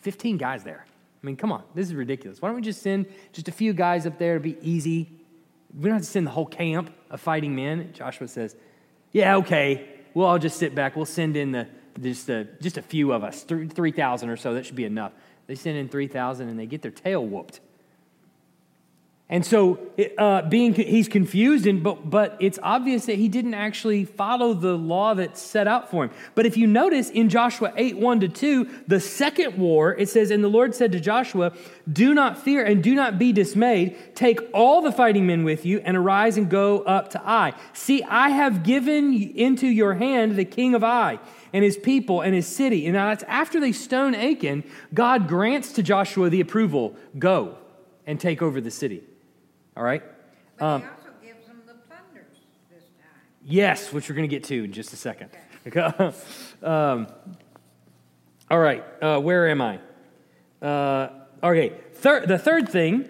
15 0.00 0.36
guys 0.36 0.64
there. 0.64 0.84
I 1.22 1.26
mean, 1.26 1.36
come 1.36 1.52
on, 1.52 1.62
this 1.74 1.86
is 1.86 1.94
ridiculous. 1.94 2.42
Why 2.42 2.48
don't 2.48 2.56
we 2.56 2.62
just 2.62 2.82
send 2.82 3.06
just 3.32 3.48
a 3.48 3.52
few 3.52 3.72
guys 3.72 4.06
up 4.06 4.18
there 4.18 4.34
to 4.34 4.40
be 4.40 4.56
easy? 4.60 5.08
We 5.74 5.84
don't 5.84 5.94
have 5.94 6.02
to 6.02 6.08
send 6.08 6.26
the 6.26 6.32
whole 6.32 6.46
camp 6.46 6.92
of 7.10 7.20
fighting 7.20 7.54
men. 7.54 7.92
Joshua 7.92 8.26
says, 8.26 8.56
yeah, 9.12 9.36
okay. 9.36 9.88
We'll 10.14 10.26
all 10.26 10.38
just 10.38 10.58
sit 10.58 10.74
back. 10.74 10.96
We'll 10.96 11.06
send 11.06 11.36
in 11.36 11.52
the, 11.52 11.68
just, 12.00 12.28
a, 12.28 12.44
just 12.60 12.76
a 12.76 12.82
few 12.82 13.12
of 13.12 13.22
us, 13.22 13.44
3,000 13.44 14.28
or 14.28 14.36
so. 14.36 14.54
That 14.54 14.66
should 14.66 14.76
be 14.76 14.84
enough. 14.84 15.12
They 15.46 15.54
send 15.54 15.76
in 15.76 15.88
3,000 15.88 16.48
and 16.48 16.58
they 16.58 16.66
get 16.66 16.82
their 16.82 16.90
tail 16.90 17.24
whooped. 17.24 17.60
And 19.32 19.46
so, 19.46 19.78
uh, 20.18 20.42
being 20.42 20.74
he's 20.74 21.08
confused, 21.08 21.66
and 21.66 21.82
but 21.82 22.10
but 22.10 22.36
it's 22.38 22.58
obvious 22.62 23.06
that 23.06 23.16
he 23.16 23.28
didn't 23.28 23.54
actually 23.54 24.04
follow 24.04 24.52
the 24.52 24.76
law 24.76 25.14
that's 25.14 25.40
set 25.40 25.66
out 25.66 25.90
for 25.90 26.04
him. 26.04 26.10
But 26.34 26.44
if 26.44 26.58
you 26.58 26.66
notice 26.66 27.08
in 27.08 27.30
Joshua 27.30 27.72
eight 27.76 27.96
one 27.96 28.20
to 28.20 28.28
two, 28.28 28.68
the 28.86 29.00
second 29.00 29.56
war, 29.56 29.96
it 29.96 30.10
says, 30.10 30.30
"And 30.30 30.44
the 30.44 30.48
Lord 30.48 30.74
said 30.74 30.92
to 30.92 31.00
Joshua, 31.00 31.54
Do 31.90 32.12
not 32.12 32.36
fear 32.36 32.62
and 32.62 32.82
do 32.82 32.94
not 32.94 33.18
be 33.18 33.32
dismayed. 33.32 33.96
Take 34.14 34.38
all 34.52 34.82
the 34.82 34.92
fighting 34.92 35.26
men 35.26 35.44
with 35.44 35.64
you, 35.64 35.80
and 35.82 35.96
arise 35.96 36.36
and 36.36 36.50
go 36.50 36.80
up 36.80 37.08
to 37.12 37.22
Ai. 37.26 37.54
See, 37.72 38.02
I 38.02 38.28
have 38.28 38.62
given 38.62 39.14
into 39.14 39.66
your 39.66 39.94
hand 39.94 40.36
the 40.36 40.44
king 40.44 40.74
of 40.74 40.84
Ai." 40.84 41.18
and 41.54 41.62
his 41.62 41.76
people 41.76 42.22
and 42.22 42.34
his 42.34 42.46
city. 42.46 42.86
And 42.86 42.94
now 42.94 43.08
that's 43.08 43.24
after 43.24 43.60
they 43.60 43.72
stone 43.72 44.14
Achan, 44.14 44.64
God 44.94 45.28
grants 45.28 45.72
to 45.72 45.82
Joshua 45.82 46.30
the 46.30 46.40
approval 46.40 46.96
go 47.18 47.58
and 48.06 48.18
take 48.18 48.40
over 48.40 48.58
the 48.58 48.70
city. 48.70 49.02
All 49.76 49.82
right? 49.82 50.02
But 50.58 50.64
um, 50.64 50.80
he 50.82 50.86
also 50.88 51.08
gives 51.22 51.46
them 51.46 51.62
the 51.66 51.74
plunders 51.74 52.36
this 52.70 52.82
time. 52.82 53.20
Yes, 53.44 53.92
which 53.92 54.08
we're 54.08 54.14
going 54.14 54.28
to 54.28 54.34
get 54.34 54.44
to 54.44 54.64
in 54.64 54.72
just 54.72 54.92
a 54.92 54.96
second. 54.96 55.30
Okay. 55.66 55.80
um, 56.62 57.06
all 58.50 58.58
right, 58.58 58.84
uh, 59.00 59.18
where 59.18 59.48
am 59.48 59.62
I? 59.62 59.78
Uh, 60.60 61.10
okay, 61.42 61.72
thir- 61.94 62.26
the 62.26 62.38
third 62.38 62.68
thing 62.68 63.08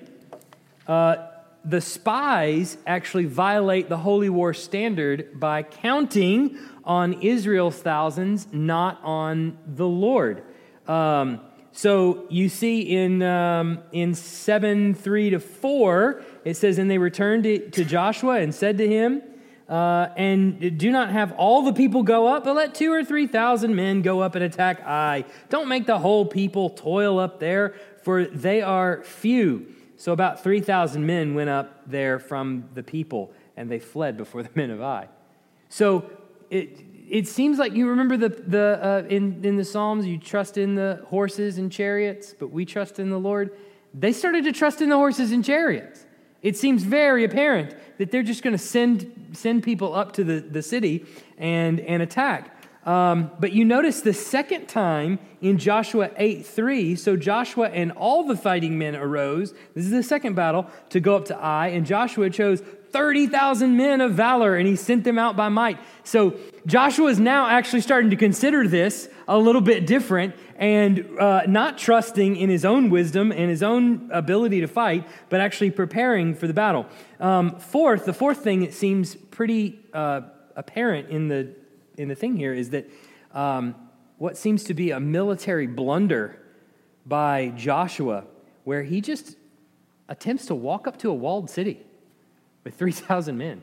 uh, 0.87 1.17
the 1.65 1.81
spies 1.81 2.77
actually 2.87 3.27
violate 3.27 3.89
the 3.89 3.97
holy 3.97 4.29
war 4.29 4.53
standard 4.53 5.39
by 5.39 5.63
counting 5.63 6.59
on 6.85 7.15
Israel's 7.23 7.77
thousands, 7.77 8.49
not 8.53 9.01
on 9.05 9.59
the 9.67 9.87
Lord. 9.87 10.43
Um, 10.89 11.41
so 11.71 12.27
you 12.29 12.49
see 12.49 12.81
in, 12.81 13.23
um, 13.23 13.79
in 13.93 14.15
7 14.15 14.95
3 14.95 15.31
to 15.31 15.39
4, 15.39 16.23
it 16.45 16.57
says, 16.57 16.79
And 16.79 16.91
they 16.91 16.99
returned 16.99 17.45
to, 17.45 17.71
to 17.71 17.85
Joshua 17.85 18.41
and 18.41 18.55
said 18.55 18.79
to 18.79 18.89
him, 18.89 19.23
uh, 19.69 20.13
and 20.17 20.79
do 20.79 20.91
not 20.91 21.11
have 21.11 21.33
all 21.33 21.63
the 21.63 21.73
people 21.73 22.03
go 22.03 22.27
up, 22.27 22.45
but 22.45 22.55
let 22.55 22.75
two 22.75 22.93
or 22.93 23.03
three 23.03 23.27
thousand 23.27 23.75
men 23.75 24.03
go 24.03 24.21
up 24.21 24.35
and 24.35 24.45
attack 24.45 24.83
Ai. 24.85 25.25
Don't 25.49 25.67
make 25.67 25.87
the 25.87 25.99
whole 25.99 26.27
people 26.27 26.69
toil 26.69 27.19
up 27.19 27.41
there, 27.41 27.75
for 28.03 28.25
they 28.27 28.61
are 28.61 29.03
few. 29.03 29.67
So 29.97 30.13
about 30.13 30.43
3,000 30.43 31.07
men 31.07 31.35
went 31.35 31.49
up 31.49 31.89
there 31.89 32.19
from 32.19 32.69
the 32.75 32.83
people, 32.83 33.33
and 33.57 33.71
they 33.71 33.79
fled 33.79 34.17
before 34.17 34.43
the 34.43 34.51
men 34.57 34.71
of 34.71 34.83
Ai. 34.83 35.09
So 35.69 36.11
it, 36.51 36.81
it 37.09 37.29
seems 37.29 37.59
like 37.59 37.73
you 37.73 37.89
remember 37.89 38.17
the, 38.17 38.29
the 38.29 38.81
uh, 38.83 39.09
in, 39.09 39.45
in 39.45 39.57
the 39.57 39.65
Psalms, 39.65 40.05
you 40.05 40.19
trust 40.19 40.59
in 40.59 40.75
the 40.75 41.05
horses 41.07 41.59
and 41.59 41.71
chariots, 41.71 42.35
but 42.37 42.51
we 42.51 42.65
trust 42.65 42.99
in 42.99 43.11
the 43.11 43.19
Lord. 43.19 43.57
They 43.95 44.13
started 44.13 44.45
to 44.45 44.53
trust 44.53 44.83
in 44.83 44.89
the 44.89 44.97
horses 44.97 45.31
and 45.31 45.45
chariots. 45.45 46.02
It 46.43 46.57
seems 46.57 46.83
very 46.83 47.25
apparent 47.25 47.75
that 47.99 48.11
they're 48.11 48.23
just 48.23 48.43
going 48.43 48.57
to 48.57 48.63
send, 48.63 49.31
send 49.33 49.63
people 49.63 49.95
up 49.95 50.13
to 50.13 50.25
the, 50.25 50.41
the 50.41 50.63
city 50.63 51.07
and, 51.39 51.81
and 51.81 52.03
attack. 52.03 52.57
Um, 52.85 53.31
but 53.39 53.53
you 53.53 53.65
notice 53.65 54.01
the 54.01 54.13
second 54.13 54.67
time 54.67 55.21
in 55.41 55.57
Joshua 55.57 56.11
8 56.17 56.45
3, 56.45 56.97
so 56.97 57.17
Joshua 57.17 57.69
and 57.69 57.93
all 57.93 58.25
the 58.25 58.37
fighting 58.37 58.77
men 58.77 58.97
arose. 58.97 59.53
This 59.75 59.85
is 59.85 59.93
the 59.93 60.03
second 60.03 60.35
battle 60.35 60.67
to 60.91 60.99
go 60.99 61.15
up 61.15 61.27
to 61.27 61.37
Ai, 61.37 61.69
and 61.69 61.87
Joshua 61.87 62.29
chose 62.29 62.61
30,000 62.93 63.77
men 63.77 64.01
of 64.01 64.13
valor, 64.13 64.57
and 64.57 64.69
he 64.69 64.77
sent 64.77 65.05
them 65.05 65.19
out 65.19 65.37
by 65.37 65.49
might. 65.49 65.79
So 66.05 66.37
Joshua 66.67 67.09
is 67.09 67.19
now 67.19 67.49
actually 67.49 67.81
starting 67.81 68.11
to 68.11 68.17
consider 68.17 68.69
this 68.69 69.09
a 69.27 69.39
little 69.39 69.61
bit 69.61 69.87
different 69.87 70.35
and 70.57 71.19
uh, 71.19 71.43
not 71.47 71.79
trusting 71.79 72.37
in 72.37 72.51
his 72.51 72.65
own 72.65 72.91
wisdom 72.91 73.33
and 73.33 73.51
his 73.51 73.63
own 73.63 74.11
ability 74.13 74.61
to 74.61 74.69
fight, 74.69 75.09
but 75.29 75.41
actually 75.41 75.71
preparing 75.71 76.35
for 76.35 76.47
the 76.47 76.55
battle. 76.55 76.87
Um, 77.19 77.59
fourth, 77.59 78.05
the 78.05 78.13
fourth 78.13 78.45
thing 78.45 78.61
that 78.61 78.75
seems 78.75 79.17
pretty 79.17 79.81
uh, 79.93 80.23
apparent 80.55 81.09
in 81.09 81.29
the 81.29 81.55
in 81.99 82.09
the 82.09 82.15
thing 82.15 82.37
here 82.37 82.55
is 82.55 82.71
that 82.71 82.91
um, 83.33 83.75
what 84.17 84.37
seems 84.37 84.65
to 84.65 84.75
be 84.75 84.93
a 84.93 85.01
military 85.01 85.67
blunder 85.67 86.39
by 87.05 87.49
Joshua, 87.57 88.25
where 88.65 88.83
he 88.83 89.01
just 89.01 89.37
attempts 90.09 90.47
to 90.47 90.55
walk 90.55 90.87
up 90.87 90.99
to 90.99 91.11
a 91.11 91.15
walled 91.15 91.51
city 91.51 91.85
with 92.65 92.75
3,000 92.75 93.37
men, 93.37 93.63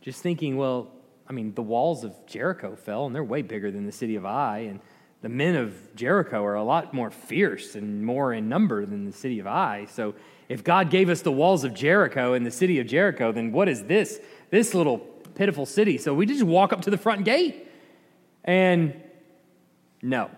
just 0.00 0.22
thinking, 0.22 0.56
well, 0.56 0.90
I 1.28 1.32
mean, 1.32 1.54
the 1.54 1.62
walls 1.62 2.04
of 2.04 2.14
Jericho 2.26 2.74
fell, 2.76 3.06
and 3.06 3.14
they're 3.14 3.24
way 3.24 3.42
bigger 3.42 3.70
than 3.70 3.86
the 3.86 3.92
city 3.92 4.16
of 4.16 4.26
Ai, 4.26 4.58
and 4.60 4.80
the 5.22 5.28
men 5.28 5.54
of 5.54 5.94
Jericho 5.94 6.44
are 6.44 6.54
a 6.54 6.64
lot 6.64 6.94
more 6.94 7.10
fierce 7.10 7.74
and 7.74 8.04
more 8.04 8.32
in 8.32 8.48
number 8.48 8.86
than 8.86 9.04
the 9.04 9.12
city 9.12 9.38
of 9.38 9.46
Ai. 9.46 9.86
So 9.90 10.14
if 10.48 10.64
God 10.64 10.90
gave 10.90 11.10
us 11.10 11.20
the 11.22 11.32
walls 11.32 11.62
of 11.62 11.74
Jericho 11.74 12.32
and 12.32 12.44
the 12.44 12.50
city 12.50 12.80
of 12.80 12.86
Jericho, 12.86 13.30
then 13.30 13.52
what 13.52 13.68
is 13.68 13.84
this? 13.84 14.18
This 14.48 14.74
little 14.74 14.98
pitiful 15.34 15.66
city. 15.66 15.98
So 15.98 16.14
we 16.14 16.24
just 16.24 16.42
walk 16.42 16.72
up 16.72 16.82
to 16.82 16.90
the 16.90 16.98
front 16.98 17.24
gate. 17.24 17.68
And 18.44 19.00
no. 20.00 20.30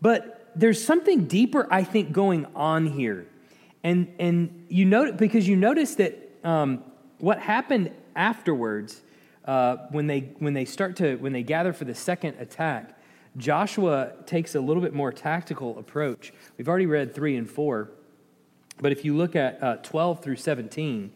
But 0.00 0.52
there's 0.54 0.82
something 0.82 1.26
deeper, 1.26 1.66
I 1.70 1.82
think, 1.82 2.12
going 2.12 2.46
on 2.54 2.86
here. 2.86 3.26
And, 3.82 4.14
and 4.18 4.66
you 4.68 4.84
notice, 4.84 5.16
because 5.18 5.48
you 5.48 5.56
notice 5.56 5.96
that 5.96 6.29
um, 6.44 6.84
what 7.18 7.38
happened 7.38 7.92
afterwards, 8.16 9.02
uh, 9.44 9.76
when, 9.90 10.06
they, 10.06 10.20
when 10.38 10.54
they 10.54 10.64
start 10.64 10.96
to, 10.96 11.16
when 11.16 11.32
they 11.32 11.42
gather 11.42 11.72
for 11.72 11.84
the 11.84 11.94
second 11.94 12.36
attack, 12.38 12.96
Joshua 13.36 14.12
takes 14.26 14.54
a 14.54 14.60
little 14.60 14.82
bit 14.82 14.92
more 14.92 15.12
tactical 15.12 15.78
approach. 15.78 16.32
We've 16.58 16.68
already 16.68 16.86
read 16.86 17.14
3 17.14 17.36
and 17.36 17.48
4, 17.48 17.90
but 18.80 18.92
if 18.92 19.04
you 19.04 19.16
look 19.16 19.36
at 19.36 19.62
uh, 19.62 19.76
12 19.76 20.22
through 20.22 20.36
17, 20.36 21.12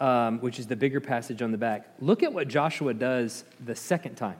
um, 0.00 0.40
which 0.40 0.58
is 0.58 0.66
the 0.66 0.76
bigger 0.76 1.00
passage 1.00 1.42
on 1.42 1.50
the 1.50 1.58
back, 1.58 1.88
look 2.00 2.22
at 2.22 2.32
what 2.32 2.48
Joshua 2.48 2.94
does 2.94 3.44
the 3.64 3.74
second 3.74 4.16
time. 4.16 4.36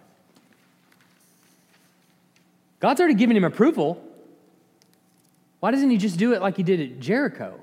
God's 2.81 3.01
already 3.01 3.15
given 3.15 3.37
him 3.37 3.45
approval. 3.45 4.05
Why 5.61 5.71
doesn't 5.71 5.91
he 5.91 5.97
just 5.97 6.19
do 6.19 6.33
it 6.35 6.41
like 6.41 6.57
he 6.57 6.63
did 6.63 6.81
at 6.81 7.01
Jericho? 7.01 7.61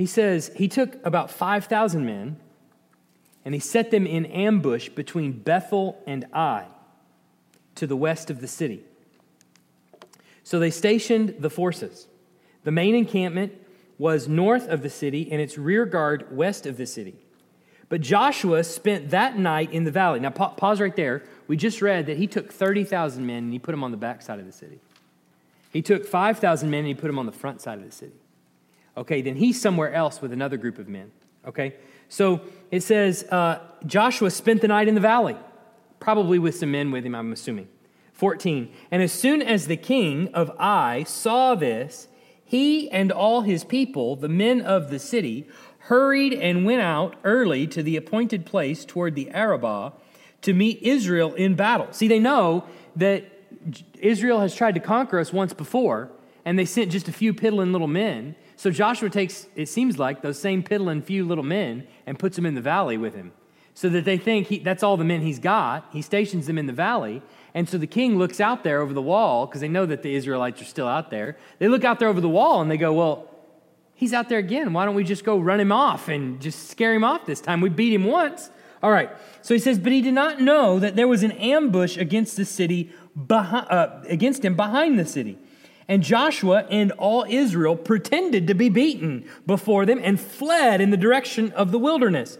He 0.00 0.06
says 0.06 0.50
he 0.56 0.66
took 0.66 0.96
about 1.04 1.30
5,000 1.30 2.06
men 2.06 2.38
and 3.44 3.52
he 3.52 3.60
set 3.60 3.90
them 3.90 4.06
in 4.06 4.24
ambush 4.24 4.88
between 4.88 5.32
Bethel 5.32 6.02
and 6.06 6.24
Ai 6.32 6.68
to 7.74 7.86
the 7.86 7.96
west 7.96 8.30
of 8.30 8.40
the 8.40 8.48
city. 8.48 8.82
So 10.42 10.58
they 10.58 10.70
stationed 10.70 11.34
the 11.40 11.50
forces. 11.50 12.06
The 12.64 12.70
main 12.70 12.94
encampment 12.94 13.52
was 13.98 14.26
north 14.26 14.68
of 14.68 14.82
the 14.82 14.88
city 14.88 15.30
and 15.30 15.38
its 15.38 15.58
rear 15.58 15.84
guard 15.84 16.34
west 16.34 16.64
of 16.64 16.78
the 16.78 16.86
city. 16.86 17.16
But 17.90 18.00
Joshua 18.00 18.64
spent 18.64 19.10
that 19.10 19.38
night 19.38 19.70
in 19.70 19.84
the 19.84 19.90
valley. 19.90 20.20
Now, 20.20 20.30
pause 20.30 20.80
right 20.80 20.96
there. 20.96 21.24
We 21.46 21.58
just 21.58 21.82
read 21.82 22.06
that 22.06 22.16
he 22.16 22.26
took 22.26 22.50
30,000 22.50 23.26
men 23.26 23.44
and 23.44 23.52
he 23.52 23.58
put 23.58 23.72
them 23.72 23.84
on 23.84 23.90
the 23.90 23.98
back 23.98 24.22
side 24.22 24.38
of 24.38 24.46
the 24.46 24.52
city. 24.52 24.80
He 25.70 25.82
took 25.82 26.06
5,000 26.06 26.70
men 26.70 26.78
and 26.78 26.88
he 26.88 26.94
put 26.94 27.08
them 27.08 27.18
on 27.18 27.26
the 27.26 27.32
front 27.32 27.60
side 27.60 27.78
of 27.78 27.84
the 27.84 27.92
city. 27.92 28.19
Okay, 29.00 29.22
then 29.22 29.36
he's 29.36 29.60
somewhere 29.60 29.92
else 29.92 30.20
with 30.20 30.32
another 30.32 30.58
group 30.58 30.78
of 30.78 30.86
men. 30.86 31.10
Okay, 31.46 31.74
so 32.08 32.42
it 32.70 32.82
says 32.82 33.24
uh, 33.24 33.60
Joshua 33.86 34.30
spent 34.30 34.60
the 34.60 34.68
night 34.68 34.88
in 34.88 34.94
the 34.94 35.00
valley, 35.00 35.36
probably 35.98 36.38
with 36.38 36.54
some 36.56 36.70
men 36.70 36.92
with 36.92 37.04
him, 37.04 37.14
I'm 37.14 37.32
assuming. 37.32 37.68
14. 38.12 38.70
And 38.90 39.02
as 39.02 39.12
soon 39.12 39.40
as 39.40 39.66
the 39.66 39.78
king 39.78 40.28
of 40.34 40.50
Ai 40.58 41.04
saw 41.04 41.54
this, 41.54 42.08
he 42.44 42.90
and 42.90 43.10
all 43.10 43.40
his 43.40 43.64
people, 43.64 44.16
the 44.16 44.28
men 44.28 44.60
of 44.60 44.90
the 44.90 44.98
city, 44.98 45.48
hurried 45.84 46.34
and 46.34 46.66
went 46.66 46.82
out 46.82 47.16
early 47.24 47.66
to 47.68 47.82
the 47.82 47.96
appointed 47.96 48.44
place 48.44 48.84
toward 48.84 49.14
the 49.14 49.30
Arabah 49.30 49.92
to 50.42 50.52
meet 50.52 50.82
Israel 50.82 51.32
in 51.34 51.54
battle. 51.54 51.88
See, 51.92 52.08
they 52.08 52.18
know 52.18 52.64
that 52.96 53.24
Israel 53.98 54.40
has 54.40 54.54
tried 54.54 54.74
to 54.74 54.80
conquer 54.80 55.18
us 55.18 55.32
once 55.32 55.54
before, 55.54 56.10
and 56.44 56.58
they 56.58 56.66
sent 56.66 56.90
just 56.90 57.08
a 57.08 57.12
few 57.12 57.32
piddling 57.32 57.72
little 57.72 57.88
men. 57.88 58.34
So 58.60 58.70
Joshua 58.70 59.08
takes, 59.08 59.46
it 59.56 59.70
seems 59.70 59.98
like, 59.98 60.20
those 60.20 60.38
same 60.38 60.62
piddling 60.62 61.00
few 61.00 61.24
little 61.24 61.42
men 61.42 61.86
and 62.04 62.18
puts 62.18 62.36
them 62.36 62.44
in 62.44 62.54
the 62.54 62.60
valley 62.60 62.98
with 62.98 63.14
him. 63.14 63.32
So 63.72 63.88
that 63.88 64.04
they 64.04 64.18
think 64.18 64.48
he, 64.48 64.58
that's 64.58 64.82
all 64.82 64.98
the 64.98 65.04
men 65.04 65.22
he's 65.22 65.38
got. 65.38 65.88
He 65.94 66.02
stations 66.02 66.46
them 66.46 66.58
in 66.58 66.66
the 66.66 66.74
valley, 66.74 67.22
and 67.54 67.66
so 67.66 67.78
the 67.78 67.86
king 67.86 68.18
looks 68.18 68.38
out 68.38 68.62
there 68.62 68.82
over 68.82 68.92
the 68.92 69.00
wall 69.00 69.46
because 69.46 69.62
they 69.62 69.68
know 69.68 69.86
that 69.86 70.02
the 70.02 70.14
Israelites 70.14 70.60
are 70.60 70.66
still 70.66 70.86
out 70.86 71.10
there. 71.10 71.38
They 71.58 71.68
look 71.68 71.84
out 71.84 72.00
there 72.00 72.08
over 72.08 72.20
the 72.20 72.28
wall 72.28 72.60
and 72.60 72.70
they 72.70 72.76
go, 72.76 72.92
Well, 72.92 73.30
he's 73.94 74.12
out 74.12 74.28
there 74.28 74.38
again. 74.38 74.74
Why 74.74 74.84
don't 74.84 74.94
we 74.94 75.04
just 75.04 75.24
go 75.24 75.38
run 75.38 75.58
him 75.58 75.72
off 75.72 76.08
and 76.08 76.38
just 76.38 76.68
scare 76.68 76.92
him 76.92 77.02
off 77.02 77.24
this 77.24 77.40
time? 77.40 77.62
We 77.62 77.70
beat 77.70 77.94
him 77.94 78.04
once. 78.04 78.50
All 78.82 78.90
right. 78.90 79.08
So 79.40 79.54
he 79.54 79.60
says, 79.60 79.78
But 79.78 79.92
he 79.92 80.02
did 80.02 80.12
not 80.12 80.38
know 80.38 80.78
that 80.80 80.96
there 80.96 81.08
was 81.08 81.22
an 81.22 81.32
ambush 81.32 81.96
against 81.96 82.36
the 82.36 82.44
city, 82.44 82.92
behind, 83.26 83.68
uh, 83.70 84.02
against 84.06 84.44
him 84.44 84.54
behind 84.54 84.98
the 84.98 85.06
city. 85.06 85.38
And 85.88 86.02
Joshua 86.02 86.66
and 86.70 86.92
all 86.92 87.24
Israel 87.28 87.76
pretended 87.76 88.46
to 88.46 88.54
be 88.54 88.68
beaten 88.68 89.28
before 89.46 89.86
them 89.86 90.00
and 90.02 90.20
fled 90.20 90.80
in 90.80 90.90
the 90.90 90.96
direction 90.96 91.52
of 91.52 91.72
the 91.72 91.78
wilderness. 91.78 92.38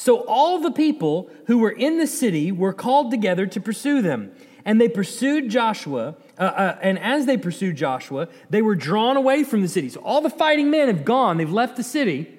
So 0.00 0.24
all 0.26 0.58
the 0.60 0.70
people 0.70 1.28
who 1.46 1.58
were 1.58 1.70
in 1.70 1.98
the 1.98 2.06
city 2.06 2.50
were 2.50 2.72
called 2.72 3.10
together 3.10 3.46
to 3.46 3.60
pursue 3.60 4.00
them. 4.00 4.32
And 4.64 4.80
they 4.80 4.88
pursued 4.88 5.50
Joshua, 5.50 6.16
uh, 6.38 6.42
uh, 6.42 6.78
and 6.80 6.98
as 6.98 7.26
they 7.26 7.36
pursued 7.36 7.76
Joshua, 7.76 8.28
they 8.48 8.62
were 8.62 8.74
drawn 8.74 9.16
away 9.16 9.44
from 9.44 9.62
the 9.62 9.68
city. 9.68 9.88
So 9.88 10.00
all 10.00 10.20
the 10.20 10.30
fighting 10.30 10.70
men 10.70 10.88
have 10.88 11.04
gone, 11.04 11.36
they've 11.36 11.52
left 11.52 11.76
the 11.76 11.82
city, 11.82 12.32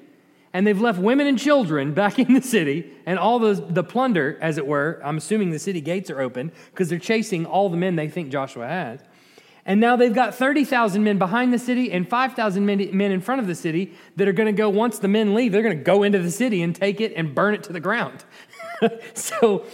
and 0.53 0.65
they've 0.65 0.79
left 0.79 0.99
women 0.99 1.27
and 1.27 1.37
children 1.37 1.93
back 2.01 2.19
in 2.19 2.33
the 2.33 2.41
city, 2.41 2.91
and 3.05 3.19
all 3.19 3.39
the, 3.39 3.53
the 3.53 3.83
plunder, 3.83 4.37
as 4.41 4.57
it 4.57 4.65
were. 4.65 4.99
I'm 5.03 5.17
assuming 5.17 5.51
the 5.51 5.59
city 5.59 5.81
gates 5.81 6.09
are 6.09 6.19
open 6.19 6.51
because 6.71 6.89
they're 6.89 6.99
chasing 6.99 7.45
all 7.45 7.69
the 7.69 7.77
men 7.77 7.95
they 7.95 8.09
think 8.09 8.31
Joshua 8.31 8.67
has. 8.67 9.01
And 9.65 9.79
now 9.79 9.95
they've 9.95 10.13
got 10.13 10.33
30,000 10.33 11.03
men 11.03 11.17
behind 11.17 11.53
the 11.53 11.59
city 11.59 11.91
and 11.91 12.07
5,000 12.07 12.65
men, 12.65 12.79
in 12.79 13.21
front 13.21 13.41
of 13.41 13.47
the 13.47 13.55
city 13.55 13.93
that 14.15 14.27
are 14.27 14.33
going 14.33 14.47
to 14.47 14.57
go, 14.57 14.69
once 14.69 14.99
the 14.99 15.07
men 15.07 15.33
leave, 15.33 15.51
they're 15.51 15.61
going 15.61 15.77
to 15.77 15.83
go 15.83 16.03
into 16.03 16.19
the 16.19 16.31
city 16.31 16.61
and 16.61 16.75
take 16.75 16.99
it 16.99 17.13
and 17.15 17.35
burn 17.35 17.53
it 17.53 17.63
to 17.63 17.73
the 17.73 17.79
ground. 17.79 18.23
so, 19.13 19.65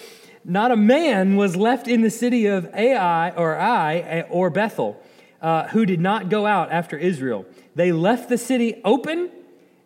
not 0.43 0.71
a 0.71 0.75
man 0.75 1.35
was 1.35 1.55
left 1.55 1.87
in 1.87 2.01
the 2.01 2.09
city 2.09 2.45
of 2.45 2.69
Ai 2.73 3.31
or 3.31 3.55
Ai 3.55 4.21
or 4.29 4.49
Bethel 4.49 5.01
uh, 5.41 5.67
who 5.67 5.85
did 5.85 5.99
not 5.99 6.29
go 6.29 6.45
out 6.45 6.71
after 6.71 6.97
Israel. 6.97 7.45
They 7.75 7.91
left 7.91 8.29
the 8.29 8.37
city 8.37 8.81
open 8.83 9.29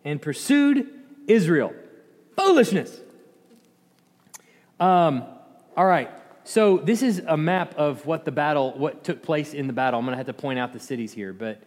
and 0.04 0.20
pursued 0.20 0.88
Israel. 1.26 1.74
Foolishness. 2.36 3.00
Um, 4.80 5.24
all 5.76 5.86
right. 5.86 6.10
So 6.44 6.78
this 6.78 7.02
is 7.02 7.22
a 7.26 7.36
map 7.36 7.74
of 7.76 8.04
what 8.04 8.24
the 8.24 8.32
battle, 8.32 8.72
what 8.76 9.04
took 9.04 9.22
place 9.22 9.54
in 9.54 9.66
the 9.66 9.72
battle. 9.72 10.00
Ai'm 10.00 10.06
going 10.06 10.12
to 10.12 10.16
have 10.16 10.26
to 10.26 10.32
point 10.32 10.58
out 10.58 10.72
the 10.72 10.80
cities 10.80 11.12
here, 11.12 11.32
but 11.32 11.62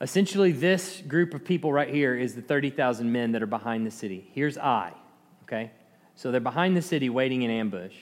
essentially 0.00 0.52
this 0.52 1.00
group 1.00 1.32
of 1.34 1.44
people 1.44 1.72
right 1.72 1.92
here 1.92 2.14
is 2.14 2.34
the 2.34 2.42
30,000 2.42 3.10
men 3.10 3.32
that 3.32 3.42
are 3.42 3.46
behind 3.46 3.86
the 3.86 3.90
city. 3.90 4.28
Here's 4.34 4.58
I, 4.58 4.92
okay? 5.44 5.70
So 6.16 6.30
they're 6.30 6.40
behind 6.40 6.76
the 6.76 6.82
city 6.82 7.08
waiting 7.08 7.42
in 7.42 7.50
ambush. 7.50 7.94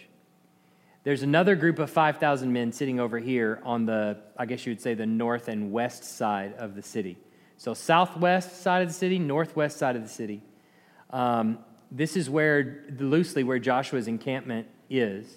There's 1.04 1.22
another 1.22 1.54
group 1.54 1.78
of 1.78 1.88
5,000 1.88 2.52
men 2.52 2.72
sitting 2.72 2.98
over 2.98 3.20
here 3.20 3.60
on 3.62 3.86
the, 3.86 4.18
I 4.36 4.46
guess 4.46 4.66
you 4.66 4.72
would 4.72 4.80
say, 4.80 4.94
the 4.94 5.06
north 5.06 5.46
and 5.46 5.70
west 5.70 6.02
side 6.02 6.54
of 6.54 6.74
the 6.74 6.82
city. 6.82 7.16
So 7.58 7.74
southwest 7.74 8.60
side 8.60 8.82
of 8.82 8.88
the 8.88 8.94
city, 8.94 9.20
northwest 9.20 9.78
side 9.78 9.94
of 9.94 10.02
the 10.02 10.08
city. 10.08 10.42
Um, 11.10 11.60
this 11.92 12.16
is 12.16 12.28
where, 12.28 12.84
loosely, 12.98 13.44
where 13.44 13.60
Joshua's 13.60 14.08
encampment 14.08 14.66
is. 14.90 15.32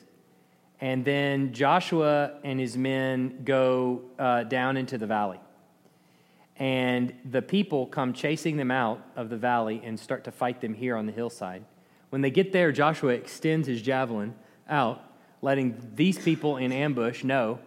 And 0.82 1.04
then 1.04 1.54
Joshua 1.54 2.40
and 2.44 2.60
his 2.60 2.78
men 2.78 3.42
go 3.44 4.02
uh, 4.18 4.44
down 4.44 4.78
into 4.78 4.98
the 4.98 5.08
valley. 5.08 5.40
And 6.56 7.14
the 7.30 7.42
people 7.42 7.86
come 7.88 8.14
chasing 8.14 8.58
them 8.58 8.72
out 8.72 9.02
of 9.16 9.30
the 9.30 9.38
valley 9.38 9.82
and 9.84 10.00
start 10.00 10.26
to 10.26 10.32
fight 10.32 10.62
them 10.62 10.74
here 10.74 10.96
on 10.96 11.06
the 11.06 11.12
hillside. 11.12 11.64
When 12.10 12.22
they 12.22 12.32
get 12.32 12.52
there, 12.52 12.72
Joshua 12.72 13.14
extends 13.14 13.68
his 13.68 13.82
javelin 13.82 14.36
out, 14.68 15.02
letting 15.42 15.92
these 15.96 16.18
people 16.18 16.58
in 16.58 16.72
ambush 16.72 17.24
know 17.24 17.60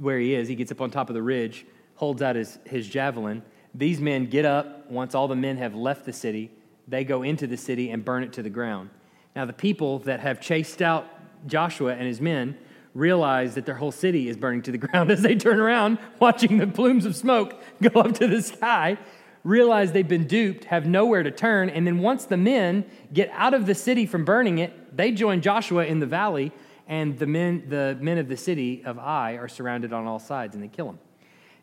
where 0.00 0.18
he 0.18 0.34
is. 0.34 0.48
He 0.48 0.54
gets 0.54 0.72
up 0.72 0.80
on 0.80 0.90
top 0.90 1.10
of 1.10 1.14
the 1.14 1.22
ridge, 1.22 1.66
holds 1.94 2.22
out 2.22 2.36
his, 2.36 2.58
his 2.64 2.88
javelin. 2.88 3.42
These 3.74 4.00
men 4.00 4.26
get 4.26 4.44
up 4.44 4.90
once 4.90 5.14
all 5.14 5.28
the 5.28 5.36
men 5.36 5.56
have 5.58 5.74
left 5.74 6.04
the 6.04 6.12
city. 6.12 6.50
They 6.86 7.04
go 7.04 7.22
into 7.22 7.46
the 7.46 7.56
city 7.56 7.90
and 7.90 8.04
burn 8.04 8.22
it 8.22 8.32
to 8.34 8.42
the 8.42 8.50
ground. 8.50 8.90
Now, 9.36 9.44
the 9.44 9.52
people 9.52 10.00
that 10.00 10.20
have 10.20 10.40
chased 10.40 10.82
out 10.82 11.06
Joshua 11.46 11.94
and 11.94 12.06
his 12.06 12.20
men 12.20 12.56
realize 12.94 13.54
that 13.54 13.64
their 13.66 13.76
whole 13.76 13.92
city 13.92 14.28
is 14.28 14.36
burning 14.36 14.62
to 14.62 14.72
the 14.72 14.78
ground 14.86 15.10
as 15.10 15.22
they 15.22 15.34
turn 15.34 15.60
around, 15.60 15.98
watching 16.18 16.58
the 16.58 16.66
plumes 16.66 17.06
of 17.06 17.14
smoke 17.14 17.54
go 17.82 18.00
up 18.00 18.14
to 18.14 18.26
the 18.26 18.42
sky, 18.42 18.98
realize 19.44 19.92
they've 19.92 20.08
been 20.08 20.26
duped, 20.26 20.64
have 20.64 20.86
nowhere 20.86 21.22
to 21.22 21.30
turn, 21.30 21.70
and 21.70 21.86
then 21.86 21.98
once 22.00 22.24
the 22.24 22.36
men 22.36 22.84
get 23.12 23.30
out 23.32 23.54
of 23.54 23.66
the 23.66 23.74
city 23.74 24.04
from 24.04 24.24
burning 24.24 24.58
it, 24.58 24.96
they 24.96 25.12
join 25.12 25.40
Joshua 25.40 25.84
in 25.84 26.00
the 26.00 26.06
valley, 26.06 26.52
and 26.88 27.18
the 27.18 27.26
men, 27.26 27.64
the 27.68 27.96
men 28.00 28.18
of 28.18 28.28
the 28.28 28.36
city 28.36 28.82
of 28.84 28.98
Ai 28.98 29.32
are 29.32 29.48
surrounded 29.48 29.92
on 29.92 30.06
all 30.06 30.18
sides 30.18 30.54
and 30.54 30.64
they 30.64 30.68
kill 30.68 30.86
them. 30.86 30.98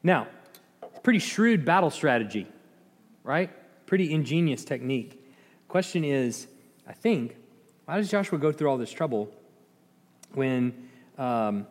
Now, 0.03 0.27
it's 0.83 0.99
pretty 0.99 1.19
shrewd 1.19 1.65
battle 1.65 1.89
strategy, 1.89 2.47
right? 3.23 3.49
Pretty 3.87 4.13
ingenious 4.13 4.63
technique. 4.63 5.21
Question 5.67 6.03
is, 6.05 6.47
I 6.87 6.93
think, 6.93 7.37
why 7.85 7.97
does 7.97 8.09
Joshua 8.09 8.37
go 8.37 8.51
through 8.51 8.69
all 8.69 8.77
this 8.77 8.91
trouble 8.91 9.31
when 10.35 10.89
um, 11.17 11.67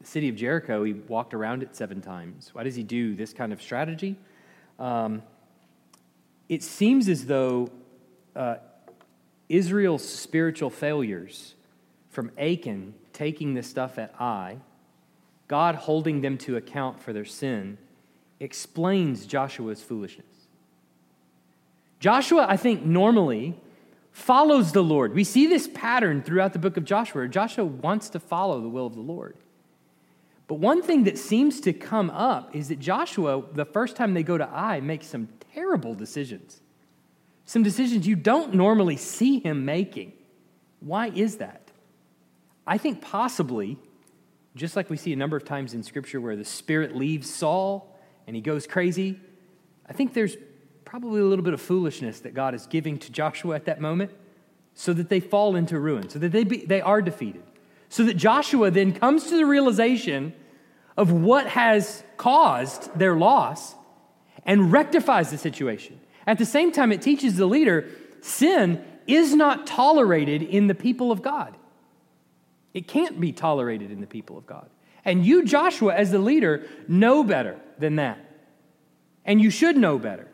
the 0.00 0.06
city 0.06 0.28
of 0.28 0.36
Jericho, 0.36 0.84
he 0.84 0.92
walked 0.92 1.34
around 1.34 1.62
it 1.62 1.74
seven 1.74 2.00
times? 2.00 2.50
Why 2.52 2.62
does 2.62 2.74
he 2.74 2.82
do 2.82 3.14
this 3.14 3.32
kind 3.32 3.52
of 3.52 3.60
strategy? 3.60 4.16
Um, 4.78 5.22
it 6.48 6.62
seems 6.62 7.08
as 7.08 7.26
though 7.26 7.70
uh, 8.34 8.56
Israel's 9.48 10.06
spiritual 10.06 10.70
failures 10.70 11.54
from 12.10 12.30
Achan 12.38 12.94
taking 13.12 13.54
the 13.54 13.62
stuff 13.62 13.98
at 13.98 14.14
Ai, 14.20 14.58
God 15.48 15.74
holding 15.74 16.20
them 16.20 16.38
to 16.38 16.56
account 16.56 17.00
for 17.00 17.12
their 17.12 17.24
sin, 17.24 17.78
explains 18.40 19.26
Joshua's 19.26 19.82
foolishness. 19.82 20.26
Joshua, 21.98 22.46
I 22.48 22.56
think, 22.56 22.84
normally 22.84 23.58
follows 24.16 24.72
the 24.72 24.82
Lord. 24.82 25.12
We 25.12 25.24
see 25.24 25.46
this 25.46 25.68
pattern 25.68 26.22
throughout 26.22 26.54
the 26.54 26.58
book 26.58 26.78
of 26.78 26.86
Joshua. 26.86 27.28
Joshua 27.28 27.66
wants 27.66 28.08
to 28.08 28.18
follow 28.18 28.62
the 28.62 28.68
will 28.68 28.86
of 28.86 28.94
the 28.94 29.02
Lord. 29.02 29.36
But 30.48 30.54
one 30.54 30.82
thing 30.82 31.04
that 31.04 31.18
seems 31.18 31.60
to 31.60 31.74
come 31.74 32.08
up 32.08 32.56
is 32.56 32.68
that 32.68 32.80
Joshua, 32.80 33.44
the 33.52 33.66
first 33.66 33.94
time 33.94 34.14
they 34.14 34.22
go 34.22 34.38
to 34.38 34.48
Ai, 34.48 34.80
makes 34.80 35.06
some 35.06 35.28
terrible 35.52 35.94
decisions. 35.94 36.62
Some 37.44 37.62
decisions 37.62 38.06
you 38.06 38.16
don't 38.16 38.54
normally 38.54 38.96
see 38.96 39.38
him 39.38 39.66
making. 39.66 40.14
Why 40.80 41.08
is 41.08 41.36
that? 41.36 41.70
I 42.66 42.78
think 42.78 43.02
possibly, 43.02 43.76
just 44.54 44.76
like 44.76 44.88
we 44.88 44.96
see 44.96 45.12
a 45.12 45.16
number 45.16 45.36
of 45.36 45.44
times 45.44 45.74
in 45.74 45.82
Scripture 45.82 46.22
where 46.22 46.36
the 46.36 46.44
Spirit 46.44 46.96
leaves 46.96 47.32
Saul 47.32 47.94
and 48.26 48.34
he 48.34 48.40
goes 48.40 48.66
crazy, 48.66 49.20
I 49.86 49.92
think 49.92 50.14
there's 50.14 50.36
probably 50.86 51.20
a 51.20 51.24
little 51.24 51.44
bit 51.44 51.52
of 51.52 51.60
foolishness 51.60 52.20
that 52.20 52.32
God 52.32 52.54
is 52.54 52.66
giving 52.66 52.96
to 53.00 53.12
Joshua 53.12 53.56
at 53.56 53.66
that 53.66 53.80
moment 53.80 54.12
so 54.72 54.92
that 54.92 55.08
they 55.08 55.20
fall 55.20 55.56
into 55.56 55.78
ruin, 55.78 56.08
so 56.08 56.18
that 56.20 56.30
they, 56.30 56.44
be, 56.44 56.64
they 56.64 56.80
are 56.80 57.02
defeated. 57.02 57.42
So 57.88 58.04
that 58.04 58.14
Joshua 58.14 58.70
then 58.70 58.92
comes 58.92 59.24
to 59.24 59.36
the 59.36 59.44
realization 59.44 60.32
of 60.96 61.12
what 61.12 61.48
has 61.48 62.04
caused 62.16 62.96
their 62.96 63.16
loss 63.16 63.74
and 64.44 64.72
rectifies 64.72 65.30
the 65.30 65.38
situation. 65.38 66.00
At 66.26 66.38
the 66.38 66.46
same 66.46 66.70
time, 66.72 66.92
it 66.92 67.02
teaches 67.02 67.36
the 67.36 67.46
leader 67.46 67.88
sin 68.20 68.82
is 69.06 69.34
not 69.34 69.66
tolerated 69.66 70.42
in 70.42 70.68
the 70.68 70.74
people 70.74 71.10
of 71.10 71.20
God. 71.20 71.56
It 72.74 72.86
can't 72.86 73.20
be 73.20 73.32
tolerated 73.32 73.90
in 73.90 74.00
the 74.00 74.06
people 74.06 74.38
of 74.38 74.46
God. 74.46 74.68
And 75.04 75.26
you, 75.26 75.44
Joshua, 75.44 75.94
as 75.94 76.12
the 76.12 76.18
leader, 76.18 76.66
know 76.86 77.24
better 77.24 77.60
than 77.78 77.96
that. 77.96 78.18
And 79.24 79.40
you 79.40 79.50
should 79.50 79.76
know 79.76 79.98
better. 79.98 80.28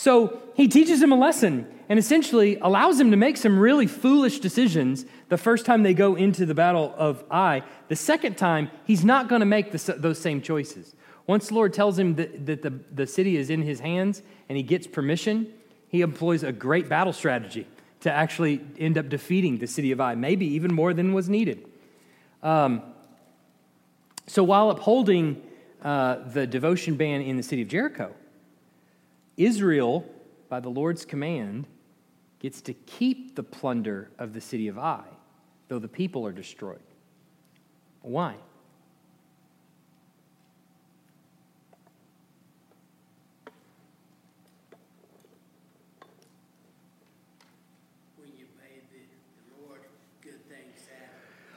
So 0.00 0.40
he 0.54 0.66
teaches 0.66 1.02
him 1.02 1.12
a 1.12 1.14
lesson 1.14 1.66
and 1.90 1.98
essentially 1.98 2.56
allows 2.62 2.98
him 2.98 3.10
to 3.10 3.18
make 3.18 3.36
some 3.36 3.58
really 3.58 3.86
foolish 3.86 4.38
decisions 4.38 5.04
the 5.28 5.36
first 5.36 5.66
time 5.66 5.82
they 5.82 5.92
go 5.92 6.14
into 6.14 6.46
the 6.46 6.54
battle 6.54 6.94
of 6.96 7.22
Ai. 7.30 7.62
The 7.88 7.96
second 7.96 8.38
time, 8.38 8.70
he's 8.86 9.04
not 9.04 9.28
going 9.28 9.40
to 9.40 9.46
make 9.46 9.72
the, 9.72 9.94
those 9.98 10.18
same 10.18 10.40
choices. 10.40 10.94
Once 11.26 11.48
the 11.48 11.54
Lord 11.54 11.74
tells 11.74 11.98
him 11.98 12.14
that, 12.14 12.46
that 12.46 12.62
the, 12.62 12.70
the 12.90 13.06
city 13.06 13.36
is 13.36 13.50
in 13.50 13.60
his 13.60 13.80
hands 13.80 14.22
and 14.48 14.56
he 14.56 14.62
gets 14.62 14.86
permission, 14.86 15.52
he 15.88 16.00
employs 16.00 16.44
a 16.44 16.50
great 16.50 16.88
battle 16.88 17.12
strategy 17.12 17.66
to 18.00 18.10
actually 18.10 18.62
end 18.78 18.96
up 18.96 19.10
defeating 19.10 19.58
the 19.58 19.66
city 19.66 19.92
of 19.92 20.00
Ai, 20.00 20.14
maybe 20.14 20.46
even 20.46 20.72
more 20.72 20.94
than 20.94 21.12
was 21.12 21.28
needed. 21.28 21.62
Um, 22.42 22.80
so 24.26 24.42
while 24.44 24.70
upholding 24.70 25.42
uh, 25.82 26.26
the 26.26 26.46
devotion 26.46 26.94
ban 26.94 27.20
in 27.20 27.36
the 27.36 27.42
city 27.42 27.60
of 27.60 27.68
Jericho, 27.68 28.14
Israel, 29.40 30.04
by 30.50 30.60
the 30.60 30.68
Lord's 30.68 31.06
command, 31.06 31.66
gets 32.40 32.60
to 32.62 32.74
keep 32.74 33.36
the 33.36 33.42
plunder 33.42 34.10
of 34.18 34.34
the 34.34 34.40
city 34.40 34.68
of 34.68 34.78
Ai, 34.78 35.04
though 35.68 35.78
the 35.78 35.88
people 35.88 36.26
are 36.26 36.32
destroyed. 36.32 36.80
Why? 38.02 38.34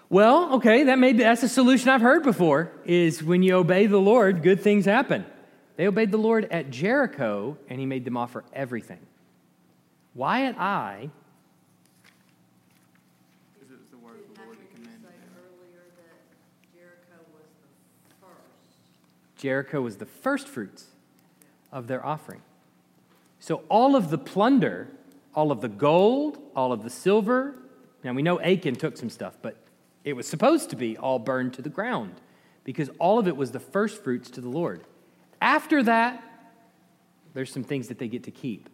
Well, 0.09 0.53
okay, 0.57 0.84
that 0.84 0.99
may 0.99 1.13
be, 1.13 1.23
that's 1.23 1.41
a 1.41 1.49
solution 1.49 1.89
I've 1.89 2.01
heard 2.01 2.21
before 2.21 2.71
is 2.86 3.23
when 3.23 3.41
you 3.41 3.55
obey 3.55 3.88
the 3.88 3.97
Lord, 3.97 4.43
good 4.43 4.61
things 4.61 4.86
happen. 4.86 5.25
They 5.84 5.88
obeyed 5.88 6.11
the 6.11 6.17
Lord 6.17 6.45
at 6.49 6.69
Jericho, 6.69 7.57
and 7.67 7.77
he 7.77 7.86
made 7.86 8.05
them 8.05 8.15
offer 8.15 8.45
everything. 8.53 8.99
Why 10.13 10.45
at 10.45 10.57
Ai? 10.57 11.09
It 13.61 13.67
the 13.91 13.97
word 13.97 14.19
of 14.21 14.34
the 14.34 14.41
Lord 14.45 14.59
that 14.59 14.73
commanded 14.73 15.01
Say 15.01 15.09
them. 15.09 15.36
earlier 15.36 15.84
that 15.97 16.73
Jericho 16.73 17.25
was 17.34 17.43
the 18.07 18.15
first. 18.21 18.77
Jericho 19.36 19.81
was 19.81 19.97
the 19.97 20.05
first 20.05 20.47
fruits 20.47 20.86
of 21.69 21.88
their 21.88 22.05
offering. 22.05 22.43
So 23.41 23.63
all 23.67 23.97
of 23.97 24.09
the 24.09 24.17
plunder, 24.17 24.88
all 25.36 25.51
of 25.51 25.59
the 25.59 25.67
gold, 25.67 26.38
all 26.55 26.71
of 26.71 26.84
the 26.84 26.89
silver, 26.89 27.55
now 28.05 28.13
we 28.13 28.21
know 28.21 28.39
Achan 28.39 28.77
took 28.77 28.95
some 28.95 29.09
stuff, 29.09 29.36
but 29.41 29.57
it 30.05 30.13
was 30.13 30.29
supposed 30.29 30.69
to 30.69 30.77
be 30.77 30.95
all 30.95 31.19
burned 31.19 31.53
to 31.55 31.61
the 31.61 31.67
ground 31.67 32.21
because 32.63 32.89
all 32.99 33.19
of 33.19 33.27
it 33.27 33.36
was 33.36 33.51
the 33.51 33.59
first 33.59 34.01
fruits 34.01 34.29
to 34.29 34.39
the 34.39 34.47
Lord. 34.47 34.86
After 35.44 35.84
that, 35.84 36.24
there's 37.34 37.52
some 37.52 37.66
things 37.66 37.89
that 37.89 38.00
they 38.00 38.08
get 38.08 38.24
to 38.24 38.32
keep. 38.32 38.70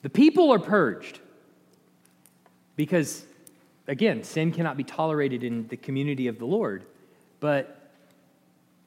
The 0.00 0.08
people 0.08 0.50
are 0.50 0.58
purged 0.58 1.20
because, 2.74 3.26
again, 3.86 4.24
sin 4.24 4.50
cannot 4.50 4.78
be 4.78 4.82
tolerated 4.84 5.44
in 5.44 5.68
the 5.68 5.76
community 5.76 6.26
of 6.28 6.38
the 6.38 6.46
Lord. 6.46 6.86
But 7.38 7.90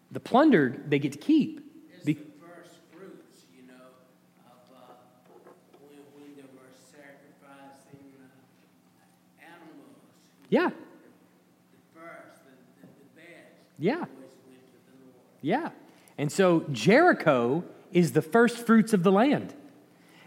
the 0.09 0.19
plundered, 0.19 0.89
they 0.89 0.97
get 0.97 1.11
to 1.11 1.19
keep. 1.19 1.61
It's 1.93 2.03
Be- 2.03 2.13
the 2.13 2.21
first 2.41 2.77
fruits, 2.91 3.43
you 3.55 3.67
know, 3.67 3.85
of 4.47 4.75
uh, 4.75 4.79
when, 5.87 5.99
when 6.17 6.35
they 6.35 6.41
were 6.57 6.73
sacrificing 6.91 7.99
uh, 8.17 9.39
animals. 9.39 10.01
yeah, 10.49 10.69
The 10.69 11.99
first, 11.99 12.43
the, 12.43 12.81
the, 12.81 12.87
the 12.87 13.21
best. 13.21 13.53
Yeah. 13.77 13.93
Always 13.93 14.09
went 14.49 14.65
to 14.65 14.79
the 14.89 14.97
Lord. 15.03 15.13
yeah. 15.43 15.69
And 16.17 16.31
so 16.31 16.65
Jericho 16.71 17.63
is 17.91 18.11
the 18.11 18.21
first 18.21 18.57
fruits 18.57 18.93
of 18.93 19.03
the 19.03 19.11
land. 19.11 19.53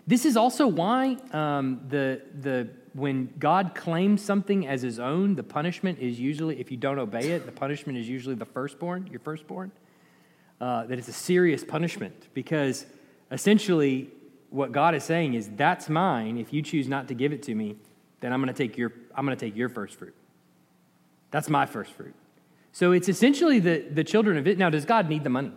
This 0.07 0.25
is 0.25 0.37
also 0.37 0.67
why 0.67 1.19
um, 1.33 1.81
the, 1.89 2.23
the, 2.41 2.69
when 2.95 3.33
God 3.39 3.75
claims 3.75 4.23
something 4.23 4.67
as 4.67 4.83
his 4.83 4.99
own, 4.99 5.35
the 5.35 5.43
punishment 5.43 5.99
is 5.99 6.19
usually, 6.19 6.59
if 6.59 6.71
you 6.71 6.77
don't 6.77 6.99
obey 6.99 7.31
it, 7.33 7.45
the 7.45 7.53
punishment 7.53 7.99
is 7.99 8.09
usually 8.09 8.35
the 8.35 8.47
firstborn, 8.47 9.07
your 9.11 9.21
firstborn. 9.21 9.71
Uh, 10.61 10.87
that 10.87 10.99
it's 10.99 11.09
a 11.09 11.13
serious 11.13 11.63
punishment 11.63 12.29
because 12.35 12.85
essentially 13.31 14.09
what 14.51 14.73
God 14.73 14.95
is 14.95 15.05
saying 15.05 15.35
is, 15.35 15.49
that's 15.57 15.89
mine. 15.89 16.39
If 16.39 16.53
you 16.53 16.63
choose 16.63 16.89
not 16.89 17.07
to 17.09 17.15
give 17.15 17.33
it 17.33 17.43
to 17.45 17.55
me, 17.55 17.77
then 18.21 18.33
I'm 18.33 18.43
going 18.43 18.53
to 18.53 18.59
take 18.59 18.77
your, 18.77 18.93
I'm 19.15 19.25
going 19.25 19.37
to 19.37 19.47
take 19.47 19.57
your 19.57 19.69
first 19.69 19.97
fruit. 19.97 20.15
That's 21.31 21.49
my 21.49 21.67
first 21.67 21.93
fruit. 21.93 22.15
So 22.73 22.93
it's 22.93 23.09
essentially 23.09 23.61
the, 23.61 23.87
the 23.91 24.03
children 24.05 24.39
of 24.39 24.49
it. 24.49 24.59
Now, 24.59 24.71
does 24.71 24.85
God 24.85 25.09
need 25.09 25.23
the 25.23 25.31
money? 25.31 25.53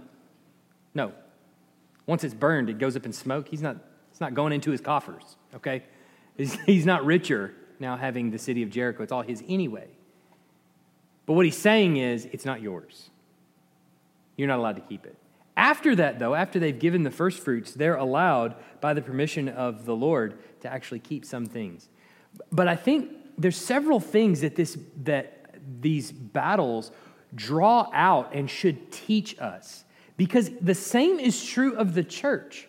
No. 0.93 1.13
Once 2.05 2.23
it's 2.23 2.33
burned, 2.33 2.69
it 2.69 2.77
goes 2.77 2.95
up 2.95 3.05
in 3.05 3.13
smoke. 3.13 3.47
He's 3.47 3.61
not, 3.61 3.77
it's 4.11 4.21
not 4.21 4.33
going 4.33 4.53
into 4.53 4.71
his 4.71 4.81
coffers, 4.81 5.37
okay? 5.55 5.83
He's, 6.37 6.53
he's 6.65 6.85
not 6.85 7.05
richer 7.05 7.53
now 7.79 7.97
having 7.97 8.31
the 8.31 8.37
city 8.37 8.63
of 8.63 8.69
Jericho. 8.69 9.03
It's 9.03 9.11
all 9.11 9.21
his 9.21 9.43
anyway. 9.47 9.87
But 11.25 11.33
what 11.33 11.45
he's 11.45 11.57
saying 11.57 11.97
is, 11.97 12.25
it's 12.25 12.45
not 12.45 12.61
yours. 12.61 13.09
You're 14.35 14.47
not 14.47 14.59
allowed 14.59 14.75
to 14.75 14.81
keep 14.81 15.05
it. 15.05 15.15
After 15.55 15.95
that, 15.95 16.17
though, 16.17 16.33
after 16.33 16.59
they've 16.59 16.77
given 16.77 17.03
the 17.03 17.11
first 17.11 17.39
fruits, 17.39 17.73
they're 17.73 17.95
allowed, 17.95 18.55
by 18.79 18.93
the 18.93 19.01
permission 19.01 19.49
of 19.49 19.85
the 19.85 19.95
Lord, 19.95 20.39
to 20.61 20.71
actually 20.71 20.99
keep 20.99 21.25
some 21.25 21.45
things. 21.45 21.89
But 22.51 22.67
I 22.67 22.75
think 22.75 23.11
there's 23.37 23.57
several 23.57 23.99
things 23.99 24.41
that, 24.41 24.55
this, 24.55 24.77
that 25.03 25.55
these 25.81 26.11
battles 26.11 26.91
draw 27.35 27.89
out 27.93 28.33
and 28.33 28.49
should 28.49 28.91
teach 28.91 29.39
us. 29.39 29.83
Because 30.21 30.51
the 30.61 30.75
same 30.75 31.19
is 31.19 31.43
true 31.43 31.75
of 31.77 31.95
the 31.95 32.03
church. 32.03 32.67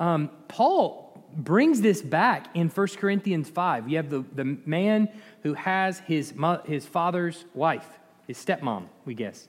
Um, 0.00 0.28
Paul 0.48 1.24
brings 1.36 1.80
this 1.80 2.02
back 2.02 2.48
in 2.56 2.68
1 2.68 2.86
Corinthians 2.96 3.48
5. 3.48 3.88
You 3.88 3.98
have 3.98 4.10
the, 4.10 4.24
the 4.34 4.58
man 4.66 5.08
who 5.44 5.54
has 5.54 6.00
his, 6.00 6.34
his 6.64 6.84
father's 6.84 7.44
wife, 7.54 7.86
his 8.26 8.44
stepmom, 8.44 8.86
we 9.04 9.14
guess, 9.14 9.46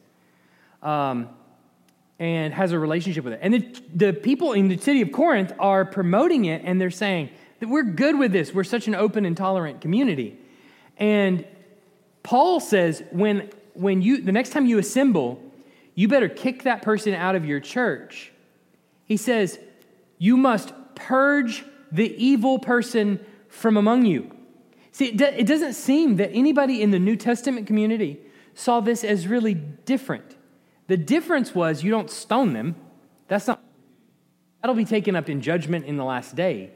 um, 0.83 1.29
and 2.19 2.53
has 2.53 2.73
a 2.73 2.77
relationship 2.77 3.23
with 3.23 3.33
it. 3.33 3.39
And 3.41 3.55
the, 3.55 3.81
the 3.95 4.13
people 4.13 4.53
in 4.53 4.67
the 4.67 4.77
city 4.77 5.01
of 5.01 5.11
Corinth 5.11 5.51
are 5.57 5.83
promoting 5.83 6.45
it, 6.45 6.61
and 6.63 6.79
they're 6.79 6.91
saying 6.91 7.31
that 7.59 7.69
we're 7.69 7.81
good 7.81 8.19
with 8.19 8.31
this. 8.31 8.53
We're 8.53 8.63
such 8.63 8.87
an 8.87 8.93
open 8.93 9.25
and 9.25 9.35
tolerant 9.35 9.81
community. 9.81 10.37
And 10.95 11.43
Paul 12.21 12.59
says, 12.59 13.01
when, 13.09 13.49
when 13.73 14.03
you, 14.03 14.21
the 14.21 14.31
next 14.31 14.51
time 14.51 14.67
you 14.67 14.77
assemble, 14.77 15.41
you 15.95 16.07
better 16.07 16.29
kick 16.29 16.63
that 16.63 16.81
person 16.81 17.13
out 17.13 17.35
of 17.35 17.45
your 17.45 17.59
church. 17.59 18.31
He 19.05 19.17
says, 19.17 19.59
you 20.17 20.37
must 20.37 20.73
purge 20.95 21.65
the 21.91 22.15
evil 22.23 22.59
person 22.59 23.19
from 23.49 23.75
among 23.75 24.05
you. 24.05 24.31
See, 24.91 25.07
it 25.07 25.47
doesn't 25.47 25.73
seem 25.73 26.17
that 26.17 26.31
anybody 26.33 26.81
in 26.81 26.91
the 26.91 26.99
New 26.99 27.15
Testament 27.15 27.67
community 27.67 28.19
saw 28.53 28.79
this 28.79 29.03
as 29.03 29.27
really 29.27 29.53
different. 29.53 30.37
The 30.87 30.97
difference 30.97 31.55
was 31.55 31.83
you 31.83 31.91
don't 31.91 32.09
stone 32.09 32.53
them. 32.53 32.75
That's 33.27 33.47
not, 33.47 33.61
that'll 34.61 34.75
be 34.75 34.85
taken 34.85 35.15
up 35.15 35.29
in 35.29 35.41
judgment 35.41 35.85
in 35.85 35.95
the 35.97 36.03
last 36.03 36.35
day. 36.35 36.71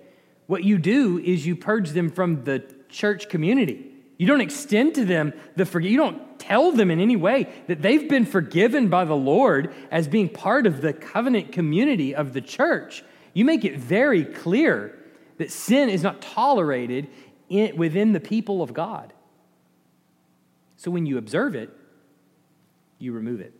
What 0.47 0.63
you 0.63 0.78
do 0.78 1.20
is 1.20 1.45
you 1.45 1.55
purge 1.55 1.89
them 1.89 2.09
from 2.09 2.43
the 2.43 2.63
church 2.88 3.30
community. 3.30 3.91
You 4.18 4.28
don't 4.28 4.41
extend 4.41 4.95
to 4.95 5.05
them 5.05 5.34
the 5.55 5.66
forgive. 5.66 5.91
You 5.91 5.97
don't 5.97 6.39
tell 6.39 6.72
them 6.72 6.89
in 6.89 6.99
any 6.99 7.16
way 7.16 7.49
that 7.68 7.82
they've 7.82 8.07
been 8.07 8.26
forgiven 8.26 8.88
by 8.88 9.05
the 9.05 9.16
Lord 9.16 9.74
as 9.91 10.07
being 10.07 10.30
part 10.30 10.66
of 10.66 10.82
the 10.82 10.93
covenant 10.93 11.51
community 11.51 12.16
of 12.16 12.34
the 12.34 12.41
church. 12.41 13.03
You 13.34 13.43
make 13.43 13.66
it 13.66 13.78
very 13.78 14.24
clear 14.24 14.97
that 15.38 15.51
sin 15.51 15.89
is 15.89 16.01
not 16.01 16.22
tolerated 16.22 17.09
in, 17.49 17.76
within 17.76 18.13
the 18.13 18.22
people 18.22 18.61
of 18.61 18.74
God. 18.74 19.11
So 20.78 20.91
when 20.91 21.05
you 21.05 21.18
observe 21.18 21.55
it, 21.55 21.70
you 22.99 23.11
remove 23.11 23.41
it. 23.41 23.53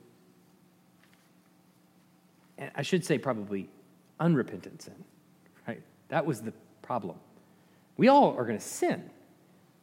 And 2.58 2.72
I 2.76 2.84
should 2.84 3.04
say, 3.04 3.18
probably 3.18 3.68
unrepentant 4.20 4.82
sin, 4.82 5.04
right? 5.68 5.82
That 6.08 6.26
was 6.26 6.42
the 6.42 6.54
problem. 6.82 7.18
We 7.98 8.08
all 8.08 8.36
are 8.38 8.46
going 8.46 8.58
to 8.58 8.64
sin. 8.64 9.10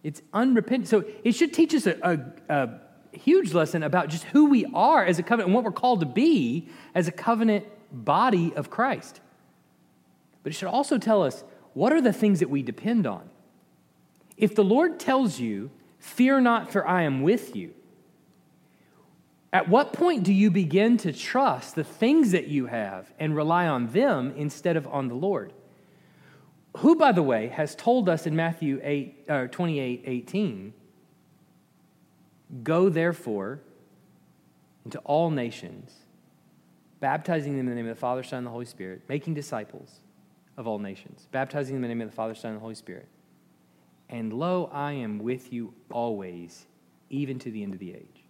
It's 0.02 0.22
unrepentant. 0.32 0.88
So 0.88 1.04
it 1.22 1.32
should 1.32 1.52
teach 1.52 1.74
us 1.74 1.86
a, 1.86 1.96
a, 2.02 2.54
a, 2.54 2.70
huge 3.12 3.52
lesson 3.52 3.82
about 3.82 4.08
just 4.08 4.24
who 4.24 4.46
we 4.46 4.64
are 4.72 5.04
as 5.04 5.18
a 5.18 5.22
covenant 5.22 5.48
and 5.48 5.54
what 5.54 5.64
we're 5.64 5.70
called 5.70 6.00
to 6.00 6.06
be 6.06 6.68
as 6.94 7.08
a 7.08 7.12
covenant 7.12 7.66
body 7.92 8.54
of 8.56 8.70
Christ. 8.70 9.20
But 10.42 10.52
it 10.52 10.56
should 10.56 10.68
also 10.68 10.96
tell 10.96 11.22
us 11.22 11.44
what 11.74 11.92
are 11.92 12.00
the 12.00 12.12
things 12.12 12.40
that 12.40 12.48
we 12.48 12.62
depend 12.62 13.06
on. 13.06 13.28
If 14.38 14.54
the 14.54 14.64
Lord 14.64 14.98
tells 14.98 15.38
you, 15.38 15.70
Fear 16.02 16.40
not, 16.40 16.72
for 16.72 16.86
I 16.86 17.02
am 17.02 17.22
with 17.22 17.54
you, 17.54 17.74
at 19.52 19.68
what 19.68 19.92
point 19.92 20.24
do 20.24 20.32
you 20.32 20.50
begin 20.50 20.96
to 20.98 21.12
trust 21.12 21.76
the 21.76 21.84
things 21.84 22.32
that 22.32 22.48
you 22.48 22.66
have 22.66 23.12
and 23.20 23.36
rely 23.36 23.68
on 23.68 23.86
them 23.86 24.34
instead 24.36 24.76
of 24.76 24.88
on 24.88 25.06
the 25.06 25.14
Lord? 25.14 25.52
Who, 26.78 26.96
by 26.96 27.12
the 27.12 27.22
way, 27.22 27.48
has 27.48 27.74
told 27.74 28.08
us 28.08 28.26
in 28.26 28.34
Matthew 28.34 28.80
8, 28.82 29.24
uh, 29.28 29.46
28 29.48 30.02
18, 30.06 30.72
Go 32.62 32.88
therefore 32.88 33.60
into 34.84 34.98
all 35.00 35.30
nations, 35.30 35.94
baptizing 37.00 37.56
them 37.56 37.66
in 37.66 37.70
the 37.70 37.76
name 37.76 37.88
of 37.88 37.96
the 37.96 38.00
Father, 38.00 38.22
Son, 38.22 38.38
and 38.38 38.46
the 38.46 38.50
Holy 38.50 38.64
Spirit, 38.64 39.02
making 39.08 39.34
disciples 39.34 40.00
of 40.56 40.66
all 40.66 40.78
nations, 40.78 41.28
baptizing 41.30 41.74
them 41.74 41.84
in 41.84 41.88
the 41.88 41.94
name 41.94 42.02
of 42.02 42.10
the 42.10 42.16
Father, 42.16 42.34
Son, 42.34 42.50
and 42.50 42.58
the 42.58 42.62
Holy 42.62 42.74
Spirit. 42.74 43.08
And 44.08 44.32
lo, 44.32 44.68
I 44.72 44.92
am 44.92 45.18
with 45.18 45.52
you 45.52 45.72
always, 45.90 46.66
even 47.08 47.38
to 47.40 47.50
the 47.50 47.62
end 47.62 47.72
of 47.72 47.80
the 47.80 47.94
age. 47.94 48.24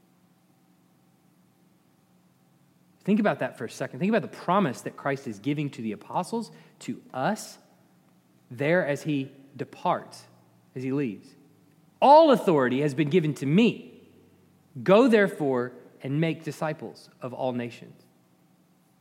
Think 3.05 3.18
about 3.18 3.40
that 3.40 3.59
for 3.59 3.64
a 3.64 3.70
second. 3.70 3.99
Think 3.99 4.11
about 4.11 4.22
the 4.22 4.36
promise 4.36 4.82
that 4.82 4.97
Christ 4.97 5.26
is 5.26 5.40
giving 5.40 5.70
to 5.70 5.82
the 5.82 5.90
apostles, 5.90 6.53
to 6.80 7.01
us, 7.12 7.59
there 8.57 8.87
as 8.87 9.03
he 9.03 9.31
departs, 9.57 10.25
as 10.75 10.83
he 10.83 10.93
leaves. 10.93 11.29
All 12.01 12.31
authority 12.31 12.81
has 12.81 12.95
been 12.95 13.11
given 13.11 13.35
to 13.35 13.47
me. 13.47 13.93
Go 14.83 15.09
therefore 15.09 15.73
and 16.03 16.21
make 16.21 16.45
disciples 16.45 17.09
of 17.21 17.33
all 17.33 17.53
nations. 17.53 18.03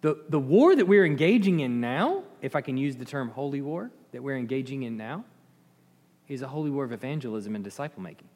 The, 0.02 0.24
the 0.30 0.39
war 0.39 0.76
that 0.76 0.86
we're 0.86 1.06
engaging 1.06 1.60
in 1.60 1.80
now, 1.80 2.24
if 2.41 2.56
I 2.56 2.62
can 2.62 2.78
use 2.78 2.95
the 2.95 3.06
term 3.06 3.30
holy 3.30 3.62
war 3.62 3.91
that 4.12 4.22
we're 4.22 4.38
engaging 4.38 4.84
in 4.84 4.97
now, 4.97 5.26
is 6.28 6.41
a 6.41 6.47
holy 6.47 6.70
war 6.70 6.84
of 6.84 6.91
evangelism 6.91 7.56
and 7.56 7.64
disciple 7.64 8.02
making. 8.02 8.28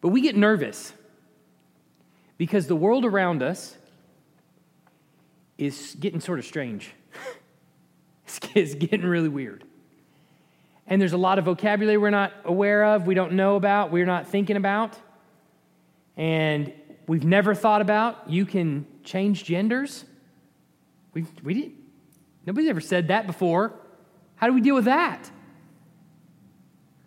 But 0.00 0.08
we 0.08 0.20
get 0.20 0.36
nervous 0.36 0.92
because 2.38 2.66
the 2.66 2.76
world 2.76 3.04
around 3.04 3.42
us 3.42 3.76
is 5.58 5.96
getting 5.98 6.20
sort 6.20 6.38
of 6.38 6.44
strange. 6.44 6.92
It's 8.54 8.74
getting 8.86 9.02
really 9.02 9.28
weird. 9.28 9.64
And 10.86 11.00
there's 11.00 11.12
a 11.12 11.18
lot 11.18 11.38
of 11.38 11.44
vocabulary 11.44 11.98
we're 11.98 12.10
not 12.10 12.32
aware 12.44 12.84
of, 12.84 13.06
we 13.06 13.14
don't 13.14 13.32
know 13.32 13.56
about, 13.56 13.90
we're 13.90 14.06
not 14.06 14.28
thinking 14.28 14.56
about. 14.56 14.96
And 16.16 16.72
we've 17.06 17.24
never 17.24 17.54
thought 17.54 17.82
about. 17.82 18.30
You 18.30 18.46
can 18.46 18.86
change 19.04 19.44
genders. 19.44 20.04
We, 21.12 21.26
we 21.42 21.54
didn't, 21.54 21.74
nobody's 22.46 22.70
ever 22.70 22.80
said 22.80 23.08
that 23.08 23.26
before. 23.26 23.74
How 24.36 24.46
do 24.46 24.52
we 24.52 24.60
deal 24.60 24.74
with 24.74 24.84
that? 24.84 25.30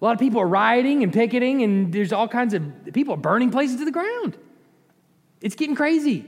A 0.01 0.05
lot 0.05 0.13
of 0.13 0.19
people 0.19 0.41
are 0.41 0.47
rioting 0.47 1.03
and 1.03 1.11
picketing, 1.11 1.61
and 1.61 1.93
there's 1.93 2.13
all 2.13 2.27
kinds 2.27 2.53
of 2.53 2.63
people 2.93 3.15
burning 3.17 3.51
places 3.51 3.77
to 3.77 3.85
the 3.85 3.91
ground. 3.91 4.37
It's 5.41 5.55
getting 5.55 5.75
crazy. 5.75 6.25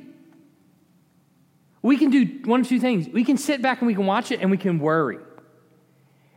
We 1.82 1.98
can 1.98 2.10
do 2.10 2.42
one 2.46 2.62
of 2.62 2.68
two 2.68 2.80
things. 2.80 3.10
We 3.10 3.24
can 3.24 3.38
sit 3.38 3.62
back 3.62 3.80
and 3.82 3.88
we 3.88 3.96
can 3.96 4.06
watch 4.06 4.32
it 4.32 4.40
and 4.42 4.52
we 4.52 4.58
can 4.58 4.80
worry. 4.80 5.18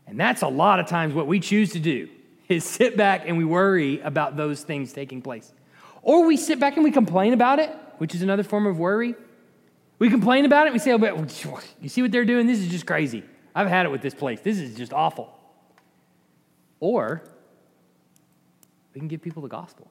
And 0.06 0.18
that's 0.18 0.42
a 0.42 0.48
lot 0.48 0.80
of 0.80 0.86
times 0.86 1.14
what 1.14 1.26
we 1.26 1.40
choose 1.40 1.72
to 1.72 1.80
do 1.80 2.08
is 2.48 2.64
sit 2.64 2.96
back 2.96 3.24
and 3.26 3.36
we 3.36 3.44
worry 3.44 4.00
about 4.00 4.36
those 4.36 4.62
things 4.62 4.92
taking 4.92 5.22
place. 5.22 5.52
Or 6.02 6.26
we 6.26 6.36
sit 6.36 6.60
back 6.60 6.76
and 6.76 6.84
we 6.84 6.90
complain 6.90 7.32
about 7.32 7.58
it, 7.58 7.74
which 7.98 8.14
is 8.14 8.22
another 8.22 8.42
form 8.42 8.66
of 8.66 8.78
worry. 8.78 9.14
We 9.98 10.10
complain 10.10 10.44
about 10.44 10.66
it. 10.66 10.72
We 10.72 10.78
say, 10.78 10.92
oh, 10.92 10.98
you 11.80 11.88
see 11.88 12.02
what 12.02 12.12
they're 12.12 12.24
doing? 12.24 12.46
This 12.46 12.58
is 12.58 12.68
just 12.68 12.86
crazy. 12.86 13.22
I've 13.54 13.68
had 13.68 13.86
it 13.86 13.90
with 13.90 14.02
this 14.02 14.14
place. 14.14 14.40
This 14.40 14.58
is 14.58 14.76
just 14.76 14.92
awful. 14.92 15.32
Or 16.80 17.22
we 18.92 19.00
can 19.00 19.08
give 19.08 19.22
people 19.22 19.42
the 19.42 19.48
gospel. 19.48 19.88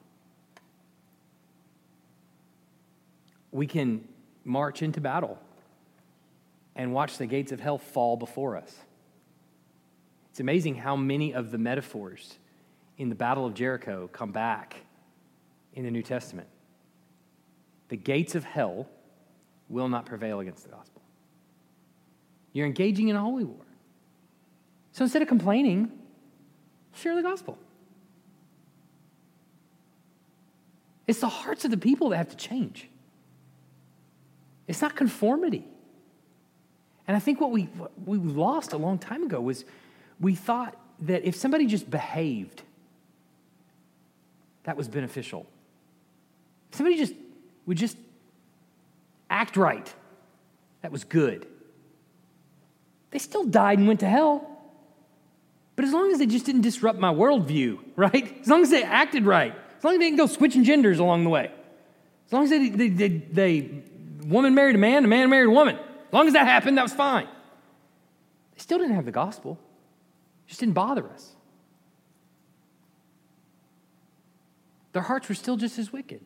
We 3.50 3.66
can 3.66 4.06
march 4.44 4.82
into 4.82 5.00
battle 5.00 5.38
and 6.76 6.92
watch 6.92 7.18
the 7.18 7.26
gates 7.26 7.52
of 7.52 7.60
hell 7.60 7.78
fall 7.78 8.16
before 8.16 8.56
us. 8.56 8.76
It's 10.30 10.40
amazing 10.40 10.76
how 10.76 10.96
many 10.96 11.32
of 11.32 11.50
the 11.50 11.58
metaphors 11.58 12.38
in 12.98 13.08
the 13.08 13.14
Battle 13.14 13.46
of 13.46 13.54
Jericho 13.54 14.08
come 14.12 14.32
back 14.32 14.76
in 15.72 15.84
the 15.84 15.90
New 15.90 16.02
Testament. 16.02 16.48
The 17.88 17.96
gates 17.96 18.34
of 18.34 18.44
hell 18.44 18.88
will 19.68 19.88
not 19.88 20.06
prevail 20.06 20.40
against 20.40 20.64
the 20.64 20.70
gospel. 20.70 21.02
You're 22.52 22.66
engaging 22.66 23.08
in 23.08 23.16
a 23.16 23.20
holy 23.20 23.44
war. 23.44 23.64
So 24.92 25.04
instead 25.04 25.22
of 25.22 25.28
complaining, 25.28 25.90
share 26.94 27.14
the 27.16 27.22
gospel. 27.22 27.58
It's 31.06 31.20
the 31.20 31.28
hearts 31.28 31.64
of 31.64 31.70
the 31.70 31.76
people 31.76 32.10
that 32.10 32.16
have 32.16 32.30
to 32.30 32.36
change. 32.36 32.88
It's 34.66 34.80
not 34.80 34.96
conformity. 34.96 35.66
And 37.06 37.16
I 37.16 37.20
think 37.20 37.40
what 37.40 37.50
we, 37.50 37.64
what 37.64 37.92
we 38.06 38.18
lost 38.18 38.72
a 38.72 38.78
long 38.78 38.98
time 38.98 39.24
ago 39.24 39.40
was 39.40 39.64
we 40.20 40.34
thought 40.34 40.76
that 41.00 41.24
if 41.24 41.36
somebody 41.36 41.66
just 41.66 41.90
behaved, 41.90 42.62
that 44.64 44.76
was 44.76 44.88
beneficial. 44.88 45.46
If 46.70 46.78
somebody 46.78 46.96
just 46.96 47.12
would 47.66 47.76
just 47.76 47.96
act 49.28 49.56
right, 49.56 49.92
that 50.82 50.92
was 50.92 51.04
good. 51.04 51.46
They 53.10 53.18
still 53.18 53.44
died 53.44 53.78
and 53.78 53.86
went 53.86 54.00
to 54.00 54.08
hell. 54.08 54.50
But 55.76 55.84
as 55.84 55.92
long 55.92 56.12
as 56.12 56.18
they 56.18 56.26
just 56.26 56.46
didn't 56.46 56.62
disrupt 56.62 56.98
my 56.98 57.12
worldview, 57.12 57.78
right? 57.96 58.40
As 58.40 58.48
long 58.48 58.62
as 58.62 58.70
they 58.70 58.82
acted 58.82 59.26
right, 59.26 59.54
as 59.78 59.84
long 59.84 59.94
as 59.94 59.98
they 59.98 60.06
didn't 60.06 60.18
go 60.18 60.26
switching 60.26 60.64
genders 60.64 60.98
along 60.98 61.24
the 61.24 61.30
way, 61.30 61.50
as 62.26 62.32
long 62.32 62.44
as 62.44 62.50
they, 62.50 62.70
they, 62.70 62.88
they, 62.88 63.08
they 63.08 63.82
woman 64.24 64.54
married 64.54 64.74
a 64.74 64.78
man, 64.78 65.04
a 65.04 65.08
man 65.08 65.30
married 65.30 65.48
a 65.48 65.50
woman, 65.50 65.76
as 65.76 66.12
long 66.12 66.26
as 66.26 66.32
that 66.32 66.46
happened, 66.46 66.78
that 66.78 66.82
was 66.82 66.92
fine. 66.92 67.26
They 68.54 68.60
still 68.60 68.78
didn't 68.78 68.94
have 68.94 69.04
the 69.04 69.12
gospel, 69.12 69.58
it 70.46 70.48
just 70.48 70.60
didn't 70.60 70.74
bother 70.74 71.08
us. 71.08 71.34
Their 74.92 75.02
hearts 75.02 75.28
were 75.28 75.34
still 75.34 75.56
just 75.56 75.78
as 75.78 75.92
wicked. 75.92 76.20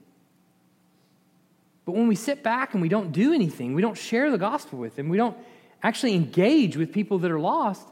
But 1.87 1.93
when 1.93 2.07
we 2.07 2.17
sit 2.17 2.43
back 2.43 2.75
and 2.75 2.83
we 2.83 2.91
don't 2.91 3.13
do 3.13 3.33
anything, 3.33 3.73
we 3.73 3.81
don't 3.81 3.97
share 3.97 4.31
the 4.31 4.37
gospel 4.37 4.79
with 4.79 4.95
them, 4.97 5.09
we 5.09 5.17
don't 5.17 5.37
actually 5.83 6.15
engage 6.15 6.77
with 6.77 6.93
people 6.93 7.19
that 7.21 7.31
are 7.31 7.41
lost, 7.41 7.89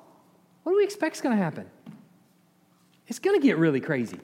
what 0.62 0.72
do 0.72 0.76
we 0.76 0.84
expect 0.84 1.16
is 1.16 1.22
going 1.22 1.36
to 1.36 1.42
happen? 1.42 1.70
It's 3.06 3.18
going 3.18 3.40
to 3.40 3.46
get 3.46 3.56
really 3.56 3.80
crazy. 3.80 4.18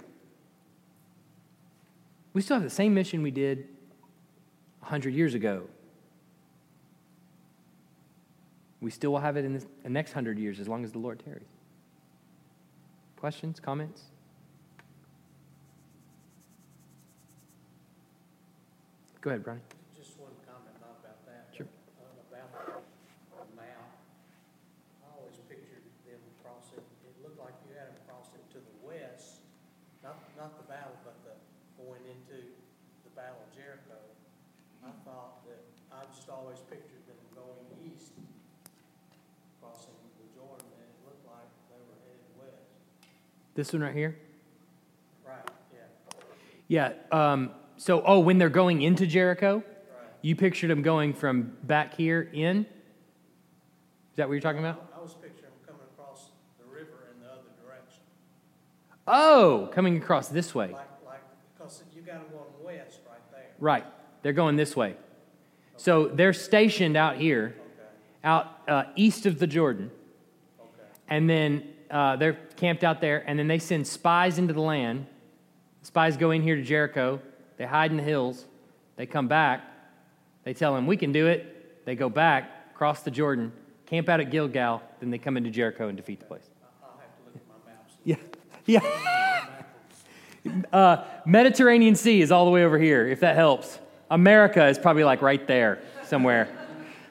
We 2.33 2.43
still 2.43 2.57
have 2.57 2.65
the 2.65 2.71
same 2.71 2.95
mission 2.95 3.23
we 3.23 3.31
did 3.31 3.69
100 4.83 5.15
years 5.15 5.35
ago. 5.35 5.63
We 8.81 8.91
still 8.91 9.13
will 9.13 9.21
have 9.21 9.37
it 9.37 9.45
in 9.45 9.53
the 9.55 9.89
next 9.89 10.11
100 10.11 10.39
years 10.39 10.59
as 10.59 10.67
long 10.67 10.83
as 10.85 10.91
the 10.91 10.99
Lord 10.99 11.23
tarries. 11.25 11.47
Questions, 13.17 13.61
comments? 13.61 14.03
Go 19.23 19.31
ahead, 19.31 19.47
Brian. 19.47 19.63
Just 19.95 20.19
one 20.19 20.35
comment 20.43 20.75
about 20.83 20.99
that. 21.07 21.47
Sure. 21.55 21.71
Uh, 22.03 22.35
About 22.35 22.83
the 23.39 23.55
map. 23.55 23.87
I 25.07 25.15
always 25.15 25.39
pictured 25.47 25.87
them 26.03 26.19
crossing, 26.43 26.83
it 26.83 27.15
looked 27.23 27.39
like 27.39 27.55
you 27.63 27.79
had 27.79 27.87
them 27.95 28.03
crossing 28.11 28.43
to 28.51 28.59
the 28.59 28.77
west, 28.83 29.47
not, 30.03 30.19
not 30.35 30.59
the 30.59 30.67
battle, 30.67 30.99
but 31.07 31.15
the, 31.23 31.39
going 31.79 32.03
into 32.11 32.51
the 33.07 33.13
Battle 33.15 33.39
of 33.47 33.55
Jericho. 33.55 33.95
I 34.83 34.91
thought 35.07 35.47
that, 35.47 35.63
I 35.95 36.03
just 36.11 36.27
always 36.27 36.59
pictured 36.67 37.07
them 37.07 37.23
going 37.31 37.63
east, 37.87 38.19
crossing 39.63 39.95
the 40.19 40.27
Jordan, 40.35 40.67
and 40.67 40.83
it 40.83 40.99
looked 41.07 41.23
like 41.31 41.47
they 41.71 41.79
were 41.87 41.95
headed 42.03 42.27
west. 42.35 42.75
This 43.63 43.73
one 43.73 43.83
right 43.83 43.95
here? 43.95 44.17
Right, 45.25 45.37
yeah, 46.67 46.93
Yeah. 47.13 47.33
Um, 47.33 47.53
so, 47.77 48.03
oh, 48.05 48.19
when 48.19 48.39
they're 48.39 48.49
going 48.49 48.83
into 48.83 49.07
Jericho, 49.07 49.59
right. 49.59 49.65
you 50.21 50.35
pictured 50.35 50.69
them 50.69 50.83
going 50.83 51.15
from 51.15 51.57
back 51.63 51.95
here 51.95 52.29
in? 52.33 52.63
Is 52.63 52.67
that 54.17 54.27
what 54.27 54.33
you're 54.33 54.41
talking 54.41 54.59
about? 54.59 54.85
I 54.97 55.01
was 55.01 55.15
picturing 55.15 55.43
them 55.43 55.53
coming 55.65 55.83
across 55.97 56.31
the 56.59 56.75
river 56.75 57.07
in 57.15 57.23
the 57.23 57.31
other 57.31 57.51
direction. 57.65 58.01
Oh, 59.07 59.71
coming 59.73 59.97
across 59.97 60.27
this 60.27 60.53
way. 60.57 60.73
Like, 60.73 60.89
like, 61.07 61.21
because 61.57 61.85
you 61.95 62.03
got 62.03 62.15
them 62.15 62.33
going 62.33 62.79
west 62.79 62.99
right 63.09 63.21
there. 63.31 63.53
Right. 63.61 63.87
They're 64.23 64.33
going 64.33 64.57
this 64.57 64.75
way. 64.75 64.97
So 65.77 66.09
they're 66.09 66.33
stationed 66.33 66.97
out 66.97 67.17
here, 67.17 67.55
Okay, 67.55 67.89
out 68.25 68.59
uh, 68.67 68.85
east 68.97 69.25
of 69.25 69.39
the 69.39 69.47
Jordan. 69.47 69.93
okay. 70.59 70.89
And 71.07 71.31
then 71.31 71.69
uh, 71.93 72.17
they're 72.17 72.39
camped 72.63 72.85
out 72.85 73.01
there, 73.01 73.25
and 73.27 73.37
then 73.37 73.49
they 73.49 73.59
send 73.59 73.85
spies 73.85 74.39
into 74.39 74.55
the 74.55 74.61
land. 74.61 75.05
Spies 75.83 76.17
go 76.17 76.31
in 76.31 76.43
here 76.43 76.55
to 76.55 76.63
Jericho. 76.63 77.21
They 77.57 77.67
hide 77.67 77.91
in 77.91 77.97
the 77.97 78.05
hills. 78.05 78.45
They 78.95 79.05
come 79.05 79.27
back. 79.27 79.65
They 80.45 80.55
tell 80.55 80.73
them, 80.73 80.87
We 80.87 80.97
can 80.97 81.11
do 81.11 81.27
it. 81.27 81.85
They 81.85 81.97
go 81.97 82.09
back, 82.09 82.73
cross 82.75 83.03
the 83.03 83.11
Jordan, 83.11 83.53
camp 83.87 84.09
out 84.09 84.21
at 84.21 84.31
Gilgal. 84.31 84.81
Then 85.01 85.11
they 85.11 85.19
come 85.19 85.37
into 85.37 85.51
Jericho 85.51 85.89
and 85.89 85.97
defeat 85.97 86.21
the 86.21 86.27
place. 86.27 86.49
I'll 86.85 87.01
have 87.01 87.17
to 87.17 87.23
look 87.25 87.35
at 87.35 87.43
my 87.49 87.57
maps. 87.73 87.95
Yeah. 88.05 88.15
Yeah. 88.65 88.79
Uh, 90.73 91.05
Mediterranean 91.25 91.95
Sea 91.95 92.21
is 92.21 92.33
all 92.33 92.45
the 92.45 92.51
way 92.51 92.65
over 92.65 92.77
here, 92.77 93.07
if 93.07 93.21
that 93.21 93.37
helps. 93.37 93.79
America 94.11 94.67
is 94.67 94.77
probably 94.77 95.05
like 95.05 95.23
right 95.23 95.47
there 95.47 95.79
somewhere. 96.03 96.49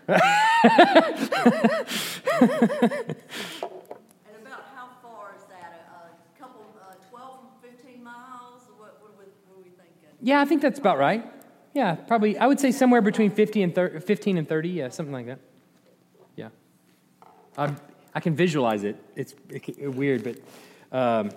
And 3.72 4.48
about 4.48 4.66
how 4.76 4.90
far 5.02 5.34
is 5.36 5.44
that? 5.50 5.88
A, 5.88 5.90
a 6.12 6.14
couple, 6.40 6.66
uh, 6.82 6.94
twelve, 7.10 7.40
fifteen 7.62 8.04
miles? 8.04 8.62
What, 8.78 9.00
what 9.02 9.12
are 9.12 9.20
we, 9.20 9.26
what 9.48 9.60
are 9.60 9.64
we 9.64 9.70
thinking? 9.70 10.11
Yeah, 10.22 10.42
I 10.42 10.46
think 10.46 10.62
that's 10.62 10.80
about 10.80 10.98
right. 10.98 11.26
Yeah, 11.74 11.96
probably. 11.96 12.38
I 12.38 12.48
would 12.48 12.60
say 12.60 12.72
somewhere 12.72 13.02
between 13.02 13.32
50 13.32 13.64
and 13.64 13.74
30, 13.74 14.00
15 14.00 14.38
and 14.38 14.48
30. 14.48 14.70
Yeah, 14.70 14.90
something 14.90 15.14
like 15.14 15.26
that. 15.28 15.40
Yeah. 16.36 16.50
i 17.58 17.74
I 18.14 18.20
can 18.20 18.36
visualize 18.36 18.84
it. 18.84 18.98
It's 19.16 19.34
it, 19.50 19.88
weird, 19.96 20.24
but 20.24 20.38
um, 20.92 21.32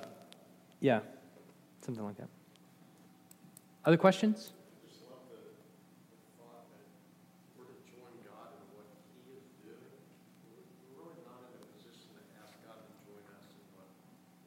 yeah, 0.81 1.01
something 1.83 2.05
like 2.05 2.17
that. 2.19 2.29
Other 3.85 3.97
questions? 3.97 4.53
just 4.83 5.05
love 5.07 5.23
the, 5.31 5.39
the 5.39 6.19
thought 6.41 6.67
that 6.73 6.83
we're 7.55 7.71
to 7.71 7.79
join 7.87 8.17
God 8.27 8.59
in 8.59 8.65
what 8.75 8.89
He 9.13 9.39
is 9.39 9.47
doing. 9.63 10.03
We're, 10.43 10.67
we're 10.91 11.15
really 11.15 11.23
not 11.23 11.47
in 11.47 11.61
a 11.61 11.69
position 11.79 12.11
to 12.17 12.23
ask 12.43 12.59
God 12.67 12.81
to 12.81 12.95
join 13.07 13.23
us 13.31 13.45
in 13.55 13.61
what 13.79 13.87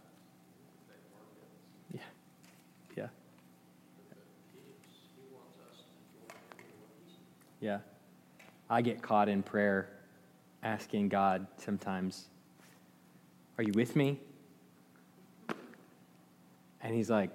Yeah. 7.61 7.79
I 8.69 8.83
get 8.83 9.01
caught 9.01 9.29
in 9.29 9.43
prayer 9.43 9.89
asking 10.63 11.09
God 11.09 11.47
sometimes, 11.57 12.27
Are 13.59 13.65
you 13.65 13.73
with 13.75 13.97
me? 13.97 14.19
And 16.83 16.95
He's 16.95 17.09
like, 17.09 17.31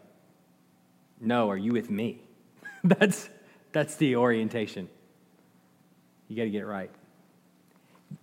No, 1.19 1.49
are 1.49 1.57
you 1.57 1.71
with 1.71 1.89
me? 1.89 2.21
that's, 2.83 3.29
that's 3.71 3.95
the 3.95 4.15
orientation. 4.15 4.89
You 6.27 6.35
got 6.35 6.43
to 6.43 6.49
get 6.51 6.61
it 6.61 6.67
right. 6.67 6.91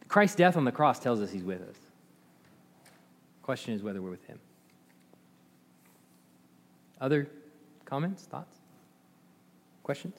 Christ's 0.06 0.36
death 0.36 0.56
on 0.56 0.64
the 0.64 0.72
cross 0.72 1.00
tells 1.00 1.20
us 1.20 1.32
He's 1.32 1.42
with 1.42 1.62
us. 1.62 1.85
Question 3.46 3.74
is 3.74 3.82
whether 3.84 4.02
we're 4.02 4.10
with 4.10 4.26
Him. 4.26 4.40
Other 7.00 7.28
comments, 7.84 8.24
thoughts, 8.24 8.56
questions? 9.84 10.16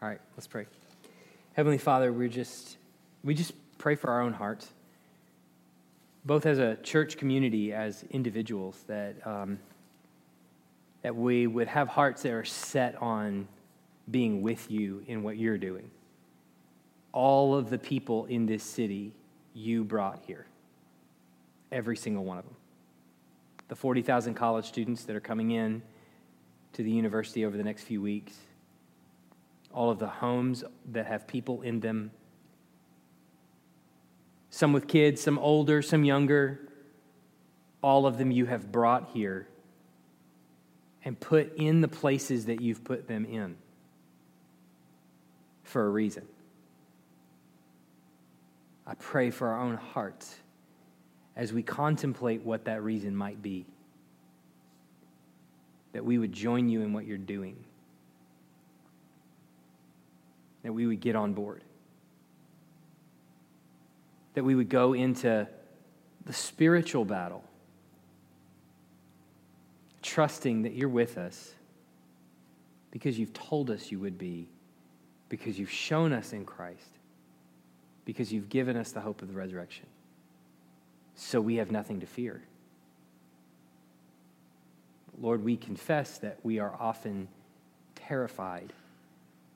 All 0.00 0.08
right, 0.08 0.18
let's 0.38 0.46
pray. 0.46 0.64
Heavenly 1.52 1.76
Father, 1.76 2.14
we're 2.14 2.28
just 2.28 2.78
we 3.22 3.34
just 3.34 3.52
pray 3.76 3.94
for 3.94 4.08
our 4.08 4.22
own 4.22 4.32
hearts, 4.32 4.72
both 6.24 6.46
as 6.46 6.58
a 6.58 6.76
church 6.76 7.18
community, 7.18 7.74
as 7.74 8.06
individuals, 8.08 8.84
that 8.86 9.16
um, 9.26 9.58
that 11.02 11.14
we 11.14 11.46
would 11.46 11.68
have 11.68 11.88
hearts 11.88 12.22
that 12.22 12.32
are 12.32 12.42
set 12.46 12.96
on 13.02 13.46
being 14.10 14.40
with 14.40 14.70
you 14.70 15.04
in 15.06 15.22
what 15.22 15.36
you're 15.36 15.58
doing. 15.58 15.90
All 17.16 17.54
of 17.54 17.70
the 17.70 17.78
people 17.78 18.26
in 18.26 18.44
this 18.44 18.62
city 18.62 19.14
you 19.54 19.84
brought 19.84 20.20
here, 20.26 20.44
every 21.72 21.96
single 21.96 22.24
one 22.24 22.36
of 22.36 22.44
them. 22.44 22.56
The 23.68 23.76
40,000 23.76 24.34
college 24.34 24.66
students 24.66 25.04
that 25.04 25.16
are 25.16 25.20
coming 25.20 25.52
in 25.52 25.80
to 26.74 26.82
the 26.82 26.90
university 26.90 27.46
over 27.46 27.56
the 27.56 27.64
next 27.64 27.84
few 27.84 28.02
weeks 28.02 28.34
all 29.76 29.90
of 29.90 29.98
the 29.98 30.08
homes 30.08 30.64
that 30.90 31.06
have 31.06 31.26
people 31.26 31.60
in 31.60 31.80
them. 31.80 32.10
Some 34.48 34.72
with 34.72 34.88
kids, 34.88 35.20
some 35.20 35.38
older, 35.38 35.82
some 35.82 36.02
younger. 36.02 36.60
All 37.82 38.06
of 38.06 38.16
them 38.16 38.30
you 38.30 38.46
have 38.46 38.72
brought 38.72 39.10
here 39.12 39.46
and 41.04 41.20
put 41.20 41.54
in 41.56 41.82
the 41.82 41.88
places 41.88 42.46
that 42.46 42.62
you've 42.62 42.82
put 42.84 43.06
them 43.06 43.26
in 43.26 43.56
for 45.62 45.84
a 45.84 45.90
reason. 45.90 46.26
I 48.86 48.94
pray 48.94 49.30
for 49.30 49.48
our 49.48 49.60
own 49.60 49.76
hearts 49.76 50.36
as 51.34 51.52
we 51.52 51.62
contemplate 51.62 52.42
what 52.42 52.64
that 52.66 52.82
reason 52.82 53.16
might 53.16 53.42
be, 53.42 53.66
that 55.92 56.04
we 56.04 56.18
would 56.18 56.32
join 56.32 56.68
you 56.68 56.82
in 56.82 56.92
what 56.92 57.06
you're 57.06 57.18
doing 57.18 57.56
that 60.66 60.72
we 60.72 60.84
would 60.84 61.00
get 61.00 61.14
on 61.14 61.32
board. 61.32 61.62
That 64.34 64.42
we 64.42 64.56
would 64.56 64.68
go 64.68 64.94
into 64.94 65.46
the 66.24 66.32
spiritual 66.32 67.04
battle, 67.04 67.44
trusting 70.02 70.62
that 70.62 70.72
you're 70.72 70.88
with 70.88 71.18
us 71.18 71.54
because 72.90 73.16
you've 73.16 73.32
told 73.32 73.70
us 73.70 73.92
you 73.92 74.00
would 74.00 74.18
be, 74.18 74.48
because 75.28 75.56
you've 75.56 75.70
shown 75.70 76.12
us 76.12 76.32
in 76.32 76.44
Christ, 76.44 76.95
because 78.06 78.32
you've 78.32 78.48
given 78.48 78.76
us 78.76 78.92
the 78.92 79.00
hope 79.00 79.20
of 79.20 79.28
the 79.28 79.34
resurrection. 79.34 79.84
So 81.16 81.40
we 81.40 81.56
have 81.56 81.70
nothing 81.70 82.00
to 82.00 82.06
fear. 82.06 82.40
Lord, 85.20 85.44
we 85.44 85.56
confess 85.56 86.18
that 86.18 86.38
we 86.42 86.58
are 86.58 86.74
often 86.78 87.28
terrified 87.94 88.72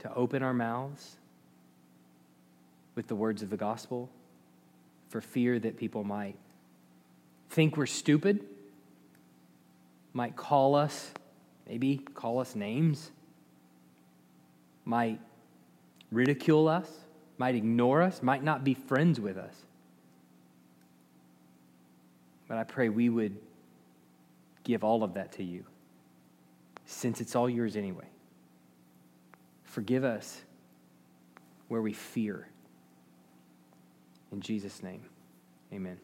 to 0.01 0.13
open 0.15 0.43
our 0.43 0.55
mouths 0.55 1.17
with 2.95 3.07
the 3.07 3.15
words 3.15 3.43
of 3.43 3.51
the 3.51 3.57
gospel 3.57 4.11
for 5.09 5.21
fear 5.21 5.59
that 5.59 5.77
people 5.77 6.03
might 6.03 6.37
think 7.51 7.77
we're 7.77 7.87
stupid, 7.87 8.45
might 10.13 10.35
call 10.37 10.75
us, 10.75 11.13
maybe 11.69 11.99
call 12.15 12.41
us 12.41 12.57
names, 12.57 13.11
might 14.85 15.21
ridicule 16.11 16.69
us, 16.69 16.89
might 17.41 17.55
ignore 17.55 18.03
us, 18.03 18.23
might 18.23 18.45
not 18.45 18.65
be 18.65 18.75
friends 18.75 19.19
with 19.19 19.39
us. 19.39 19.55
But 22.47 22.59
I 22.59 22.65
pray 22.65 22.91
we 22.91 23.09
would 23.09 23.35
give 24.63 24.85
all 24.85 25.03
of 25.03 25.15
that 25.15 25.33
to 25.33 25.43
you, 25.43 25.65
since 26.85 27.19
it's 27.19 27.35
all 27.35 27.49
yours 27.49 27.77
anyway. 27.77 28.05
Forgive 29.65 30.05
us 30.05 30.43
where 31.69 31.81
we 31.81 31.95
fear. 31.95 32.47
In 34.33 34.43
Jesus' 34.43 34.83
name, 34.83 35.01
amen. 35.73 35.97